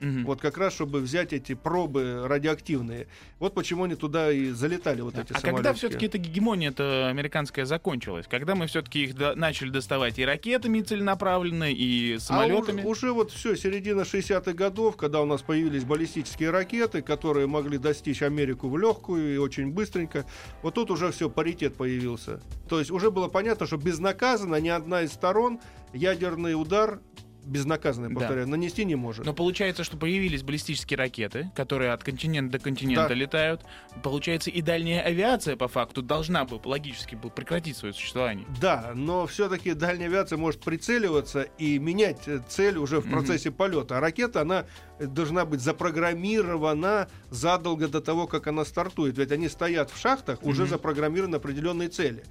Мгм. 0.00 0.24
Вот 0.26 0.40
как 0.40 0.58
раз, 0.58 0.74
чтобы 0.74 1.00
взять 1.00 1.32
эти 1.32 1.54
пробы 1.54 2.26
радиоактивные. 2.26 3.06
Вот 3.38 3.54
почему 3.54 3.84
они 3.84 3.94
туда 3.94 4.30
и 4.30 4.50
залетали, 4.50 5.00
вот 5.00 5.14
эти 5.14 5.32
А 5.32 5.40
когда 5.40 5.48
самолетики. 5.50 5.74
все-таки 5.78 6.06
эта 6.06 6.18
гегемония 6.18 6.70
-то 6.70 7.08
американская 7.08 7.64
закончилась? 7.64 8.26
Когда 8.28 8.54
мы 8.54 8.66
все-таки 8.66 9.04
их 9.04 9.14
до- 9.14 9.34
начали 9.34 9.70
доставать 9.70 10.18
и 10.18 10.24
ракетами 10.24 10.80
целенаправленно, 10.80 11.72
и 11.72 12.18
самолетами? 12.18 12.82
А 12.82 12.86
уже, 12.86 13.06
уже 13.06 13.12
вот 13.12 13.30
все, 13.30 13.56
середина 13.56 14.04
60-х 14.04 14.52
годов, 14.52 14.96
когда 14.96 15.22
у 15.22 15.26
нас 15.26 15.42
появились 15.42 15.84
баллистические 15.84 16.50
ракеты, 16.50 17.00
которые 17.02 17.46
могли 17.46 17.78
достичь 17.78 18.22
Америку 18.22 18.68
в 18.68 18.76
легкую 18.78 19.34
и 19.34 19.38
очень 19.38 19.70
быстренько, 19.70 20.26
вот 20.62 20.74
тут 20.74 20.90
уже 20.90 21.10
все, 21.10 21.30
паритет 21.30 21.76
появился. 21.76 22.40
То 22.68 22.78
есть 22.78 22.90
уже 22.90 23.10
было 23.10 23.28
понятно, 23.28 23.66
что 23.66 23.76
безнаказанно 23.76 24.56
ни 24.60 24.68
одна 24.68 25.02
из 25.02 25.12
сторон 25.12 25.60
ядерный 25.92 26.54
удар 26.60 27.00
безнаказанный, 27.46 28.08
Да. 28.08 28.14
повторяю, 28.20 28.48
нанести 28.48 28.84
не 28.84 28.96
может. 28.96 29.24
Но 29.24 29.32
получается, 29.32 29.84
что 29.84 29.96
появились 29.96 30.42
баллистические 30.42 30.98
ракеты, 30.98 31.50
которые 31.54 31.92
от 31.92 32.02
континента 32.04 32.58
до 32.58 32.64
континента 32.64 33.08
Да. 33.08 33.14
летают. 33.14 33.62
Получается, 34.02 34.50
и 34.50 34.60
дальняя 34.62 35.02
авиация, 35.02 35.56
по 35.56 35.68
факту, 35.68 36.02
должна 36.02 36.44
бы 36.44 36.60
логически 36.64 37.14
бы 37.14 37.30
прекратить 37.30 37.76
свое 37.76 37.94
существование. 37.94 38.46
Да, 38.60 38.92
но 38.94 39.26
все-таки 39.26 39.72
дальняя 39.74 40.08
авиация 40.08 40.36
может 40.38 40.60
прицеливаться 40.60 41.42
и 41.58 41.78
менять 41.78 42.26
э, 42.26 42.40
цель 42.48 42.76
уже 42.78 43.00
в 43.00 43.10
процессе 43.10 43.50
полета. 43.50 43.98
А 43.98 44.00
ракета, 44.00 44.42
она 44.42 44.64
э, 44.98 45.06
должна 45.06 45.44
быть 45.44 45.60
запрограммирована 45.60 47.08
задолго 47.30 47.88
до 47.88 48.00
того, 48.00 48.26
как 48.26 48.46
она 48.46 48.64
стартует. 48.64 49.18
Ведь 49.18 49.32
они 49.32 49.48
стоят 49.48 49.90
в 49.90 49.98
шахтах, 49.98 50.42
уже 50.42 50.62
Мгм. 50.62 50.70
запрограммированы 50.70 51.36
определенные 51.36 51.88
цели. 51.88 52.24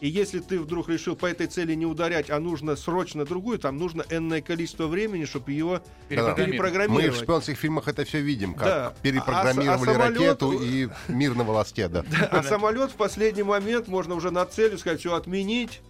И 0.00 0.08
если 0.08 0.38
ты 0.40 0.58
вдруг 0.58 0.88
решил 0.88 1.14
по 1.14 1.26
этой 1.26 1.46
цели 1.46 1.74
не 1.74 1.84
ударять, 1.84 2.30
а 2.30 2.40
нужно 2.40 2.74
срочно 2.74 3.24
другую, 3.26 3.58
там 3.58 3.76
нужно 3.76 4.02
энное 4.08 4.40
количество 4.40 4.86
времени, 4.86 5.26
чтобы 5.26 5.52
ее 5.52 5.82
Перепрограммировать. 6.08 6.38
Мы 6.38 6.42
в 6.44 6.46
перепрограммировать. 6.52 7.20
шпионских 7.20 7.58
фильмах 7.58 7.86
это 7.88 8.04
все 8.04 8.20
видим, 8.20 8.54
как 8.54 8.64
Да. 8.66 8.94
перепрограммировали 9.02 9.68
А 9.68 9.74
а 9.74 9.78
самолет- 9.78 10.18
ракету 10.18 10.52
и 10.52 10.88
мир 11.08 11.34
на 11.34 11.44
волоске, 11.44 11.88
да. 11.88 12.04
А 12.30 12.42
самолет 12.42 12.90
в 12.92 12.94
последний 12.94 13.42
момент 13.42 13.88
можно 13.88 14.14
уже 14.14 14.30
на 14.30 14.46
целью 14.46 14.78
сказать, 14.78 15.00
все 15.00 15.14
отменить. 15.14 15.80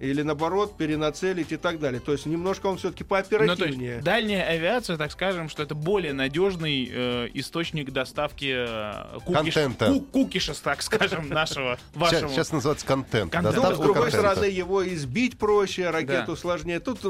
Или 0.00 0.22
наоборот, 0.22 0.76
перенацелить 0.76 1.50
и 1.52 1.56
так 1.56 1.80
далее. 1.80 2.00
То 2.00 2.12
есть 2.12 2.24
немножко 2.26 2.66
он 2.66 2.78
все-таки 2.78 3.02
Ну, 3.02 3.08
пооперативнее. 3.08 3.92
есть 3.94 4.04
дальняя 4.04 4.44
авиация, 4.48 4.96
так 4.96 5.10
скажем, 5.10 5.48
что 5.48 5.62
это 5.64 5.74
более 5.74 6.12
надежный 6.12 6.88
э, 6.90 7.28
источник 7.34 7.90
доставки 7.92 8.52
э, 8.56 9.18
кукиш- 9.26 9.34
Контента. 9.52 9.86
ку- 9.88 10.00
кукиша, 10.00 10.54
так 10.62 10.82
скажем, 10.82 11.28
нашего, 11.28 11.78
вашего. 11.94 12.28
сейчас 12.28 12.52
называется 12.52 12.86
контент. 12.86 13.32
Контент. 13.32 13.56
Ну, 13.56 13.62
с 13.74 13.78
другой 13.78 14.02
контента. 14.04 14.30
стороны, 14.34 14.44
его 14.50 14.86
избить 14.86 15.38
проще, 15.38 15.90
ракету 15.90 16.32
Да. 16.32 16.36
сложнее. 16.36 16.78
Тут 16.80 17.00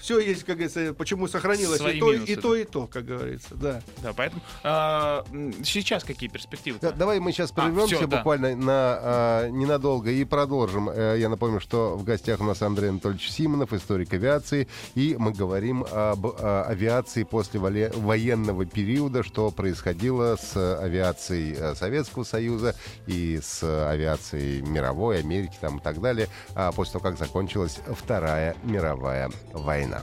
все 0.00 0.18
есть, 0.18 0.42
как 0.44 0.56
говорится, 0.56 0.92
почему 0.92 1.28
сохранилось 1.28 1.78
Свои 1.78 1.96
и 1.96 2.00
то, 2.00 2.12
минусы, 2.12 2.32
и 2.32 2.36
то, 2.36 2.54
и 2.56 2.64
то, 2.64 2.86
как 2.88 3.04
говорится. 3.06 3.54
Да. 3.54 3.80
Да, 4.02 4.12
поэтому 4.12 4.42
а, 4.64 5.24
м, 5.30 5.54
сейчас 5.64 6.02
какие 6.04 6.28
перспективы? 6.28 6.78
Да, 6.82 6.90
давай 6.90 7.20
мы 7.20 7.32
сейчас 7.32 7.52
А, 7.52 7.54
прервемся 7.54 7.96
всё, 7.96 8.06
да. 8.08 8.16
буквально 8.18 8.56
на 8.56 8.98
а, 9.00 9.48
ненадолго 9.48 10.10
и 10.10 10.24
продолжим. 10.24 10.90
Э, 10.90 11.16
я 11.18 11.28
напомню, 11.28 11.60
что 11.60 11.96
в 11.96 12.02
гостях 12.04 12.23
у 12.28 12.44
нас 12.44 12.62
Андрей 12.62 12.90
Анатольевич 12.90 13.30
Симонов, 13.30 13.72
историк 13.72 14.12
авиации, 14.12 14.66
и 14.94 15.16
мы 15.18 15.32
говорим 15.32 15.84
об 15.90 16.26
авиации 16.40 17.24
после 17.24 17.60
военного 17.60 18.64
периода, 18.64 19.22
что 19.22 19.50
происходило 19.50 20.36
с 20.36 20.56
авиацией 20.78 21.54
э, 21.56 21.74
Советского 21.74 22.24
Союза 22.24 22.74
и 23.06 23.38
с 23.42 23.62
авиацией 23.62 24.62
мировой, 24.62 25.20
Америки 25.20 25.54
там, 25.60 25.78
и 25.78 25.80
так 25.80 26.00
далее, 26.00 26.28
а, 26.54 26.72
после 26.72 26.94
того, 26.94 27.04
как 27.04 27.18
закончилась 27.18 27.80
Вторая 27.86 28.56
мировая 28.64 29.30
война. 29.52 30.02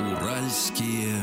Уральские 0.00 1.22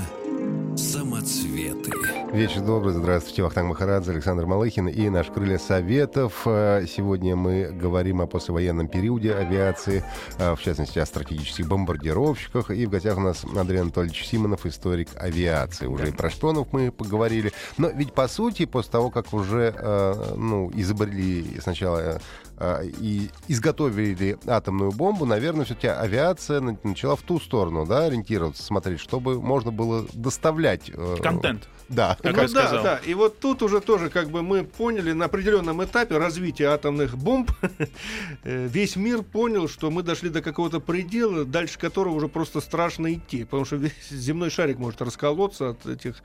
самоцветы. 0.90 1.92
Вечер 2.34 2.62
добрый, 2.62 2.94
здравствуйте, 2.94 3.44
Вахтанг 3.44 3.70
Махарадзе, 3.70 4.12
Александр 4.12 4.48
Малыхин 4.48 4.88
и 4.88 5.10
наш 5.10 5.28
Крылья 5.28 5.60
Советов. 5.60 6.42
Э, 6.46 6.86
Сегодня 6.88 7.36
мы 7.36 7.70
говорим 7.72 8.22
о 8.22 8.28
послевоенном 8.28 8.88
периоде 8.88 9.36
авиации, 9.36 10.04
э, 10.40 10.56
в 10.56 10.62
частности, 10.62 10.98
о 10.98 11.06
стратегических 11.06 11.68
бомбардировщиках. 11.68 12.72
И 12.72 12.88
в 12.88 12.90
гостях 12.90 13.18
у 13.18 13.22
нас 13.22 13.46
Андрей 13.56 13.82
Анатольевич 13.82 14.26
Симонов, 14.26 14.66
историк 14.66 15.10
авиации. 15.16 15.86
Уже 15.86 16.10
и 16.10 16.12
про 16.12 16.32
шпионов 16.32 16.70
мы 16.72 16.92
поговорили. 16.92 17.52
Но 17.78 17.90
ведь, 17.90 18.14
по 18.14 18.28
сути, 18.28 18.66
после 18.66 18.92
того, 18.92 19.12
как 19.12 19.32
уже 19.32 19.76
э, 19.78 20.34
ну, 20.38 20.72
изобрели 20.74 21.60
сначала 21.62 22.20
э, 22.60 22.86
и 23.00 23.30
изготовили 23.48 24.38
атомную 24.46 24.92
бомбу, 24.92 25.26
наверное, 25.26 25.66
все-таки 25.66 25.88
авиация 25.88 26.62
на- 26.62 26.78
начала 26.84 27.16
в 27.16 27.22
ту 27.22 27.40
сторону, 27.40 27.86
да, 27.86 28.06
ориентироваться, 28.06 28.64
смотреть, 28.64 29.00
чтобы 29.00 29.42
можно 29.42 29.72
было 29.72 30.06
доставлять... 30.14 30.90
э, 30.94 31.16
Контент. 31.22 31.68
Да. 31.90 32.18
Как 32.22 32.36
ну 32.36 32.42
я 32.44 32.48
да, 32.48 32.68
сказал. 32.68 32.84
да. 32.84 32.98
И 32.98 33.14
вот 33.16 33.40
тут 33.40 33.64
уже 33.64 33.82
тоже 33.82 34.10
как 34.12 34.30
бы 34.30 34.44
мы 34.44 34.64
поняли 34.64 35.12
на 35.12 35.26
определенном 35.26 35.84
этапе 35.84 36.18
развития 36.18 36.68
атомных 36.68 37.18
бомб 37.18 37.52
э, 38.44 38.68
весь 38.68 38.96
мир 38.96 39.24
понял, 39.24 39.68
что 39.68 39.90
мы 39.90 40.04
дошли 40.04 40.30
до 40.30 40.42
какого-то 40.42 40.80
предела, 40.80 41.46
дальше 41.46 41.80
которого 41.80 42.14
уже 42.14 42.28
просто 42.28 42.62
страшно 42.62 43.14
идти, 43.14 43.44
потому 43.44 43.66
что 43.66 43.78
весь 43.78 44.10
земной 44.10 44.52
шарик 44.52 44.78
может 44.78 45.02
расколоться 45.02 45.70
от 45.70 45.86
этих 45.88 46.18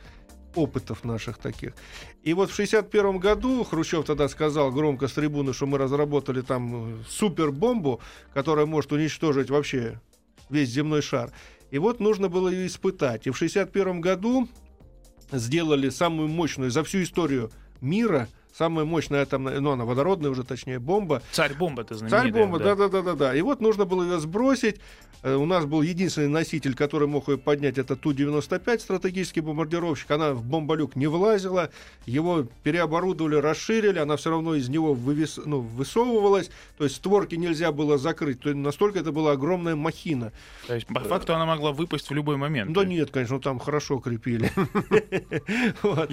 опытов 0.54 1.04
наших 1.04 1.38
таких. 1.38 1.74
И 2.22 2.32
вот 2.34 2.50
в 2.50 2.54
61 2.54 3.18
году 3.18 3.64
Хрущев 3.64 4.04
тогда 4.04 4.28
сказал 4.28 4.70
громко 4.70 5.08
с 5.08 5.12
трибуны, 5.12 5.52
что 5.52 5.66
мы 5.66 5.78
разработали 5.78 6.40
там 6.40 7.00
э, 7.00 7.02
супербомбу, 7.08 8.00
которая 8.32 8.66
может 8.66 8.92
уничтожить 8.92 9.50
вообще 9.50 10.00
весь 10.50 10.68
земной 10.68 11.02
шар. 11.02 11.30
И 11.70 11.78
вот 11.78 12.00
нужно 12.00 12.28
было 12.28 12.48
ее 12.48 12.66
испытать. 12.66 13.26
И 13.26 13.30
в 13.30 13.36
61 13.36 14.00
году 14.00 14.48
сделали 15.32 15.88
самую 15.88 16.28
мощную 16.28 16.70
за 16.70 16.84
всю 16.84 17.02
историю 17.02 17.50
мира, 17.80 18.28
самая 18.56 18.84
мощная 18.84 19.22
атомная, 19.22 19.60
ну 19.60 19.72
она 19.72 19.84
водородная 19.84 20.30
уже 20.30 20.44
точнее, 20.44 20.78
бомба. 20.78 21.22
Царь-бомба 21.32 21.84
ты 21.84 21.94
знаменитая. 21.94 22.22
Царь-бомба, 22.22 22.58
да-да-да-да. 22.58 23.34
И 23.34 23.42
вот 23.42 23.60
нужно 23.60 23.84
было 23.84 24.02
ее 24.02 24.20
сбросить. 24.20 24.76
Э, 25.24 25.34
У 25.34 25.46
нас 25.46 25.64
был 25.64 25.82
единственный 25.82 26.28
носитель, 26.28 26.74
который 26.74 27.08
мог 27.08 27.28
ее 27.28 27.38
поднять, 27.38 27.78
это 27.78 27.96
Ту-95, 27.96 28.78
стратегический 28.78 29.40
бомбардировщик. 29.40 30.10
Она 30.10 30.34
в 30.34 30.44
бомболюк 30.44 30.96
не 30.96 31.06
влазила, 31.06 31.70
его 32.04 32.46
переоборудовали, 32.62 33.36
расширили, 33.36 33.98
она 33.98 34.16
все 34.16 34.30
равно 34.30 34.54
из 34.54 34.68
него 34.68 34.92
вывес, 34.92 35.40
ну, 35.44 35.60
высовывалась, 35.60 36.50
то 36.76 36.84
есть 36.84 36.96
створки 36.96 37.36
нельзя 37.36 37.72
было 37.72 37.96
закрыть. 37.96 38.40
То 38.40 38.50
есть 38.50 38.60
настолько 38.60 38.98
это 38.98 39.12
была 39.12 39.32
огромная 39.32 39.76
махина. 39.76 40.32
То 40.66 40.74
есть, 40.74 40.86
по 40.86 41.00
факту, 41.00 41.34
она 41.34 41.46
могла 41.46 41.72
выпасть 41.72 42.10
в 42.10 42.14
любой 42.14 42.36
момент. 42.36 42.72
Да 42.72 42.84
нет, 42.84 43.10
конечно, 43.10 43.36
ну, 43.36 43.40
там 43.40 43.58
хорошо 43.58 43.98
крепили. 43.98 44.52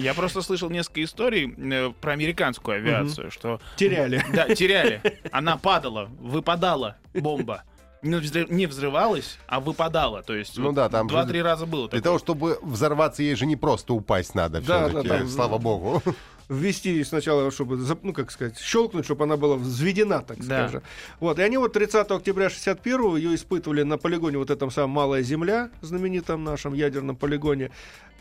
Я 0.00 0.14
просто 0.14 0.40
слышал 0.40 0.70
несколько 0.70 1.04
историй 1.04 1.54
э, 1.56 1.92
про 2.00 2.16
американскую 2.32 2.76
авиацию, 2.78 3.30
что 3.30 3.60
Теряли. 3.76 4.22
да, 4.32 4.54
теряли. 4.54 5.00
Она 5.30 5.56
падала, 5.56 6.08
выпадала 6.20 6.96
бомба. 7.14 7.62
не 8.02 8.14
взрыв- 8.16 8.50
не 8.52 8.66
взрывалась, 8.66 9.38
а 9.46 9.60
выпадала. 9.60 10.22
То 10.22 10.34
есть 10.34 10.56
Ну 10.58 10.66
вот 10.66 10.74
да, 10.74 10.88
там 10.88 11.06
два-три 11.06 11.42
раза 11.42 11.66
было. 11.66 11.82
Для 11.88 12.00
такое. 12.00 12.02
того, 12.02 12.18
чтобы 12.18 12.58
взорваться, 12.62 13.22
ей 13.22 13.34
же 13.36 13.46
не 13.46 13.56
просто 13.56 13.92
упасть 13.94 14.34
надо 14.34 14.60
Да, 14.60 14.88
все-таки, 14.88 15.08
да, 15.08 15.18
да. 15.18 15.28
слава 15.28 15.58
богу. 15.58 16.02
Ввести 16.48 17.02
сначала, 17.04 17.50
чтобы, 17.50 17.76
ну, 18.02 18.12
как 18.12 18.30
сказать, 18.30 18.58
щелкнуть, 18.58 19.04
чтобы 19.04 19.24
она 19.24 19.36
была 19.36 19.56
взведена, 19.56 20.20
так 20.22 20.38
Да. 20.38 20.68
скажем. 20.68 20.82
Вот, 21.20 21.38
и 21.38 21.42
они 21.42 21.56
вот 21.58 21.72
30 21.72 22.10
октября 22.10 22.50
61 22.50 23.16
ее 23.16 23.34
испытывали 23.34 23.82
на 23.82 23.98
полигоне 23.98 24.38
вот 24.38 24.50
этом 24.50 24.70
самом 24.70 24.90
«Малая 24.90 25.22
Земля», 25.22 25.70
знаменитом 25.80 26.44
нашем 26.44 26.74
ядерном 26.74 27.16
полигоне, 27.16 27.70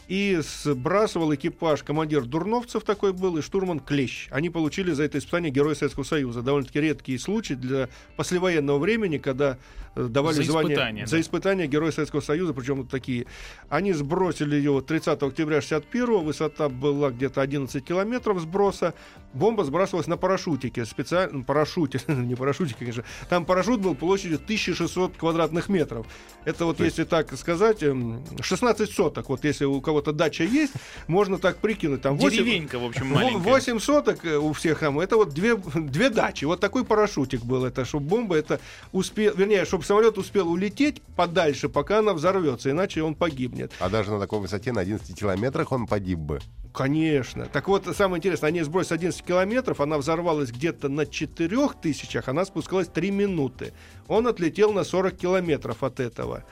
и 0.08 0.42
сбрасывал 0.42 1.34
экипаж 1.34 1.84
командир 1.84 2.26
Дурновцев 2.26 2.84
такой 2.84 3.14
был 3.14 3.38
и 3.38 3.42
штурман 3.42 3.80
Клещ. 3.80 4.28
Они 4.30 4.50
получили 4.50 4.92
за 4.92 5.04
это 5.04 5.18
испытание 5.20 5.52
Герой 5.52 5.74
Советского 5.74 6.04
Союза. 6.04 6.42
Довольно-таки 6.42 6.82
редкий 6.82 7.18
случай 7.18 7.56
для 7.56 7.88
послевоенного 8.18 8.78
времени, 8.78 9.20
когда 9.20 9.58
э, 9.96 10.08
давали 10.10 10.36
За 10.36 10.44
звание 10.44 10.74
испытание, 10.74 11.06
за 11.08 11.16
да. 11.16 11.22
испытания 11.22 11.68
Героя 11.68 11.92
Советского 11.92 12.20
Союза, 12.20 12.54
причем 12.54 12.80
вот 12.82 12.90
такие. 12.90 13.26
Они 13.70 13.94
сбросили 13.94 14.56
ее 14.56 14.72
вот 14.72 14.86
30 14.86 15.24
октября 15.24 15.62
61 15.62 16.26
высота 16.26 16.68
была 16.68 17.12
где-то 17.12 17.40
11 17.40 17.82
километров 17.86 18.11
сброса. 18.20 18.94
Бомба 19.34 19.64
сбрасывалась 19.64 20.08
на 20.08 20.18
парашютике, 20.18 20.86
специально, 20.86 21.44
парашюте, 21.44 22.00
не 22.08 22.36
парашютике, 22.36 22.80
конечно. 22.80 23.04
Там 23.30 23.46
парашют 23.46 23.82
был 23.82 23.96
площадью 23.96 24.36
1600 24.36 25.18
квадратных 25.18 25.70
метров. 25.70 26.06
Это 26.46 26.66
вот, 26.66 26.80
если 26.80 27.06
так 27.06 27.36
сказать, 27.38 27.82
эм, 27.82 28.24
16 28.40 28.92
соток. 28.92 29.30
Вот 29.30 29.44
если 29.46 29.66
у 29.66 29.82
кого-то 29.82 30.12
дача 30.12 30.44
есть, 30.44 30.74
можно 31.08 31.38
так 31.38 31.58
прикинуть. 31.58 32.02
Там 32.02 32.18
8, 32.18 32.38
Деревенька, 32.38 32.78
в 32.78 32.86
общем, 32.86 33.08
маленькая. 33.08 33.40
8 33.40 33.80
соток 33.80 34.26
э, 34.26 34.38
у 34.38 34.54
всех 34.54 34.84
там, 34.92 35.00
это 35.00 35.16
вот 35.16 35.30
две, 35.30 35.56
две 35.56 36.10
дачи. 36.10 36.46
Вот 36.46 36.60
такой 36.60 36.84
парашютик 36.84 37.44
был, 37.44 37.66
это, 37.66 37.86
чтобы 37.86 38.08
бомба 38.08 38.36
это 38.36 38.60
успел, 38.92 39.34
вернее, 39.36 39.66
чтобы 39.66 39.84
самолет 39.84 40.18
успел 40.18 40.52
улететь 40.52 41.02
подальше, 41.16 41.70
пока 41.70 42.00
она 42.00 42.14
взорвется, 42.14 42.72
иначе 42.72 43.02
он 43.04 43.16
погибнет. 43.16 43.72
А 43.80 43.90
даже 43.90 44.12
на 44.12 44.20
такой 44.20 44.40
высоте, 44.40 44.74
на 44.74 44.82
11 44.82 45.18
километрах, 45.18 45.72
он 45.72 45.88
погиб 45.88 46.20
бы. 46.20 46.40
Конечно. 46.74 47.48
Так 47.48 47.68
вот, 47.68 47.86
самое 47.96 48.20
интересное, 48.20 48.48
они 48.48 48.62
сбросили 48.62 48.96
11 48.96 49.24
километров, 49.24 49.82
она 49.82 49.98
взорвалась 49.98 50.52
где-то 50.52 50.88
на 50.88 51.06
4 51.06 51.70
тысячах, 51.82 52.30
она 52.30 52.46
спускалась 52.46 52.88
3 52.88 53.12
минуты. 53.12 53.74
Он 54.08 54.28
отлетел 54.28 54.72
на 54.72 54.84
40 54.84 55.16
километров 55.16 55.84
от 55.84 56.00
этого. 56.00 56.46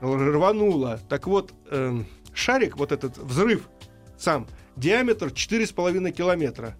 Рвануло. 0.00 1.00
Так 1.08 1.26
вот, 1.26 1.54
эм, 1.70 2.06
шарик, 2.34 2.76
вот 2.76 2.92
этот 2.92 3.16
взрыв 3.16 3.68
сам, 4.18 4.46
диаметр 4.76 5.28
4,5 5.28 6.10
километра. 6.12 6.76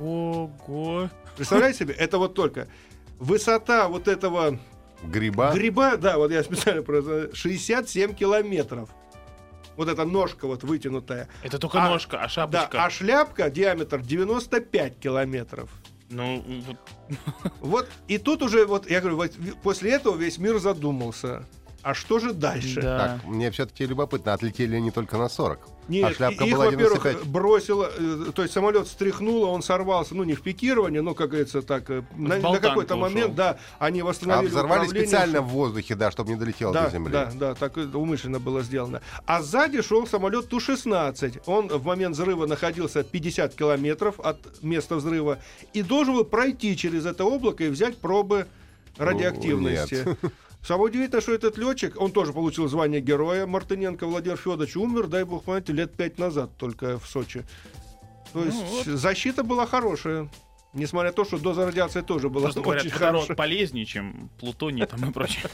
Ого. 0.00 1.08
Представляете 1.36 1.78
себе? 1.80 1.94
Это 1.94 2.18
вот 2.18 2.34
только 2.34 2.68
высота 3.18 3.88
вот 3.88 4.08
этого 4.08 4.58
Гриба. 5.04 5.52
гриба, 5.52 5.96
да, 5.96 6.18
вот 6.18 6.32
я 6.32 6.42
специально 6.42 6.82
просто 6.82 7.30
67 7.34 8.14
километров. 8.14 8.90
Вот 9.82 9.88
эта 9.88 10.04
ножка 10.04 10.46
вот 10.46 10.62
вытянутая. 10.62 11.28
Это 11.42 11.58
только 11.58 11.82
А, 11.84 11.88
ножка, 11.88 12.18
а 12.18 12.22
Да, 12.22 12.28
шапочка. 12.28 12.84
а 12.84 12.88
шляпка 12.88 13.50
диаметр 13.50 14.00
95 14.00 14.96
километров. 15.00 15.70
Ну, 16.08 16.44
вот 16.68 16.76
Вот, 17.60 17.88
и 18.06 18.18
тут 18.18 18.42
уже, 18.42 18.64
вот, 18.64 18.88
я 18.88 19.00
говорю, 19.00 19.16
вот 19.16 19.32
после 19.64 19.90
этого 19.90 20.16
весь 20.16 20.38
мир 20.38 20.58
задумался. 20.58 21.48
А 21.82 21.94
что 21.94 22.18
же 22.20 22.32
дальше? 22.32 22.80
Да. 22.80 22.98
Так, 23.20 23.24
мне 23.24 23.50
все-таки 23.50 23.84
любопытно, 23.86 24.32
отлетели 24.34 24.76
они 24.76 24.90
только 24.92 25.16
на 25.18 25.28
40. 25.28 25.58
Нет, 25.88 26.12
а 26.12 26.14
шляпка 26.14 26.44
и- 26.44 26.46
их, 26.46 26.54
была 26.54 26.66
во-первых, 26.66 27.02
95. 27.02 27.26
бросило, 27.26 27.90
э, 27.98 28.30
то 28.32 28.42
есть 28.42 28.54
самолет 28.54 28.86
стряхнуло, 28.86 29.46
он 29.48 29.62
сорвался, 29.62 30.14
ну 30.14 30.22
не 30.22 30.34
в 30.34 30.42
пикирование, 30.42 31.02
но, 31.02 31.12
как 31.14 31.30
говорится, 31.30 31.60
так, 31.60 31.90
э, 31.90 32.04
на, 32.16 32.36
на 32.36 32.40
болтанку 32.40 32.68
какой-то 32.68 32.94
момент, 32.96 33.24
ушел. 33.32 33.34
да, 33.36 33.58
они 33.80 34.00
А 34.00 34.04
восстановили 34.04 34.48
взорвали 34.48 34.82
управление, 34.82 35.08
специально 35.08 35.40
в 35.42 35.48
воздухе, 35.48 35.96
да, 35.96 36.12
чтобы 36.12 36.30
не 36.30 36.36
долетело 36.36 36.72
Да, 36.72 36.84
до 36.84 36.90
земли. 36.90 37.12
да, 37.12 37.32
да, 37.34 37.54
так 37.54 37.76
это 37.76 37.98
умышленно 37.98 38.38
было 38.38 38.62
сделано. 38.62 39.02
А 39.26 39.42
сзади 39.42 39.82
шел 39.82 40.06
самолет 40.06 40.48
Ту-16. 40.48 41.42
Он 41.46 41.66
в 41.66 41.84
момент 41.84 42.14
взрыва 42.14 42.46
находился 42.46 43.02
50 43.02 43.54
километров 43.56 44.20
от 44.20 44.38
места 44.62 44.94
взрыва 44.94 45.38
и 45.72 45.82
должен 45.82 46.14
был 46.14 46.24
пройти 46.24 46.76
через 46.76 47.06
это 47.06 47.24
облако 47.24 47.64
и 47.64 47.68
взять 47.68 47.98
пробы 47.98 48.46
радиоактивности. 48.98 50.06
Самое 50.62 50.90
удивительное, 50.90 51.20
что 51.20 51.34
этот 51.34 51.58
летчик, 51.58 52.00
он 52.00 52.12
тоже 52.12 52.32
получил 52.32 52.68
звание 52.68 53.00
героя. 53.00 53.46
Мартыненко 53.46 54.06
Владимир 54.06 54.36
Федорович 54.36 54.76
умер, 54.76 55.08
дай 55.08 55.24
бог 55.24 55.44
памяти, 55.44 55.72
лет 55.72 55.94
пять 55.94 56.18
назад 56.18 56.56
только 56.56 57.00
в 57.00 57.06
Сочи. 57.06 57.44
То 58.32 58.44
есть 58.44 58.86
вот. 58.86 58.86
защита 58.86 59.42
была 59.42 59.66
хорошая. 59.66 60.28
Несмотря 60.74 61.10
на 61.10 61.14
то, 61.14 61.24
что 61.26 61.36
доза 61.36 61.66
радиации 61.66 62.00
тоже 62.00 62.30
была 62.30 62.44
просто 62.44 62.62
говорят, 62.62 62.86
очень 62.86 62.94
водород 62.94 63.12
хорошая. 63.14 63.36
полезнее, 63.36 63.84
чем 63.84 64.30
плутоний 64.40 64.86
там 64.86 65.10
и 65.10 65.12
прочее. 65.12 65.44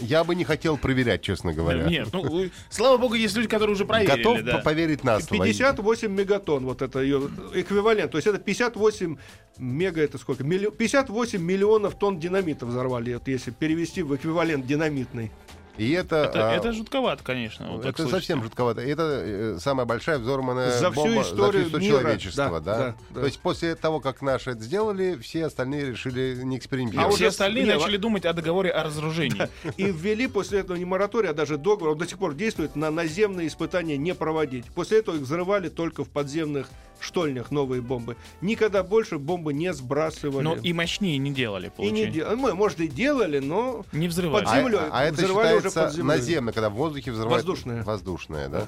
Я 0.00 0.24
бы 0.24 0.34
не 0.34 0.44
хотел 0.44 0.78
проверять, 0.78 1.20
честно 1.20 1.52
говоря. 1.52 1.84
Нет, 1.84 2.08
ну, 2.12 2.46
слава 2.70 2.96
богу, 2.96 3.14
есть 3.14 3.36
люди, 3.36 3.48
которые 3.48 3.74
уже 3.74 3.84
проверили. 3.84 4.16
Готов 4.22 4.40
да. 4.42 4.56
по- 4.58 4.64
поверить 4.64 5.04
на 5.04 5.20
слово. 5.20 5.44
58 5.44 6.10
мегатонн, 6.10 6.64
вот 6.64 6.80
это 6.80 7.00
ее 7.00 7.28
эквивалент. 7.52 8.10
То 8.10 8.16
есть 8.16 8.26
это 8.26 8.38
58 8.38 9.18
мега, 9.58 10.00
это 10.00 10.16
сколько? 10.16 10.44
Милли- 10.44 10.70
58 10.70 11.42
миллионов 11.42 11.98
тонн 11.98 12.18
динамита 12.18 12.64
взорвали, 12.64 13.12
вот 13.14 13.28
если 13.28 13.50
перевести 13.50 14.02
в 14.02 14.16
эквивалент 14.16 14.66
динамитный. 14.66 15.30
И 15.78 15.90
это... 15.92 16.16
Это, 16.16 16.50
а, 16.50 16.54
это 16.54 16.72
жутковато, 16.72 17.22
конечно. 17.22 17.66
вот 17.68 17.84
это 17.84 17.96
слышите. 17.96 18.16
совсем 18.16 18.42
жутковато. 18.42 18.80
Это 18.80 19.02
э, 19.24 19.58
самая 19.60 19.86
большая 19.86 20.18
взорванная 20.18 20.70
За 20.78 20.90
всю 20.90 21.02
бомба 21.02 21.22
историю 21.22 21.64
за 21.64 21.68
всю 21.70 21.78
мира. 21.78 21.98
человечества, 22.00 22.60
Да, 22.60 22.60
да, 22.60 22.78
да, 22.78 22.94
да. 23.10 23.20
То 23.20 23.26
есть 23.26 23.40
после 23.40 23.74
того, 23.74 24.00
как 24.00 24.22
наши 24.22 24.50
это 24.50 24.62
сделали, 24.62 25.16
все 25.16 25.46
остальные 25.46 25.90
решили 25.90 26.40
не 26.42 26.56
А 26.56 26.58
экспериментировать. 26.58 27.08
уже 27.08 27.16
Все 27.16 27.28
остальные 27.28 27.64
не, 27.64 27.74
начали 27.74 27.96
думать 27.96 28.24
о 28.24 28.32
договоре 28.32 28.70
о 28.70 28.84
разоружении. 28.84 29.48
И 29.76 29.84
ввели 29.84 30.26
после 30.26 30.60
этого 30.60 30.76
не 30.76 30.84
мораторий, 30.84 31.30
а 31.30 31.34
даже 31.34 31.56
договор, 31.58 31.90
он 31.90 31.98
до 31.98 32.06
сих 32.06 32.18
пор 32.18 32.34
действует, 32.34 32.76
на 32.76 32.90
наземные 32.90 33.48
испытания 33.48 33.96
не 33.96 34.14
проводить. 34.14 34.66
После 34.74 34.98
этого 34.98 35.16
их 35.16 35.22
взрывали 35.22 35.68
только 35.68 36.04
в 36.04 36.08
подземных 36.08 36.68
штольнях 37.00 37.50
новые 37.50 37.82
бомбы. 37.82 38.16
Никогда 38.40 38.82
больше 38.82 39.18
бомбы 39.18 39.52
не 39.54 39.72
сбрасывали. 39.72 40.42
Но 40.44 40.54
и 40.56 40.72
мощнее 40.72 41.18
не 41.18 41.32
делали, 41.32 41.72
И 41.78 41.90
не 41.90 42.04
получается. 42.04 42.12
де- 42.30 42.36
мы, 42.36 42.54
может, 42.54 42.80
и 42.80 42.88
делали, 42.88 43.38
но 43.38 43.84
Не 43.92 44.08
взрывали. 44.08 44.44
Под 44.44 44.52
А, 44.52 44.60
землей. 44.60 44.78
а 44.90 45.04
это 45.04 45.14
Взрывали 45.16 45.54
уже 45.56 45.68
считается 45.68 45.80
под 45.84 45.92
землей. 45.94 46.16
наземно, 46.18 46.52
когда 46.52 46.70
в 46.70 46.74
воздухе 46.74 47.12
взрывают... 47.12 47.44
Воздушное. 47.44 47.82
Воздушное, 47.82 48.48
да? 48.48 48.66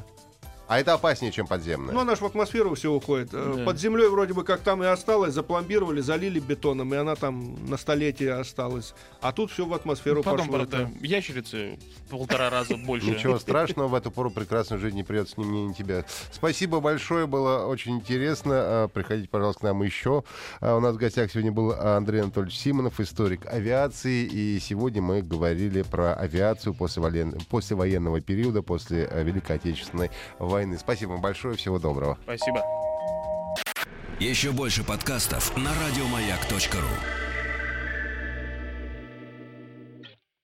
А 0.69 0.79
это 0.79 0.93
опаснее, 0.93 1.33
чем 1.33 1.47
подземное. 1.47 1.95
Ну, 1.95 2.01
она 2.01 2.15
же 2.15 2.23
в 2.23 2.27
атмосферу 2.27 2.75
все 2.75 2.93
уходит. 2.93 3.31
Э, 3.33 3.55
Да. 3.57 3.65
Под 3.65 3.79
землей 3.81 4.09
вроде 4.09 4.35
бы 4.35 4.45
как 4.45 4.61
там 4.61 4.83
и 4.83 4.87
осталось, 4.87 5.33
запломбировали, 5.33 6.01
залили 6.03 6.39
бетоном, 6.41 6.93
и 6.93 6.97
она 6.99 7.15
там 7.17 7.57
на 7.69 7.77
столетие 7.79 8.35
осталась. 8.35 8.95
А 9.23 9.33
тут 9.33 9.51
все 9.51 9.65
в 9.65 9.73
атмосферу 9.73 10.23
Потом, 10.23 10.47
пошло. 10.49 10.67
правда, 10.67 10.91
ящерицы 11.01 11.79
в 12.07 12.11
полтора 12.11 12.51
раза 12.51 12.77
больше. 12.77 13.07
Ничего 13.11 13.39
страшного, 13.39 13.89
в 13.89 13.95
эту 13.95 14.11
пору 14.11 14.31
прекрасной 14.31 14.79
жизни 14.79 15.03
придется 15.03 15.41
ни 15.41 15.45
мне, 15.45 15.65
ни 15.67 15.73
тебе. 15.73 16.05
Спасибо 16.33 16.81
большое, 16.81 17.27
было 17.27 17.65
очень 17.67 17.97
интересно. 17.97 18.53
А, 18.55 18.89
Приходите, 18.89 19.29
пожалуйста, 19.29 19.61
к 19.61 19.63
нам 19.65 19.83
еще. 19.83 20.23
А, 20.61 20.77
У 20.77 20.81
нас 20.81 20.95
в 20.95 20.99
гостях 20.99 21.31
сегодня 21.33 21.51
был 21.51 21.73
Андрей 21.73 22.21
Анатольевич 22.21 22.59
Симонов, 22.59 23.01
историк 23.01 23.47
авиации. 23.47 24.25
И 24.31 24.59
сегодня 24.61 25.01
мы 25.01 25.23
говорили 25.23 25.83
про 25.83 26.13
авиацию 26.15 26.75
после, 26.75 27.03
после 27.49 27.75
военного 27.75 28.21
периода, 28.21 28.61
после 28.63 29.09
э, 29.11 29.23
Великой 29.25 29.57
Отечественной 29.57 30.11
войны. 30.59 30.79
Спасибо 30.79 31.13
вам 31.13 31.21
большое, 31.21 31.57
всего 31.57 31.79
доброго. 31.79 32.19
Спасибо. 32.25 32.65
Еще 34.19 34.51
больше 34.51 34.83
подкастов 34.85 35.57
на 35.57 35.71
радиомаяк.ру. 35.75 37.28